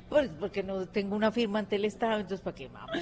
Pues 0.09 0.29
porque 0.39 0.62
no 0.63 0.86
tengo 0.88 1.15
una 1.15 1.31
firma 1.31 1.57
ante 1.59 1.75
el 1.77 1.86
Estado, 1.86 2.19
entonces 2.19 2.41
¿para 2.41 2.55
qué 2.55 2.67
vamos? 2.67 2.95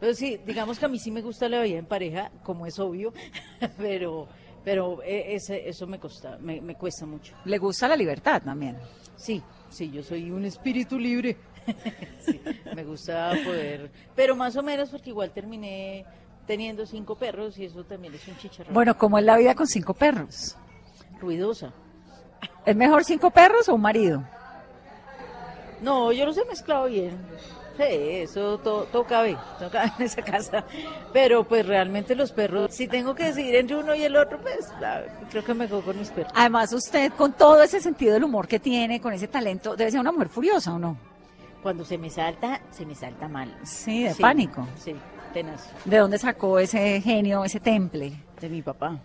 Pero 0.00 0.14
sí, 0.14 0.38
digamos 0.46 0.78
que 0.78 0.84
a 0.84 0.88
mí 0.88 0.98
sí 0.98 1.10
me 1.10 1.22
gusta 1.22 1.48
la 1.48 1.62
vida 1.62 1.78
en 1.78 1.86
pareja, 1.86 2.30
como 2.42 2.66
es 2.66 2.78
obvio, 2.78 3.12
pero 3.78 4.28
pero 4.66 5.00
eh, 5.04 5.36
ese, 5.36 5.68
eso 5.68 5.86
me 5.86 6.00
cuesta, 6.00 6.38
me, 6.40 6.60
me 6.60 6.74
cuesta 6.74 7.06
mucho. 7.06 7.36
Le 7.44 7.56
gusta 7.56 7.86
la 7.86 7.94
libertad 7.94 8.42
también. 8.42 8.76
Sí, 9.14 9.40
sí, 9.70 9.92
yo 9.92 10.02
soy 10.02 10.28
un 10.32 10.44
espíritu 10.44 10.98
libre. 10.98 11.36
Sí, 12.20 12.40
me 12.74 12.84
gusta 12.84 13.32
poder, 13.44 13.90
pero 14.14 14.34
más 14.36 14.56
o 14.56 14.62
menos 14.62 14.88
porque 14.90 15.10
igual 15.10 15.32
terminé 15.32 16.04
teniendo 16.46 16.86
cinco 16.86 17.16
perros 17.16 17.58
y 17.58 17.64
eso 17.64 17.84
también 17.84 18.14
es 18.14 18.26
un 18.26 18.36
chicharrón. 18.36 18.72
Bueno, 18.74 18.96
¿cómo 18.96 19.18
es 19.18 19.24
la 19.24 19.36
vida 19.36 19.54
con 19.54 19.68
cinco 19.68 19.94
perros? 19.94 20.56
ruidosa. 21.20 21.72
¿Es 22.64 22.74
mejor 22.74 23.04
cinco 23.04 23.30
perros 23.30 23.68
o 23.68 23.74
un 23.74 23.80
marido? 23.80 24.24
No, 25.80 26.10
yo 26.10 26.26
los 26.26 26.36
he 26.38 26.44
mezclado 26.44 26.86
bien. 26.86 27.16
Sí, 27.76 27.82
eso 27.88 28.58
todo, 28.58 28.84
todo 28.84 29.04
cabe, 29.04 29.36
todo 29.58 29.70
cabe 29.70 29.90
en 29.98 30.04
esa 30.06 30.22
casa. 30.22 30.64
Pero 31.12 31.44
pues 31.44 31.66
realmente 31.66 32.14
los 32.14 32.32
perros, 32.32 32.74
si 32.74 32.88
tengo 32.88 33.14
que 33.14 33.24
decidir 33.24 33.54
entre 33.56 33.76
uno 33.76 33.94
y 33.94 34.02
el 34.02 34.16
otro, 34.16 34.38
pues 34.40 34.68
la- 34.80 35.04
creo 35.30 35.44
que 35.44 35.54
me 35.54 35.66
quedo 35.66 35.82
con 35.82 35.98
mis 35.98 36.10
perros. 36.10 36.32
Además, 36.34 36.72
usted, 36.72 37.12
con 37.12 37.32
todo 37.32 37.62
ese 37.62 37.80
sentido 37.80 38.14
del 38.14 38.24
humor 38.24 38.48
que 38.48 38.58
tiene, 38.58 39.00
con 39.00 39.12
ese 39.12 39.28
talento, 39.28 39.76
debe 39.76 39.90
ser 39.90 40.00
una 40.00 40.12
mujer 40.12 40.28
furiosa, 40.28 40.74
¿o 40.74 40.78
no? 40.78 40.96
Cuando 41.62 41.84
se 41.84 41.98
me 41.98 42.08
salta, 42.10 42.60
se 42.70 42.86
me 42.86 42.94
salta 42.94 43.28
mal. 43.28 43.54
Sí, 43.64 44.04
de 44.04 44.14
pánico. 44.14 44.66
Sí, 44.78 44.94
tenaz. 45.34 45.68
¿De 45.84 45.98
dónde 45.98 46.16
sacó 46.18 46.58
ese 46.58 47.00
genio, 47.00 47.44
ese 47.44 47.60
temple? 47.60 48.12
De 48.40 48.48
mi 48.48 48.62
papá. 48.62 48.98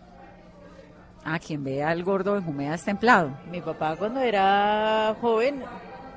Ah, 1.24 1.40
quien 1.40 1.64
vea 1.64 1.90
al 1.90 2.04
gordo 2.04 2.36
de 2.36 2.42
Jumea 2.42 2.74
es 2.76 2.84
templado. 2.84 3.32
Mi 3.52 3.62
papá 3.62 3.96
cuando 3.96 4.20
era 4.22 5.16
joven 5.22 5.64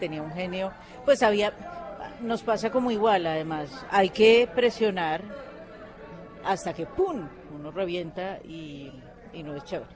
tenía 0.00 0.22
un 0.22 0.32
genio, 0.32 0.70
pues 1.04 1.22
había, 1.22 1.52
nos 2.24 2.42
pasa 2.42 2.70
como 2.70 2.90
igual 2.90 3.26
además, 3.26 3.70
hay 3.90 4.10
que 4.10 4.48
presionar 4.54 5.22
hasta 6.44 6.72
que 6.72 6.86
¡pum! 6.86 7.28
uno 7.54 7.70
revienta 7.70 8.38
y, 8.44 8.90
y 9.32 9.42
no 9.42 9.54
es 9.54 9.64
chévere. 9.64 9.90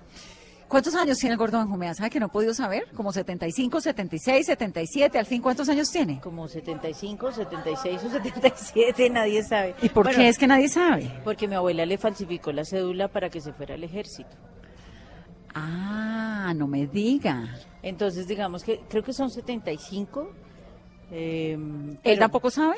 ¿Cuántos 0.68 0.94
años 0.94 1.16
tiene 1.16 1.32
el 1.32 1.38
gordo 1.38 1.58
de 1.58 1.64
Jumea? 1.64 1.94
¿Sabe 1.94 2.10
que 2.10 2.20
no 2.20 2.26
he 2.26 2.28
podido 2.28 2.52
saber? 2.52 2.88
¿Como 2.94 3.10
75, 3.10 3.80
76, 3.80 4.46
77? 4.46 5.18
¿Al 5.18 5.24
fin 5.24 5.40
cuántos 5.40 5.66
años 5.70 5.90
tiene? 5.90 6.20
Como 6.20 6.46
75, 6.46 7.32
76 7.32 8.04
o 8.04 8.10
77, 8.10 9.10
nadie 9.10 9.42
sabe. 9.42 9.74
¿Y 9.80 9.88
por 9.88 10.04
Bueno, 10.04 10.18
qué 10.18 10.28
es 10.28 10.36
que 10.36 10.46
nadie 10.46 10.68
sabe? 10.68 11.10
Porque 11.24 11.48
mi 11.48 11.54
abuela 11.54 11.86
le 11.86 11.96
falsificó 11.96 12.52
la 12.52 12.66
cédula 12.66 13.08
para 13.08 13.30
que 13.30 13.40
se 13.40 13.54
fuera 13.54 13.76
al 13.76 13.84
ejército. 13.84 14.36
Ah, 15.54 16.52
no 16.54 16.68
me 16.68 16.86
diga. 16.86 17.48
Entonces, 17.82 18.28
digamos 18.28 18.62
que 18.62 18.80
creo 18.90 19.02
que 19.02 19.14
son 19.14 19.30
75. 19.30 20.30
Eh, 21.10 21.52
¿Él 21.52 21.98
pero- 22.02 22.20
tampoco 22.20 22.50
sabe? 22.50 22.76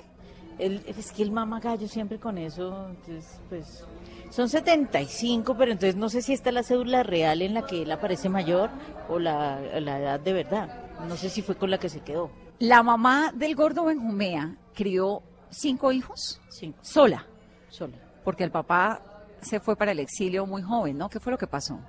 Él- 0.59 0.83
es 0.87 1.11
que 1.13 1.23
el 1.23 1.31
mama 1.31 1.59
gallo 1.59 1.89
siempre 1.89 2.19
con 2.19 2.37
eso, 2.37 2.89
entonces, 2.91 3.41
pues, 3.49 3.83
son 4.31 4.49
75, 4.49 5.57
pero 5.57 5.73
entonces 5.73 5.97
no 5.97 6.09
sé 6.11 6.21
si 6.23 6.33
está 6.35 6.53
la 6.53 6.63
cédula 6.63 7.03
real 7.03 7.41
en 7.43 7.55
la 7.55 7.67
que 7.67 7.83
él 7.83 7.91
aparece 7.91 8.29
mayor 8.29 8.69
o 9.09 9.19
la, 9.19 9.59
la 9.81 9.99
edad 9.99 10.21
de 10.21 10.33
verdad. 10.35 10.69
No 11.09 11.17
sé 11.17 11.31
si 11.31 11.41
fue 11.43 11.55
con 11.57 11.71
la 11.71 11.79
que 11.79 11.89
se 11.89 12.01
quedó. 12.01 12.31
La 12.59 12.83
mamá 12.83 13.33
del 13.35 13.55
gordo 13.57 13.87
Benjumea 13.87 14.55
crió 14.75 15.23
cinco 15.49 15.93
hijos 15.93 16.41
Cinco, 16.51 16.79
sola, 16.83 17.25
sola. 17.71 17.97
porque 18.23 18.45
el 18.45 18.51
papá 18.51 19.01
se 19.41 19.61
fue 19.61 19.77
para 19.77 19.93
el 19.93 19.99
exilio 19.99 20.45
muy 20.45 20.61
joven, 20.61 20.99
¿no? 20.99 21.09
¿Qué 21.09 21.19
fue 21.21 21.33
lo 21.33 21.39
que 21.39 21.47
pasó? 21.47 21.81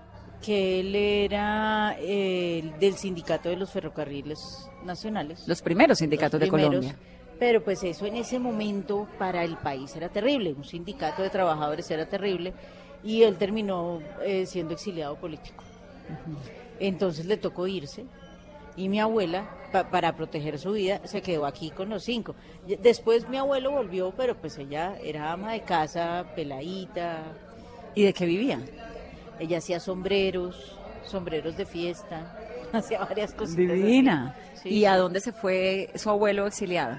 Que 0.41 0.80
él 0.80 0.95
era 0.95 1.95
eh, 1.99 2.71
del 2.80 2.95
sindicato 2.95 3.49
de 3.49 3.56
los 3.58 3.69
ferrocarriles 3.71 4.67
nacionales. 4.84 5.47
Los 5.47 5.62
primeros 5.62 5.99
sindicatos 5.99 6.39
los 6.39 6.47
de 6.47 6.49
Colombia. 6.49 6.95
Pero 7.38 7.63
pues 7.63 7.84
eso 7.84 8.06
en 8.06 8.15
ese 8.15 8.38
momento 8.39 9.08
para 9.17 9.43
el 9.43 9.58
país 9.58 9.95
era 9.95 10.10
terrible, 10.10 10.54
un 10.54 10.63
sindicato 10.63 11.21
de 11.23 11.30
trabajadores 11.32 11.89
era 11.89 12.06
terrible 12.08 12.54
y 13.04 13.23
él 13.23 13.36
terminó 13.38 13.99
eh, 14.23 14.45
siendo 14.45 14.73
exiliado 14.75 15.15
político. 15.15 15.63
Entonces 16.80 17.25
le 17.25 17.38
tocó 17.38 17.67
irse 17.67 18.06
y 18.75 18.89
mi 18.89 18.99
abuela, 18.99 19.49
pa- 19.71 19.89
para 19.89 20.15
proteger 20.15 20.58
su 20.60 20.73
vida, 20.73 21.01
se 21.06 21.21
quedó 21.21 21.45
aquí 21.45 21.71
con 21.71 21.89
los 21.89 22.04
cinco. 22.04 22.36
Después 22.82 23.27
mi 23.27 23.38
abuelo 23.38 23.71
volvió, 23.71 24.12
pero 24.15 24.36
pues 24.38 24.58
ella 24.58 24.95
era 25.04 25.32
ama 25.32 25.54
de 25.54 25.62
casa, 25.62 26.25
peladita, 26.36 27.23
¿Y 27.93 28.04
de 28.04 28.13
qué 28.13 28.25
vivía? 28.25 28.62
Ella 29.41 29.58
hacía 29.58 29.80
sombreros, 29.80 30.77
sombreros 31.06 31.58
de 31.58 31.65
fiesta, 31.65 32.38
hacía 32.73 32.99
varias 32.99 33.34
cosas. 33.34 33.56
Divina. 33.56 34.36
Sí, 34.56 34.69
¿Y 34.69 34.86
a 34.86 34.95
dónde 34.97 35.19
se 35.19 35.32
fue 35.32 35.89
su 35.95 36.10
abuelo 36.10 36.45
exiliado? 36.47 36.97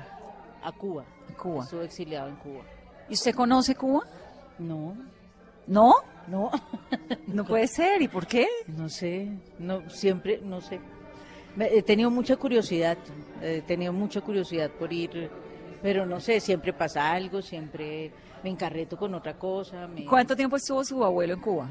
A 0.62 0.72
Cuba. 0.72 1.04
A 1.32 1.36
Cuba. 1.36 1.64
Estuvo 1.64 1.82
exiliado 1.82 2.28
en 2.28 2.36
Cuba. 2.36 2.62
¿Y 3.08 3.14
usted 3.14 3.34
conoce 3.34 3.74
Cuba? 3.74 4.06
No, 4.58 4.94
¿No? 5.66 5.94
no. 6.28 6.50
No 7.26 7.44
puede 7.44 7.66
ser. 7.66 8.02
¿Y 8.02 8.08
por 8.08 8.26
qué? 8.26 8.46
No 8.66 8.88
sé, 8.88 9.28
no 9.58 9.88
siempre, 9.88 10.40
no 10.42 10.60
sé. 10.60 10.80
He 11.58 11.82
tenido 11.82 12.10
mucha 12.10 12.36
curiosidad, 12.36 12.96
he 13.42 13.60
tenido 13.62 13.92
mucha 13.92 14.20
curiosidad 14.22 14.70
por 14.70 14.92
ir, 14.92 15.30
pero 15.82 16.06
no 16.06 16.18
sé, 16.20 16.40
siempre 16.40 16.72
pasa 16.72 17.10
algo, 17.12 17.42
siempre 17.42 18.10
me 18.42 18.50
encarreto 18.50 18.96
con 18.96 19.14
otra 19.14 19.34
cosa. 19.38 19.86
me- 19.86 20.04
¿Cuánto 20.06 20.34
tiempo 20.34 20.56
estuvo 20.56 20.82
su 20.84 21.04
abuelo 21.04 21.34
en 21.34 21.40
Cuba? 21.40 21.68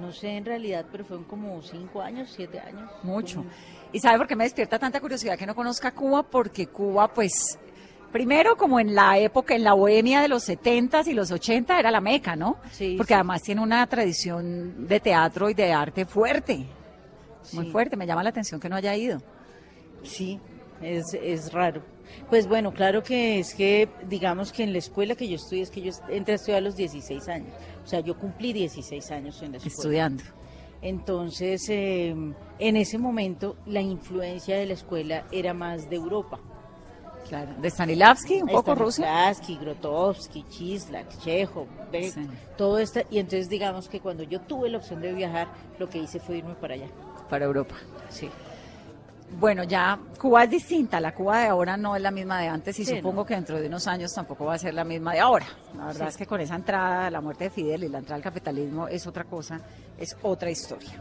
No 0.00 0.12
sé 0.12 0.36
en 0.36 0.44
realidad, 0.44 0.84
pero 0.90 1.04
fueron 1.04 1.24
como 1.24 1.62
cinco 1.62 2.02
años, 2.02 2.32
siete 2.34 2.58
años. 2.60 2.90
Mucho. 3.02 3.38
Como- 3.38 3.50
¿Y 3.92 4.00
sabe 4.00 4.18
por 4.18 4.26
qué 4.26 4.34
me 4.36 4.44
despierta 4.44 4.78
tanta 4.78 5.00
curiosidad 5.00 5.38
que 5.38 5.46
no 5.46 5.54
conozca 5.54 5.92
Cuba? 5.92 6.22
Porque 6.24 6.66
Cuba, 6.66 7.06
pues, 7.14 7.58
primero 8.10 8.56
como 8.56 8.80
en 8.80 8.94
la 8.94 9.18
época, 9.18 9.54
en 9.54 9.62
la 9.62 9.72
bohemia 9.74 10.20
de 10.20 10.28
los 10.28 10.42
70 10.42 11.02
y 11.06 11.12
los 11.12 11.30
80 11.30 11.78
era 11.78 11.90
la 11.92 12.00
meca, 12.00 12.34
¿no? 12.34 12.56
Sí, 12.72 12.94
Porque 12.96 13.12
sí. 13.12 13.14
además 13.14 13.42
tiene 13.42 13.60
una 13.60 13.86
tradición 13.86 14.86
de 14.88 14.98
teatro 15.00 15.48
y 15.48 15.54
de 15.54 15.72
arte 15.72 16.04
fuerte, 16.06 16.66
muy 17.52 17.70
fuerte. 17.70 17.96
Me 17.96 18.06
llama 18.06 18.22
la 18.24 18.30
atención 18.30 18.58
que 18.60 18.68
no 18.68 18.74
haya 18.76 18.96
ido. 18.96 19.20
Sí, 20.02 20.40
es, 20.84 21.14
es 21.14 21.52
raro. 21.52 21.82
Pues 22.28 22.46
bueno, 22.46 22.72
claro 22.72 23.02
que 23.02 23.38
es 23.38 23.54
que, 23.54 23.88
digamos 24.08 24.52
que 24.52 24.62
en 24.62 24.72
la 24.72 24.78
escuela 24.78 25.14
que 25.14 25.26
yo 25.28 25.36
estudié, 25.36 25.62
es 25.62 25.70
que 25.70 25.80
yo 25.80 25.92
entré 26.08 26.34
a 26.34 26.36
estudiar 26.36 26.58
a 26.58 26.60
los 26.60 26.76
16 26.76 27.28
años. 27.28 27.54
O 27.82 27.86
sea, 27.86 28.00
yo 28.00 28.16
cumplí 28.18 28.52
16 28.52 29.10
años 29.10 29.42
en 29.42 29.52
la 29.52 29.58
escuela. 29.58 29.74
Estudiando. 29.76 30.22
Entonces, 30.82 31.66
eh, 31.70 32.14
en 32.58 32.76
ese 32.76 32.98
momento, 32.98 33.56
la 33.66 33.80
influencia 33.80 34.56
de 34.56 34.66
la 34.66 34.74
escuela 34.74 35.24
era 35.32 35.54
más 35.54 35.88
de 35.88 35.96
Europa. 35.96 36.38
Claro. 37.28 37.54
De 37.58 37.70
Stanislavski, 37.70 38.42
un 38.42 38.48
poco 38.48 38.74
ruso. 38.74 39.02
Stanislavski, 39.02 39.56
Grotowski, 39.56 40.44
Chislak, 40.50 41.10
Sí. 41.22 42.28
todo 42.58 42.78
esto. 42.78 43.00
Y 43.10 43.18
entonces, 43.18 43.48
digamos 43.48 43.88
que 43.88 44.00
cuando 44.00 44.24
yo 44.24 44.42
tuve 44.42 44.68
la 44.68 44.76
opción 44.76 45.00
de 45.00 45.14
viajar, 45.14 45.48
lo 45.78 45.88
que 45.88 45.98
hice 45.98 46.20
fue 46.20 46.38
irme 46.38 46.54
para 46.54 46.74
allá. 46.74 46.88
Para 47.30 47.46
Europa. 47.46 47.74
Sí. 48.10 48.28
Bueno, 49.30 49.64
ya 49.64 49.98
Cuba 50.20 50.44
es 50.44 50.50
distinta, 50.50 51.00
la 51.00 51.12
Cuba 51.12 51.40
de 51.40 51.46
ahora 51.48 51.76
no 51.76 51.96
es 51.96 52.02
la 52.02 52.10
misma 52.12 52.40
de 52.40 52.48
antes 52.48 52.78
y 52.78 52.84
Sí, 52.84 52.96
supongo 52.96 53.22
no. 53.22 53.26
que 53.26 53.34
dentro 53.34 53.60
de 53.60 53.66
unos 53.66 53.86
años 53.88 54.14
tampoco 54.14 54.44
va 54.44 54.54
a 54.54 54.58
ser 54.58 54.74
la 54.74 54.84
misma 54.84 55.12
de 55.12 55.20
ahora. 55.20 55.46
La 55.76 55.86
verdad 55.86 56.06
Sí. 56.06 56.10
es 56.10 56.16
que 56.18 56.26
con 56.26 56.40
esa 56.40 56.54
entrada, 56.54 57.10
la 57.10 57.20
muerte 57.20 57.44
de 57.44 57.50
Fidel 57.50 57.84
y 57.84 57.88
la 57.88 57.98
entrada 57.98 58.16
al 58.16 58.22
capitalismo 58.22 58.86
es 58.86 59.06
otra 59.06 59.24
cosa, 59.24 59.60
es 59.98 60.16
otra 60.22 60.50
historia. 60.50 60.92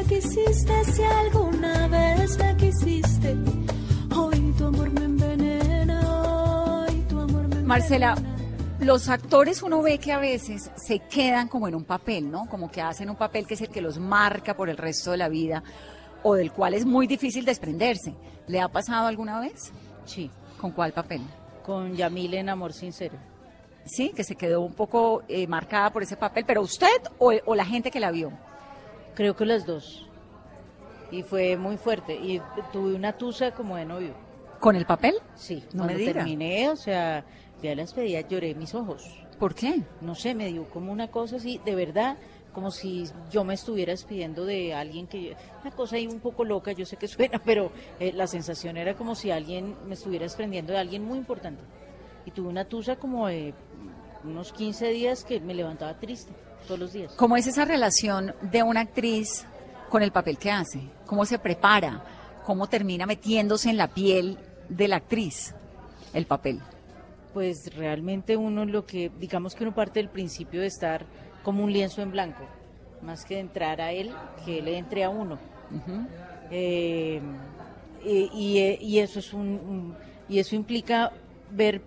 Quisiste 0.00 0.84
si 0.84 1.02
alguna 1.02 1.88
vez 1.88 2.38
me 2.38 2.56
quisiste. 2.56 3.36
Hoy 4.16 4.54
tu 4.58 4.66
amor 4.66 4.90
me 4.90 5.04
envenena, 5.04 6.00
hoy 6.84 6.94
tu 7.08 7.20
amor 7.20 7.48
me 7.48 7.62
Marcela, 7.62 8.14
envenena. 8.16 8.36
los 8.80 9.08
actores 9.08 9.62
uno 9.62 9.82
ve 9.82 9.98
que 9.98 10.12
a 10.12 10.18
veces 10.18 10.70
se 10.76 11.00
quedan 11.00 11.48
como 11.48 11.68
en 11.68 11.74
un 11.74 11.84
papel, 11.84 12.30
¿no? 12.30 12.46
Como 12.48 12.70
que 12.70 12.80
hacen 12.82 13.08
un 13.10 13.16
papel 13.16 13.46
que 13.46 13.54
es 13.54 13.60
el 13.60 13.68
que 13.68 13.80
los 13.80 13.98
marca 13.98 14.54
por 14.56 14.68
el 14.68 14.76
resto 14.76 15.10
de 15.12 15.16
la 15.18 15.28
vida 15.28 15.62
o 16.22 16.34
del 16.34 16.52
cual 16.52 16.74
es 16.74 16.84
muy 16.86 17.06
difícil 17.06 17.44
desprenderse. 17.44 18.14
¿Le 18.48 18.60
ha 18.60 18.68
pasado 18.68 19.06
alguna 19.06 19.40
vez? 19.40 19.72
Sí, 20.04 20.30
¿Con 20.60 20.72
cuál 20.72 20.92
papel? 20.92 21.20
con 21.64 21.94
Yamil 21.94 22.34
en 22.34 22.48
Amor 22.48 22.72
Sincero. 22.72 23.14
Sí, 23.84 24.12
que 24.14 24.24
se 24.24 24.34
quedó 24.34 24.62
un 24.62 24.74
poco 24.74 25.22
eh, 25.28 25.46
marcada 25.46 25.90
por 25.90 26.02
ese 26.02 26.16
papel, 26.16 26.44
pero 26.44 26.60
usted 26.60 26.88
o, 27.18 27.32
o 27.46 27.54
la 27.54 27.64
gente 27.64 27.90
que 27.92 28.00
la 28.00 28.10
vio. 28.10 28.32
Creo 29.14 29.36
que 29.36 29.44
las 29.44 29.66
dos. 29.66 30.08
Y 31.10 31.22
fue 31.22 31.56
muy 31.56 31.76
fuerte. 31.76 32.14
Y 32.14 32.40
tuve 32.72 32.94
una 32.94 33.12
tusa 33.12 33.52
como 33.52 33.76
de 33.76 33.84
novio. 33.84 34.14
¿Con 34.60 34.76
el 34.76 34.86
papel? 34.86 35.14
Sí, 35.34 35.64
No 35.72 35.84
me 35.84 35.92
cuando 35.92 35.98
diga. 35.98 36.12
terminé, 36.14 36.70
o 36.70 36.76
sea, 36.76 37.24
ya 37.62 37.74
las 37.74 37.92
pedía, 37.92 38.20
lloré 38.22 38.54
mis 38.54 38.74
ojos. 38.74 39.04
¿Por 39.38 39.54
qué? 39.54 39.82
No 40.00 40.14
sé, 40.14 40.34
me 40.34 40.46
dio 40.48 40.64
como 40.70 40.92
una 40.92 41.08
cosa 41.08 41.36
así, 41.36 41.60
de 41.64 41.74
verdad, 41.74 42.16
como 42.52 42.70
si 42.70 43.04
yo 43.30 43.42
me 43.44 43.54
estuviera 43.54 43.90
despidiendo 43.92 44.44
de 44.44 44.72
alguien 44.72 45.08
que... 45.08 45.36
Una 45.62 45.72
cosa 45.72 45.96
ahí 45.96 46.06
un 46.06 46.20
poco 46.20 46.44
loca, 46.44 46.70
yo 46.72 46.86
sé 46.86 46.96
que 46.96 47.08
suena, 47.08 47.40
pero 47.44 47.72
eh, 47.98 48.12
la 48.12 48.26
sensación 48.28 48.76
era 48.76 48.94
como 48.94 49.14
si 49.16 49.30
alguien 49.32 49.74
me 49.86 49.94
estuviera 49.94 50.24
desprendiendo 50.24 50.72
de 50.72 50.78
alguien 50.78 51.04
muy 51.04 51.18
importante. 51.18 51.62
Y 52.24 52.30
tuve 52.30 52.48
una 52.48 52.64
tusa 52.64 52.96
como 52.96 53.26
de 53.26 53.52
unos 54.22 54.52
15 54.52 54.88
días 54.92 55.24
que 55.24 55.40
me 55.40 55.54
levantaba 55.54 55.98
triste 55.98 56.32
todos 56.62 56.80
los 56.80 56.92
días. 56.92 57.12
¿Cómo 57.14 57.36
es 57.36 57.46
esa 57.46 57.64
relación 57.64 58.34
de 58.42 58.62
una 58.62 58.80
actriz 58.80 59.46
con 59.88 60.02
el 60.02 60.12
papel 60.12 60.38
que 60.38 60.50
hace? 60.50 60.80
¿Cómo 61.06 61.24
se 61.24 61.38
prepara? 61.38 62.02
¿Cómo 62.44 62.66
termina 62.68 63.06
metiéndose 63.06 63.70
en 63.70 63.76
la 63.76 63.88
piel 63.88 64.38
de 64.68 64.88
la 64.88 64.96
actriz 64.96 65.54
el 66.14 66.26
papel? 66.26 66.60
Pues 67.34 67.74
realmente 67.76 68.36
uno 68.36 68.64
lo 68.64 68.84
que, 68.84 69.10
digamos 69.18 69.54
que 69.54 69.64
uno 69.64 69.74
parte 69.74 70.00
del 70.00 70.08
principio 70.08 70.60
de 70.60 70.66
estar 70.66 71.04
como 71.42 71.64
un 71.64 71.72
lienzo 71.72 72.02
en 72.02 72.10
blanco, 72.10 72.44
más 73.02 73.24
que 73.24 73.34
de 73.34 73.40
entrar 73.40 73.80
a 73.80 73.92
él, 73.92 74.12
que 74.44 74.58
él 74.58 74.68
entre 74.68 75.04
a 75.04 75.08
uno. 75.10 75.38
Eh, 76.50 77.20
y, 78.04 78.30
y, 78.34 78.58
eh, 78.58 78.78
y 78.80 78.98
eso 78.98 79.18
es 79.20 79.32
un- 79.32 79.94
y 80.28 80.38
eso 80.38 80.54
implica 80.56 81.12
ver 81.50 81.82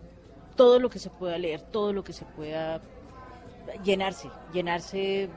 todo 0.55 0.79
lo 0.79 0.89
que 0.89 0.99
se 0.99 1.09
pueda 1.09 1.37
leer, 1.37 1.61
todo 1.61 1.93
lo 1.93 2.03
que 2.03 2.13
se 2.13 2.25
pueda 2.25 2.81
llenarse, 3.83 4.29
llenarse, 4.53 5.29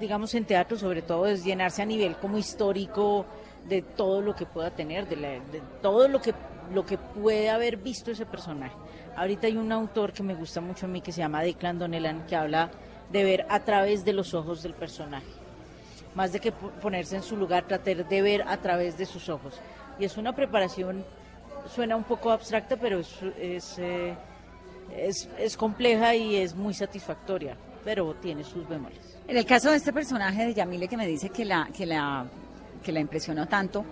digamos 0.00 0.34
en 0.34 0.44
teatro 0.44 0.76
sobre 0.76 1.02
todo 1.02 1.26
es 1.26 1.44
llenarse 1.44 1.82
a 1.82 1.86
nivel 1.86 2.16
como 2.16 2.38
histórico 2.38 3.26
de 3.68 3.82
todo 3.82 4.20
lo 4.20 4.34
que 4.34 4.46
pueda 4.46 4.70
tener, 4.70 5.08
de, 5.08 5.16
la- 5.16 5.28
de 5.40 5.62
todo 5.82 6.08
lo 6.08 6.20
que 6.20 6.34
lo 6.72 6.86
que 6.86 6.96
puede 6.96 7.50
haber 7.50 7.76
visto 7.76 8.10
ese 8.10 8.24
personaje. 8.24 8.74
Ahorita 9.16 9.46
hay 9.46 9.56
un 9.58 9.70
autor 9.70 10.12
que 10.14 10.22
me 10.22 10.34
gusta 10.34 10.62
mucho 10.62 10.86
a 10.86 10.88
mí 10.88 11.02
que 11.02 11.12
se 11.12 11.18
llama 11.20 11.42
Declan 11.42 11.78
Donnellan 11.78 12.26
que 12.26 12.36
habla 12.36 12.70
de 13.12 13.22
ver 13.22 13.46
a 13.50 13.60
través 13.60 14.02
de 14.04 14.14
los 14.14 14.32
ojos 14.32 14.62
del 14.62 14.72
personaje 14.72 15.26
más 16.14 16.32
de 16.32 16.40
que 16.40 16.52
po- 16.52 16.70
ponerse 16.80 17.16
en 17.16 17.22
su 17.22 17.36
lugar, 17.36 17.66
tratar 17.66 18.08
de 18.08 18.22
ver 18.22 18.42
a 18.46 18.56
través 18.58 18.96
de 18.96 19.04
sus 19.04 19.28
ojos. 19.28 19.54
Y 19.98 20.04
es 20.04 20.16
una 20.16 20.32
preparación, 20.34 21.04
suena 21.74 21.96
un 21.96 22.04
poco 22.04 22.30
abstracta, 22.30 22.76
pero 22.76 23.00
es, 23.00 23.20
es, 23.38 23.78
eh, 23.78 24.14
es, 24.96 25.28
es 25.38 25.56
compleja 25.56 26.14
y 26.14 26.36
es 26.36 26.54
muy 26.54 26.72
satisfactoria, 26.72 27.56
pero 27.84 28.14
tiene 28.14 28.42
sus 28.44 28.66
bemoles. 28.68 29.18
En 29.28 29.36
el 29.36 29.44
caso 29.44 29.70
de 29.70 29.76
este 29.76 29.92
personaje 29.92 30.46
de 30.46 30.54
Yamile 30.54 30.88
que 30.88 30.96
me 30.96 31.06
dice 31.06 31.30
que 31.30 31.44
la, 31.44 31.68
que 31.76 31.86
la, 31.86 32.26
que 32.82 32.92
la 32.92 33.00
impresionó 33.00 33.46
tanto, 33.46 33.84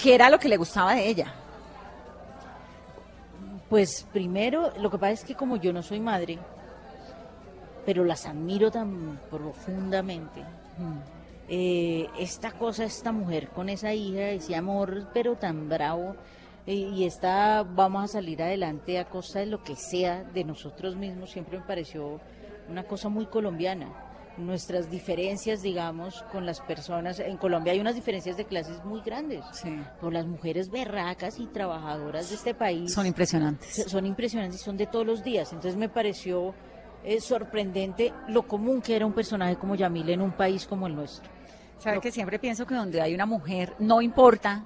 ¿qué 0.00 0.14
era 0.14 0.28
lo 0.30 0.38
que 0.38 0.48
le 0.48 0.56
gustaba 0.56 0.94
de 0.94 1.08
ella? 1.08 1.32
Pues 3.68 4.06
primero, 4.12 4.72
lo 4.78 4.90
que 4.90 4.98
pasa 4.98 5.12
es 5.12 5.24
que 5.24 5.34
como 5.34 5.56
yo 5.56 5.72
no 5.72 5.82
soy 5.82 6.00
madre, 6.00 6.38
pero 7.84 8.04
las 8.04 8.26
admiro 8.26 8.70
tan 8.70 9.20
profundamente. 9.30 10.42
eh, 11.48 12.08
esta 12.18 12.52
cosa, 12.52 12.84
esta 12.84 13.12
mujer 13.12 13.48
con 13.48 13.68
esa 13.68 13.94
hija, 13.94 14.30
ese 14.30 14.56
amor, 14.56 15.08
pero 15.14 15.36
tan 15.36 15.68
bravo, 15.68 16.16
eh, 16.66 16.74
y 16.74 17.04
esta 17.04 17.62
vamos 17.62 18.04
a 18.04 18.08
salir 18.08 18.42
adelante 18.42 18.98
a 18.98 19.04
costa 19.04 19.38
de 19.40 19.46
lo 19.46 19.62
que 19.62 19.76
sea 19.76 20.24
de 20.24 20.44
nosotros 20.44 20.96
mismos, 20.96 21.30
siempre 21.30 21.58
me 21.58 21.64
pareció 21.64 22.20
una 22.68 22.84
cosa 22.84 23.08
muy 23.08 23.26
colombiana. 23.26 23.88
Nuestras 24.36 24.90
diferencias, 24.90 25.62
digamos, 25.62 26.22
con 26.30 26.44
las 26.44 26.60
personas, 26.60 27.20
en 27.20 27.38
Colombia 27.38 27.72
hay 27.72 27.80
unas 27.80 27.94
diferencias 27.94 28.36
de 28.36 28.44
clases 28.44 28.84
muy 28.84 29.00
grandes. 29.00 29.42
Sí. 29.52 29.74
Por 29.98 30.12
las 30.12 30.26
mujeres 30.26 30.70
berracas 30.70 31.38
y 31.38 31.46
trabajadoras 31.46 32.28
de 32.28 32.34
este 32.34 32.54
país 32.54 32.92
Son 32.92 33.06
impresionantes. 33.06 33.84
son 33.88 34.04
impresionantes 34.04 34.60
y 34.60 34.64
son 34.64 34.76
de 34.76 34.86
todos 34.86 35.06
los 35.06 35.24
días. 35.24 35.52
Entonces 35.52 35.76
me 35.76 35.88
pareció 35.88 36.54
eh, 37.02 37.20
sorprendente 37.20 38.12
lo 38.28 38.42
común 38.46 38.82
que 38.82 38.94
era 38.96 39.06
un 39.06 39.14
personaje 39.14 39.56
como 39.56 39.74
Yamil 39.74 40.10
en 40.10 40.20
un 40.20 40.32
país 40.32 40.66
como 40.66 40.86
el 40.86 40.94
nuestro. 40.94 41.30
Sabe 41.78 42.00
que 42.00 42.10
siempre 42.10 42.38
pienso 42.38 42.66
que 42.66 42.74
donde 42.74 43.00
hay 43.00 43.14
una 43.14 43.26
mujer, 43.26 43.74
no 43.78 44.02
importa 44.02 44.64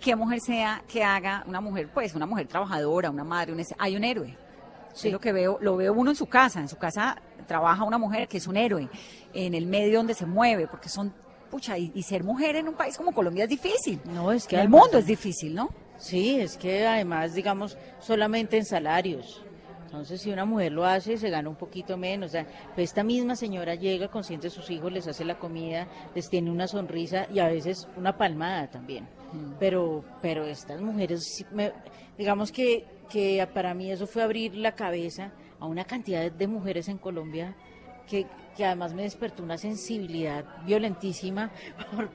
qué 0.00 0.16
mujer 0.16 0.40
sea, 0.40 0.82
que 0.88 1.04
haga 1.04 1.44
una 1.46 1.60
mujer, 1.60 1.88
pues 1.94 2.14
una 2.14 2.26
mujer 2.26 2.48
trabajadora, 2.48 3.10
una 3.10 3.24
madre, 3.24 3.52
un 3.52 3.62
hay 3.78 3.96
un 3.96 4.04
héroe. 4.04 4.36
Sí. 4.92 5.08
Es 5.08 5.12
lo 5.12 5.20
que 5.20 5.32
veo, 5.32 5.58
lo 5.60 5.76
veo 5.76 5.92
uno 5.92 6.10
en 6.10 6.16
su 6.16 6.26
casa, 6.26 6.60
en 6.60 6.68
su 6.68 6.76
casa 6.76 7.16
trabaja 7.46 7.84
una 7.84 7.98
mujer 7.98 8.28
que 8.28 8.38
es 8.38 8.46
un 8.46 8.56
héroe, 8.56 8.88
en 9.32 9.54
el 9.54 9.66
medio 9.66 9.98
donde 9.98 10.14
se 10.14 10.26
mueve, 10.26 10.66
porque 10.66 10.88
son, 10.88 11.12
pucha, 11.50 11.76
y, 11.78 11.90
y 11.94 12.02
ser 12.02 12.24
mujer 12.24 12.56
en 12.56 12.68
un 12.68 12.74
país 12.74 12.96
como 12.96 13.12
Colombia 13.12 13.44
es 13.44 13.50
difícil. 13.50 14.00
No, 14.12 14.32
es 14.32 14.46
que 14.46 14.56
en 14.56 14.62
el 14.62 14.68
mundo 14.68 14.98
es 14.98 15.06
difícil, 15.06 15.54
¿no? 15.54 15.70
Sí, 15.98 16.40
es 16.40 16.56
que 16.56 16.86
además, 16.86 17.34
digamos, 17.34 17.76
solamente 18.00 18.56
en 18.56 18.64
salarios. 18.64 19.42
Entonces, 19.92 20.22
si 20.22 20.32
una 20.32 20.46
mujer 20.46 20.72
lo 20.72 20.86
hace, 20.86 21.18
se 21.18 21.28
gana 21.28 21.50
un 21.50 21.56
poquito 21.56 21.98
menos. 21.98 22.30
O 22.30 22.32
sea, 22.32 22.46
pues 22.74 22.88
esta 22.88 23.04
misma 23.04 23.36
señora 23.36 23.74
llega, 23.74 24.08
consiente 24.08 24.46
a 24.46 24.50
sus 24.50 24.70
hijos, 24.70 24.90
les 24.90 25.06
hace 25.06 25.22
la 25.22 25.38
comida, 25.38 25.86
les 26.14 26.30
tiene 26.30 26.50
una 26.50 26.66
sonrisa 26.66 27.26
y 27.30 27.40
a 27.40 27.48
veces 27.48 27.86
una 27.98 28.16
palmada 28.16 28.70
también. 28.70 29.06
Pero, 29.60 30.02
pero 30.22 30.46
estas 30.46 30.80
mujeres, 30.80 31.44
digamos 32.16 32.50
que, 32.50 32.86
que 33.12 33.46
para 33.52 33.74
mí 33.74 33.92
eso 33.92 34.06
fue 34.06 34.22
abrir 34.22 34.56
la 34.56 34.72
cabeza 34.72 35.32
a 35.60 35.66
una 35.66 35.84
cantidad 35.84 36.32
de 36.32 36.46
mujeres 36.46 36.88
en 36.88 36.96
Colombia 36.96 37.54
que, 38.08 38.26
que 38.56 38.64
además 38.64 38.94
me 38.94 39.02
despertó 39.02 39.42
una 39.42 39.58
sensibilidad 39.58 40.44
violentísima 40.64 41.50
por, 41.94 42.10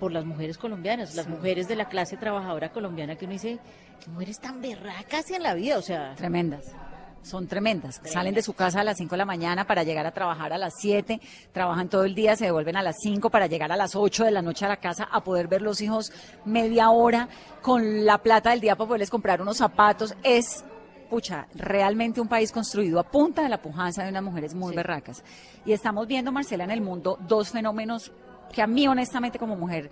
por 0.00 0.12
las 0.12 0.24
mujeres 0.24 0.56
colombianas, 0.56 1.14
las 1.14 1.28
mujeres 1.28 1.68
de 1.68 1.76
la 1.76 1.88
clase 1.88 2.16
trabajadora 2.16 2.72
colombiana 2.72 3.16
que 3.16 3.26
uno 3.26 3.34
dice, 3.34 3.58
qué 4.02 4.10
mujeres 4.10 4.40
tan 4.40 4.62
berracas 4.62 5.30
en 5.30 5.42
la 5.42 5.54
vida, 5.54 5.76
o 5.76 5.82
sea, 5.82 6.14
Tremendas. 6.16 6.74
Son 7.22 7.46
tremendas. 7.46 8.00
Salen 8.04 8.34
de 8.34 8.42
su 8.42 8.54
casa 8.54 8.80
a 8.80 8.84
las 8.84 8.96
5 8.96 9.10
de 9.10 9.18
la 9.18 9.24
mañana 9.26 9.66
para 9.66 9.82
llegar 9.82 10.06
a 10.06 10.10
trabajar 10.12 10.52
a 10.54 10.58
las 10.58 10.74
7, 10.78 11.20
trabajan 11.52 11.88
todo 11.88 12.04
el 12.04 12.14
día, 12.14 12.34
se 12.34 12.46
devuelven 12.46 12.76
a 12.76 12.82
las 12.82 12.96
5 13.02 13.28
para 13.28 13.46
llegar 13.46 13.70
a 13.72 13.76
las 13.76 13.94
8 13.94 14.24
de 14.24 14.30
la 14.30 14.40
noche 14.40 14.64
a 14.64 14.68
la 14.68 14.78
casa 14.78 15.06
a 15.10 15.22
poder 15.22 15.46
ver 15.46 15.60
los 15.60 15.80
hijos 15.82 16.12
media 16.46 16.88
hora 16.90 17.28
con 17.60 18.06
la 18.06 18.18
plata 18.18 18.50
del 18.50 18.60
día 18.60 18.74
para 18.74 18.88
poderles 18.88 19.10
comprar 19.10 19.42
unos 19.42 19.58
zapatos. 19.58 20.14
Es, 20.22 20.64
pucha, 21.10 21.46
realmente 21.54 22.22
un 22.22 22.28
país 22.28 22.52
construido 22.52 22.98
a 22.98 23.04
punta 23.04 23.42
de 23.42 23.50
la 23.50 23.60
pujanza 23.60 24.02
de 24.02 24.08
unas 24.08 24.22
mujeres 24.22 24.54
muy 24.54 24.70
Sí. 24.70 24.76
berracas. 24.76 25.22
Y 25.66 25.72
estamos 25.72 26.06
viendo, 26.06 26.32
Marcela, 26.32 26.64
en 26.64 26.70
el 26.70 26.80
mundo 26.80 27.18
dos 27.28 27.50
fenómenos 27.50 28.12
que 28.50 28.62
a 28.62 28.66
mí, 28.66 28.88
honestamente, 28.88 29.38
como 29.38 29.56
mujer, 29.56 29.90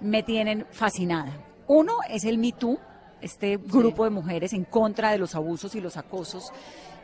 me 0.00 0.22
tienen 0.22 0.66
fascinada. 0.70 1.32
Uno 1.68 1.92
es 2.08 2.24
el 2.24 2.38
Me 2.38 2.52
Too, 2.52 2.78
este 3.20 3.56
grupo 3.56 4.04
de 4.04 4.10
mujeres 4.10 4.52
en 4.52 4.64
contra 4.64 5.10
de 5.10 5.18
los 5.18 5.34
abusos 5.34 5.74
y 5.74 5.80
los 5.80 5.96
acosos 5.96 6.52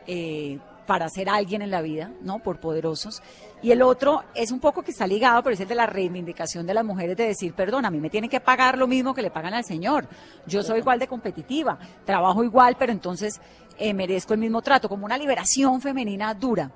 eh, 0.05 0.59
para 0.85 1.09
ser 1.09 1.27
alguien 1.27 1.61
en 1.61 1.69
la 1.69 1.81
vida, 1.81 2.11
¿no? 2.21 2.39
Por 2.39 2.61
poderosos. 2.61 3.21
Y 3.61 3.71
el 3.71 3.81
otro 3.81 4.23
es 4.33 4.51
un 4.51 4.61
poco 4.61 4.83
que 4.83 4.91
está 4.91 5.05
ligado, 5.05 5.43
pero 5.43 5.53
es 5.53 5.59
el 5.59 5.67
de 5.67 5.75
la 5.75 5.85
reivindicación 5.85 6.65
de 6.65 6.73
las 6.73 6.85
mujeres 6.85 7.17
de 7.17 7.27
decir, 7.27 7.53
perdón, 7.53 7.85
a 7.85 7.91
mí 7.91 7.99
me 7.99 8.09
tienen 8.09 8.29
que 8.29 8.39
pagar 8.39 8.77
lo 8.77 8.87
mismo 8.87 9.13
que 9.13 9.21
le 9.21 9.29
pagan 9.29 9.53
al 9.53 9.65
señor. 9.65 10.07
Yo 10.45 10.63
soy 10.63 10.79
igual 10.79 10.97
de 10.97 11.07
competitiva, 11.07 11.77
trabajo 12.05 12.41
igual, 12.41 12.77
pero 12.79 12.93
entonces 12.93 13.41
eh, 13.77 13.93
merezco 13.93 14.33
el 14.33 14.39
mismo 14.39 14.61
trato, 14.61 14.87
como 14.87 15.05
una 15.05 15.17
liberación 15.17 15.81
femenina 15.81 16.33
dura. 16.33 16.71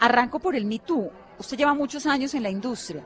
Arranco 0.00 0.40
por 0.40 0.56
el 0.56 0.64
Me 0.64 0.80
Too. 0.80 1.08
Usted 1.38 1.56
lleva 1.56 1.72
muchos 1.72 2.04
años 2.06 2.34
en 2.34 2.42
la 2.42 2.50
industria. 2.50 3.04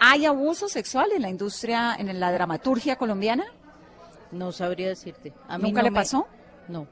¿Hay 0.00 0.26
abuso 0.26 0.68
sexual 0.68 1.12
en 1.14 1.22
la 1.22 1.30
industria, 1.30 1.94
en 1.96 2.18
la 2.18 2.32
dramaturgia 2.32 2.96
colombiana? 2.96 3.44
No 4.34 4.52
sabría 4.52 4.88
decirte. 4.88 5.32
A 5.48 5.56
mí 5.58 5.64
¿Nunca 5.64 5.80
no 5.80 5.84
le 5.84 5.90
me- 5.90 5.94
pasó? 5.96 6.26
No. 6.68 6.86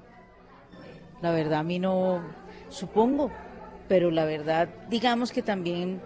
La 1.20 1.30
verdad, 1.30 1.60
a 1.60 1.62
mí 1.62 1.78
no, 1.78 2.20
supongo, 2.68 3.30
pero 3.88 4.10
la 4.10 4.24
verdad, 4.24 4.68
digamos 4.88 5.30
que 5.32 5.42
también 5.42 6.00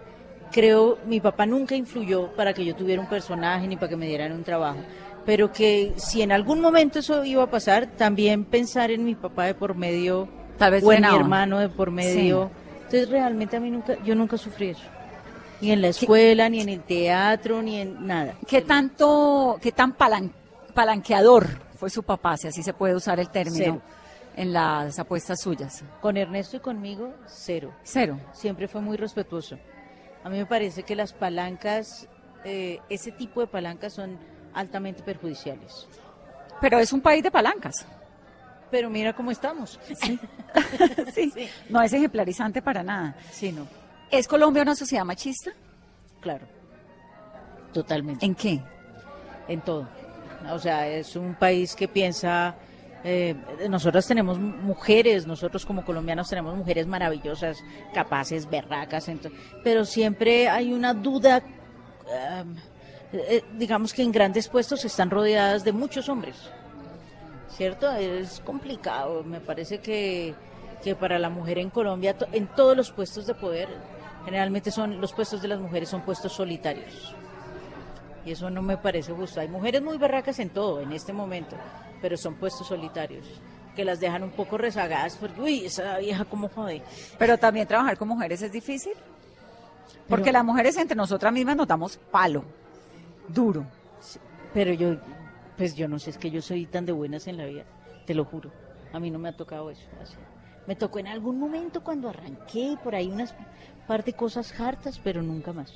creo, 0.51 0.97
mi 1.05 1.19
papá 1.19 1.45
nunca 1.45 1.75
influyó 1.75 2.31
para 2.35 2.53
que 2.53 2.63
yo 2.63 2.75
tuviera 2.75 3.01
un 3.01 3.07
personaje 3.09 3.67
ni 3.67 3.75
para 3.75 3.89
que 3.89 3.97
me 3.97 4.07
dieran 4.07 4.31
un 4.31 4.43
trabajo, 4.43 4.77
pero 5.25 5.51
que 5.51 5.93
si 5.97 6.21
en 6.21 6.31
algún 6.31 6.61
momento 6.61 6.99
eso 6.99 7.23
iba 7.25 7.43
a 7.43 7.49
pasar, 7.49 7.87
también 7.97 8.45
pensar 8.45 8.91
en 8.91 9.03
mi 9.03 9.15
papá 9.15 9.45
de 9.45 9.55
por 9.55 9.75
medio, 9.75 10.27
Tal 10.57 10.71
vez 10.71 10.83
o 10.83 10.91
en 10.93 11.01
mi 11.01 11.15
hermano 11.15 11.59
de 11.59 11.69
por 11.69 11.91
medio. 11.91 12.49
Entonces 12.77 13.09
realmente 13.09 13.57
a 13.57 13.59
mí 13.59 13.69
nunca, 13.69 13.95
yo 14.03 14.15
nunca 14.15 14.37
sufrí 14.37 14.69
eso. 14.69 14.83
Ni 15.59 15.71
en 15.71 15.81
la 15.81 15.87
escuela, 15.89 16.47
ni 16.49 16.61
en 16.61 16.69
el 16.69 16.81
teatro, 16.81 17.61
ni 17.61 17.81
en 17.81 18.05
nada. 18.07 18.35
¿Qué 18.47 18.61
tanto, 18.61 19.57
qué 19.61 19.71
tan 19.71 19.93
palan- 19.97 20.31
palanqueador 20.77 21.47
fue 21.79 21.89
su 21.89 22.03
papá, 22.03 22.37
si 22.37 22.47
así 22.47 22.61
se 22.61 22.71
puede 22.71 22.93
usar 22.93 23.19
el 23.19 23.29
término, 23.31 23.57
Cero. 23.57 23.81
en 24.35 24.53
las 24.53 24.99
apuestas 24.99 25.41
suyas? 25.41 25.83
Con 26.01 26.17
Ernesto 26.17 26.57
y 26.57 26.59
conmigo, 26.59 27.15
cero. 27.25 27.73
Cero. 27.83 28.19
Siempre 28.31 28.67
fue 28.67 28.79
muy 28.79 28.95
respetuoso. 28.95 29.57
A 30.23 30.29
mí 30.29 30.37
me 30.37 30.45
parece 30.45 30.83
que 30.83 30.95
las 30.95 31.13
palancas, 31.13 32.07
eh, 32.45 32.79
ese 32.89 33.11
tipo 33.11 33.41
de 33.41 33.47
palancas 33.47 33.93
son 33.93 34.19
altamente 34.53 35.01
perjudiciales. 35.01 35.87
Pero 36.61 36.77
es 36.77 36.93
un 36.93 37.01
país 37.01 37.23
de 37.23 37.31
palancas. 37.31 37.87
Pero 38.69 38.91
mira 38.91 39.13
cómo 39.13 39.31
estamos. 39.31 39.79
sí. 39.83 40.19
No 41.69 41.81
es 41.81 41.91
ejemplarizante 41.91 42.61
para 42.61 42.83
nada. 42.83 43.15
Sí, 43.31 43.51
no, 43.51 43.67
¿Es 44.11 44.27
Colombia 44.27 44.61
una 44.61 44.75
sociedad 44.75 45.03
machista? 45.03 45.51
claro. 46.21 46.45
Totalmente. 47.73 48.25
¿En 48.25 48.35
qué? 48.35 48.61
en 49.47 49.61
todo. 49.61 49.87
O 50.51 50.59
sea, 50.59 50.87
es 50.87 51.15
un 51.15 51.35
país 51.35 51.75
que 51.75 51.87
piensa, 51.87 52.55
eh, 53.03 53.35
nosotros 53.69 54.05
tenemos 54.07 54.39
mujeres, 54.39 55.25
nosotros 55.27 55.65
como 55.65 55.83
colombianos 55.85 56.29
tenemos 56.29 56.55
mujeres 56.55 56.87
maravillosas, 56.87 57.63
capaces, 57.93 58.49
berracas, 58.49 59.07
ento- 59.09 59.31
pero 59.63 59.85
siempre 59.85 60.47
hay 60.49 60.73
una 60.73 60.93
duda, 60.93 61.41
em, 62.09 62.55
eh, 63.13 63.43
digamos 63.57 63.93
que 63.93 64.03
en 64.03 64.11
grandes 64.11 64.47
puestos 64.47 64.83
están 64.85 65.09
rodeadas 65.09 65.63
de 65.63 65.71
muchos 65.71 66.09
hombres, 66.09 66.35
¿cierto? 67.49 67.91
Es 67.91 68.39
complicado, 68.41 69.23
me 69.23 69.39
parece 69.39 69.79
que, 69.79 70.33
que 70.83 70.95
para 70.95 71.17
la 71.19 71.29
mujer 71.29 71.57
en 71.59 71.69
Colombia, 71.69 72.15
en 72.31 72.47
todos 72.47 72.75
los 72.77 72.91
puestos 72.91 73.25
de 73.27 73.33
poder, 73.33 73.67
generalmente 74.25 74.71
son 74.71 74.99
los 75.01 75.13
puestos 75.13 75.41
de 75.41 75.47
las 75.47 75.59
mujeres 75.59 75.89
son 75.89 76.01
puestos 76.01 76.33
solitarios. 76.33 77.15
Y 78.27 78.31
eso 78.31 78.49
no 78.49 78.61
me 78.61 78.75
parece 78.75 79.13
justo. 79.13 79.39
Hay 79.39 79.47
mujeres 79.47 79.81
muy 79.81 79.97
barracas 79.97 80.37
en 80.39 80.49
todo, 80.49 80.81
en 80.81 80.91
este 80.91 81.13
momento, 81.13 81.55
pero 82.01 82.17
son 82.17 82.35
puestos 82.35 82.67
solitarios, 82.67 83.25
que 83.73 83.85
las 83.85 84.01
dejan 84.01 84.21
un 84.21 84.31
poco 84.31 84.57
rezagadas 84.57 85.15
porque, 85.15 85.39
uy, 85.39 85.65
esa 85.65 85.97
vieja 85.97 86.25
cómo 86.25 86.49
jode. 86.49 86.81
Pero 87.17 87.37
también 87.37 87.65
trabajar 87.67 87.97
con 87.97 88.09
mujeres 88.09 88.41
es 88.41 88.51
difícil. 88.51 88.91
Porque 90.09 90.25
Pero- 90.25 90.33
las 90.33 90.43
mujeres 90.43 90.75
entre 90.75 90.97
nosotras 90.97 91.31
mismas 91.31 91.55
nos 91.55 91.67
damos 91.69 91.95
palo. 92.11 92.43
Duro. 93.29 93.65
Pero 94.53 94.73
yo, 94.73 94.95
pues 95.55 95.73
yo 95.73 95.87
no 95.87 95.97
sé, 95.97 96.09
es 96.09 96.17
que 96.17 96.29
yo 96.29 96.41
soy 96.41 96.65
tan 96.65 96.85
de 96.85 96.91
buenas 96.91 97.27
en 97.27 97.37
la 97.37 97.45
vida, 97.45 97.63
te 98.05 98.13
lo 98.13 98.25
juro. 98.25 98.51
A 98.91 98.99
mí 98.99 99.09
no 99.09 99.19
me 99.19 99.29
ha 99.29 99.37
tocado 99.37 99.69
eso. 99.71 99.83
así. 100.03 100.15
Me 100.67 100.75
tocó 100.75 100.99
en 100.99 101.07
algún 101.07 101.39
momento 101.39 101.81
cuando 101.83 102.09
arranqué 102.09 102.77
por 102.83 102.93
ahí 102.95 103.07
unas 103.07 103.33
par 103.87 104.03
de 104.03 104.13
cosas 104.13 104.57
hartas, 104.59 104.99
pero 105.03 105.21
nunca 105.21 105.53
más. 105.53 105.73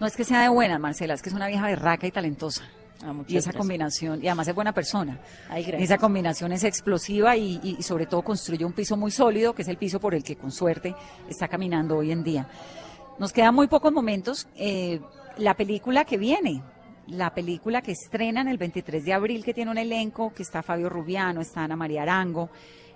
No 0.00 0.06
es 0.06 0.16
que 0.16 0.24
sea 0.24 0.40
de 0.42 0.48
buenas, 0.48 0.80
Marcela, 0.80 1.14
es 1.14 1.22
que 1.22 1.28
es 1.28 1.34
una 1.34 1.46
vieja 1.48 1.66
berraca 1.66 2.06
y 2.06 2.10
talentosa. 2.10 2.64
Ah, 3.04 3.12
Y 3.26 3.36
esa 3.36 3.50
gracias. 3.50 3.56
combinación, 3.56 4.22
y 4.24 4.28
además 4.28 4.48
es 4.48 4.54
buena 4.54 4.72
persona. 4.72 5.18
Ay. 5.50 5.68
Esa 5.78 5.98
combinación 5.98 6.52
es 6.52 6.62
explosiva 6.64 7.36
y, 7.36 7.58
y- 7.62 7.76
y 7.78 7.82
sobre 7.82 8.06
todo 8.06 8.22
construye 8.22 8.64
un 8.64 8.72
piso 8.72 8.96
muy 8.96 9.10
sólido, 9.10 9.54
que 9.54 9.62
es 9.62 9.68
el 9.68 9.76
piso 9.76 9.98
por 10.00 10.14
el 10.14 10.22
que 10.22 10.36
con 10.36 10.50
suerte 10.52 10.94
está 11.28 11.48
caminando 11.48 11.96
hoy 11.98 12.12
en 12.12 12.22
día. 12.22 12.46
Nos 13.18 13.32
quedan 13.32 13.54
muy 13.54 13.66
pocos 13.66 13.92
momentos. 13.92 14.46
eh, 14.56 15.00
la 15.38 15.54
película 15.54 16.04
que 16.04 16.16
viene, 16.18 16.62
la 17.08 17.34
película 17.34 17.80
que 17.82 17.92
estrenan 17.92 18.48
el 18.48 18.56
23 18.58 19.04
de 19.04 19.12
abril, 19.14 19.44
que 19.44 19.52
tiene 19.54 19.70
un 19.70 19.78
elenco, 19.78 20.32
que 20.32 20.42
está 20.42 20.62
Fabio 20.62 20.88
Rubiano, 20.88 21.40
está 21.40 21.64
Ana 21.64 21.74
María 21.74 22.02
Arango, 22.02 22.50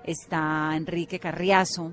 está 0.07 0.73
Enrique 0.75 1.19
Carriazo. 1.19 1.93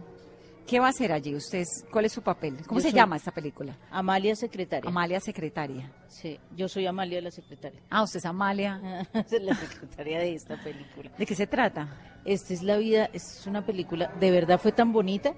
¿Qué 0.66 0.80
va 0.80 0.88
a 0.88 0.90
hacer 0.90 1.12
allí? 1.12 1.36
¿Usted, 1.36 1.64
¿Cuál 1.92 2.06
es 2.06 2.14
su 2.14 2.22
papel? 2.22 2.58
¿Cómo 2.66 2.80
Yo 2.80 2.88
se 2.88 2.94
llama 2.94 3.18
esta 3.18 3.32
película? 3.32 3.76
Amalia 3.92 4.34
secretaria. 4.36 4.90
Amalia 4.90 5.20
Secretaria. 5.20 5.92
Sí, 6.08 6.40
yo 6.56 6.70
soy 6.70 6.86
Amalia 6.86 7.22
la 7.22 7.32
secretaria. 7.32 7.82
Ah, 7.90 8.04
usted 8.04 8.20
es 8.20 8.26
Amalia. 8.26 8.80
La 9.14 9.56
secretaria 9.56 10.20
de 10.20 10.36
esta 10.36 10.56
película. 10.64 11.12
¿De 11.18 11.26
qué 11.26 11.36
se 11.36 11.48
trata? 11.48 11.90
Esta 12.24 12.54
es 12.54 12.64
la 12.64 12.78
vida, 12.78 13.10
es 13.12 13.44
una 13.46 13.66
película, 13.66 14.14
de 14.20 14.32
verdad 14.32 14.58
fue 14.58 14.72
tan 14.72 14.94
bonita 14.94 15.34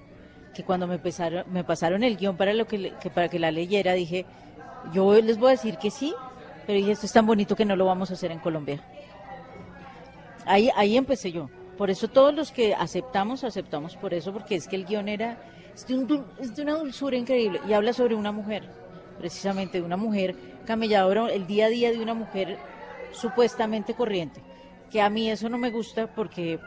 que 0.54 0.62
cuando 0.62 0.86
me 0.86 0.98
pasaron, 1.00 1.44
me 1.52 1.64
pasaron 1.64 2.04
el 2.04 2.16
guion 2.16 2.36
para 2.36 2.54
lo 2.54 2.68
que, 2.68 2.92
que 3.02 3.10
para 3.10 3.28
que 3.28 3.40
la 3.40 3.50
leyera 3.50 3.94
dije, 3.94 4.24
yo 4.92 5.20
les 5.20 5.38
voy 5.38 5.48
a 5.48 5.50
decir 5.52 5.76
que 5.78 5.90
sí, 5.90 6.14
pero 6.66 6.78
dije, 6.78 6.92
esto 6.92 7.06
es 7.06 7.12
tan 7.12 7.26
bonito 7.26 7.56
que 7.56 7.64
no 7.64 7.74
lo 7.74 7.86
vamos 7.86 8.10
a 8.10 8.14
hacer 8.14 8.30
en 8.30 8.38
Colombia. 8.38 8.80
Ahí, 10.44 10.70
ahí 10.76 10.96
empecé 10.96 11.32
yo. 11.32 11.50
Por 11.76 11.90
eso 11.90 12.08
todos 12.08 12.34
los 12.34 12.52
que 12.52 12.74
aceptamos, 12.74 13.44
aceptamos 13.44 13.96
por 13.96 14.14
eso, 14.14 14.32
porque 14.32 14.56
es 14.56 14.66
que 14.66 14.76
el 14.76 14.86
guion 14.86 15.08
era, 15.08 15.38
es 15.74 15.86
de, 15.86 15.94
un 15.94 16.24
es 16.40 16.56
de 16.56 16.62
una 16.62 16.74
dulzura 16.74 17.16
increíble 17.16 17.60
y 17.68 17.72
habla 17.74 17.92
sobre 17.92 18.14
una 18.14 18.32
mujer, 18.32 18.64
precisamente 19.18 19.78
de 19.78 19.84
una 19.84 19.96
mujer 19.96 20.34
camelladora, 20.64 21.28
el 21.28 21.46
día 21.46 21.66
a 21.66 21.68
día 21.68 21.90
de 21.90 22.00
una 22.00 22.14
mujer 22.14 22.58
supuestamente 23.12 23.94
corriente. 23.94 24.40
Que 24.90 25.02
a 25.02 25.10
mí 25.10 25.30
eso 25.30 25.48
no 25.48 25.58
me 25.58 25.70
gusta 25.70 26.06
porque 26.06 26.58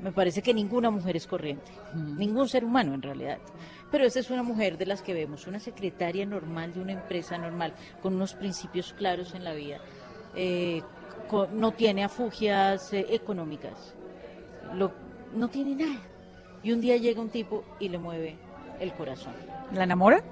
me 0.00 0.12
parece 0.12 0.42
que 0.42 0.54
ninguna 0.54 0.90
mujer 0.90 1.16
es 1.16 1.26
corriente, 1.26 1.70
ningún 1.94 2.48
ser 2.48 2.64
humano 2.64 2.94
en 2.94 3.02
realidad. 3.02 3.38
Pero 3.90 4.04
esta 4.04 4.20
es 4.20 4.30
una 4.30 4.42
mujer 4.42 4.78
de 4.78 4.86
las 4.86 5.02
que 5.02 5.14
vemos, 5.14 5.46
una 5.46 5.60
secretaria 5.60 6.26
normal 6.26 6.72
de 6.74 6.80
una 6.80 6.92
empresa 6.92 7.38
normal, 7.38 7.72
con 8.02 8.14
unos 8.14 8.34
principios 8.34 8.92
claros 8.92 9.34
en 9.34 9.44
la 9.44 9.54
vida. 9.54 9.78
Eh, 10.34 10.82
no 11.52 11.72
tiene 11.72 12.04
afugias 12.04 12.92
eh, 12.92 13.06
económicas, 13.10 13.94
lo- 14.74 14.92
no 15.34 15.48
tiene 15.48 15.74
nada. 15.74 16.00
Y 16.62 16.72
un 16.72 16.80
día 16.80 16.96
llega 16.96 17.20
un 17.20 17.28
tipo 17.28 17.64
y 17.78 17.88
le 17.88 17.98
mueve 17.98 18.36
el 18.80 18.92
corazón, 18.92 19.32
¿La 19.72 19.84
enamora? 19.84 20.22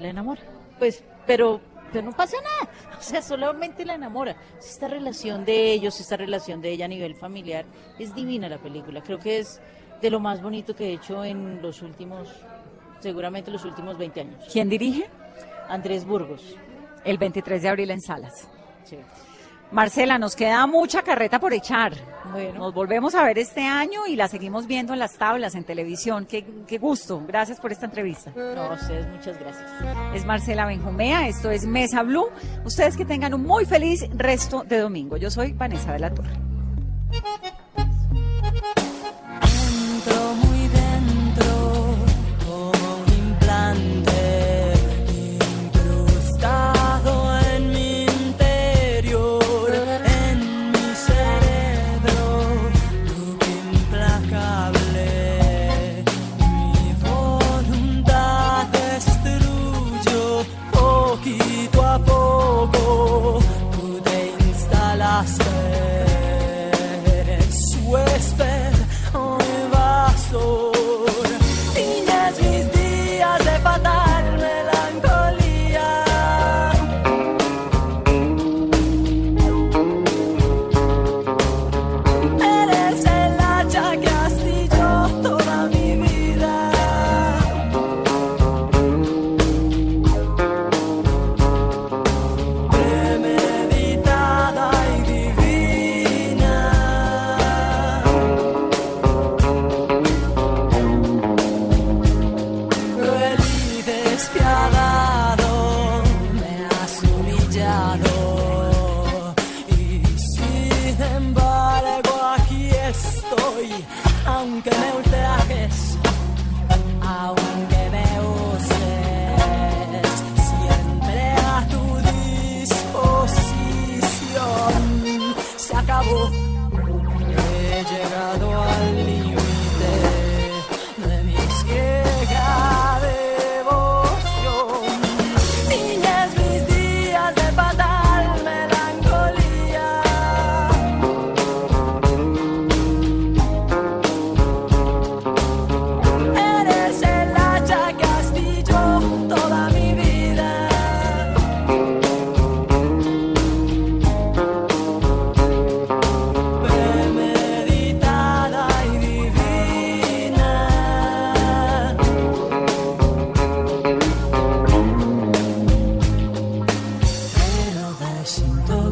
la 0.00 0.08
enamora. 0.08 0.40
Pues, 0.78 1.02
pero, 1.26 1.60
pero 1.92 2.04
no 2.06 2.12
pasa 2.12 2.36
nada, 2.36 2.72
o 2.98 3.02
sea, 3.02 3.22
solamente 3.22 3.84
la 3.84 3.94
enamora. 3.94 4.36
Esta 4.58 4.88
relación 4.88 5.44
de 5.44 5.72
ellos, 5.72 5.98
esta 6.00 6.16
relación 6.16 6.60
de 6.60 6.70
ella 6.70 6.84
a 6.84 6.88
nivel 6.88 7.14
familiar, 7.14 7.64
es 7.98 8.14
divina 8.14 8.48
la 8.48 8.58
película. 8.58 9.02
Creo 9.02 9.18
que 9.18 9.38
es 9.38 9.60
de 10.02 10.10
lo 10.10 10.20
más 10.20 10.42
bonito 10.42 10.74
que 10.76 10.88
he 10.90 10.92
hecho 10.94 11.24
en 11.24 11.62
los 11.62 11.80
últimos, 11.82 12.28
seguramente 13.00 13.50
los 13.50 13.64
últimos 13.64 13.96
20 13.96 14.20
años. 14.20 14.44
¿Quién 14.52 14.68
dirige? 14.68 15.06
Andrés 15.68 16.04
Burgos. 16.04 16.56
El 17.04 17.16
23 17.18 17.62
de 17.62 17.68
abril 17.68 17.90
en 17.90 18.00
Salas. 18.00 18.48
Sí. 18.84 18.98
Marcela, 19.74 20.18
nos 20.20 20.36
queda 20.36 20.64
mucha 20.68 21.02
carreta 21.02 21.40
por 21.40 21.52
echar. 21.52 21.92
Bueno. 22.30 22.60
Nos 22.60 22.74
volvemos 22.74 23.16
a 23.16 23.24
ver 23.24 23.38
este 23.38 23.62
año 23.62 24.06
y 24.06 24.14
la 24.14 24.28
seguimos 24.28 24.68
viendo 24.68 24.92
en 24.92 25.00
las 25.00 25.18
tablas, 25.18 25.56
en 25.56 25.64
televisión. 25.64 26.26
Qué, 26.26 26.46
qué 26.68 26.78
gusto. 26.78 27.20
Gracias 27.26 27.58
por 27.58 27.72
esta 27.72 27.86
entrevista. 27.86 28.32
No, 28.36 28.62
a 28.62 28.74
ustedes 28.74 29.08
muchas 29.08 29.36
gracias. 29.36 29.68
Es 30.14 30.24
Marcela 30.24 30.66
Benjumea, 30.66 31.26
esto 31.26 31.50
es 31.50 31.66
Mesa 31.66 32.04
Blue. 32.04 32.28
Ustedes 32.64 32.96
que 32.96 33.04
tengan 33.04 33.34
un 33.34 33.42
muy 33.42 33.64
feliz 33.64 34.08
resto 34.14 34.62
de 34.62 34.78
domingo. 34.78 35.16
Yo 35.16 35.28
soy 35.28 35.52
Vanessa 35.52 35.92
de 35.92 35.98
la 35.98 36.14
Torre. 36.14 36.38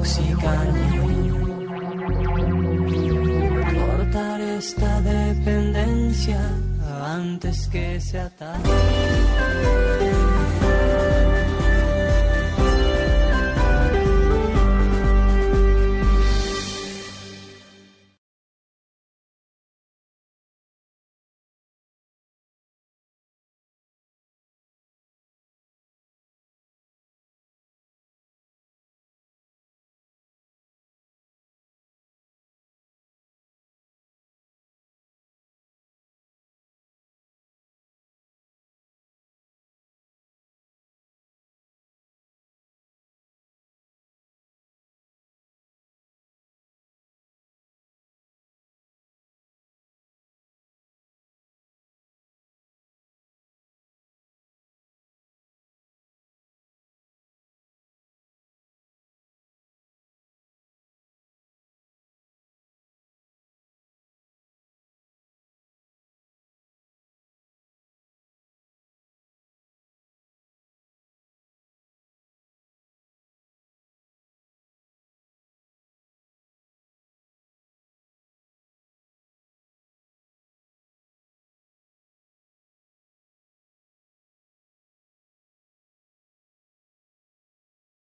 Desintoxicarme. 0.03 0.80
Cortar 3.72 4.40
esta 4.40 5.00
dependencia 5.00 6.40
antes 7.05 7.68
que 7.68 8.00
sea 8.00 8.28
tarde. 8.30 9.11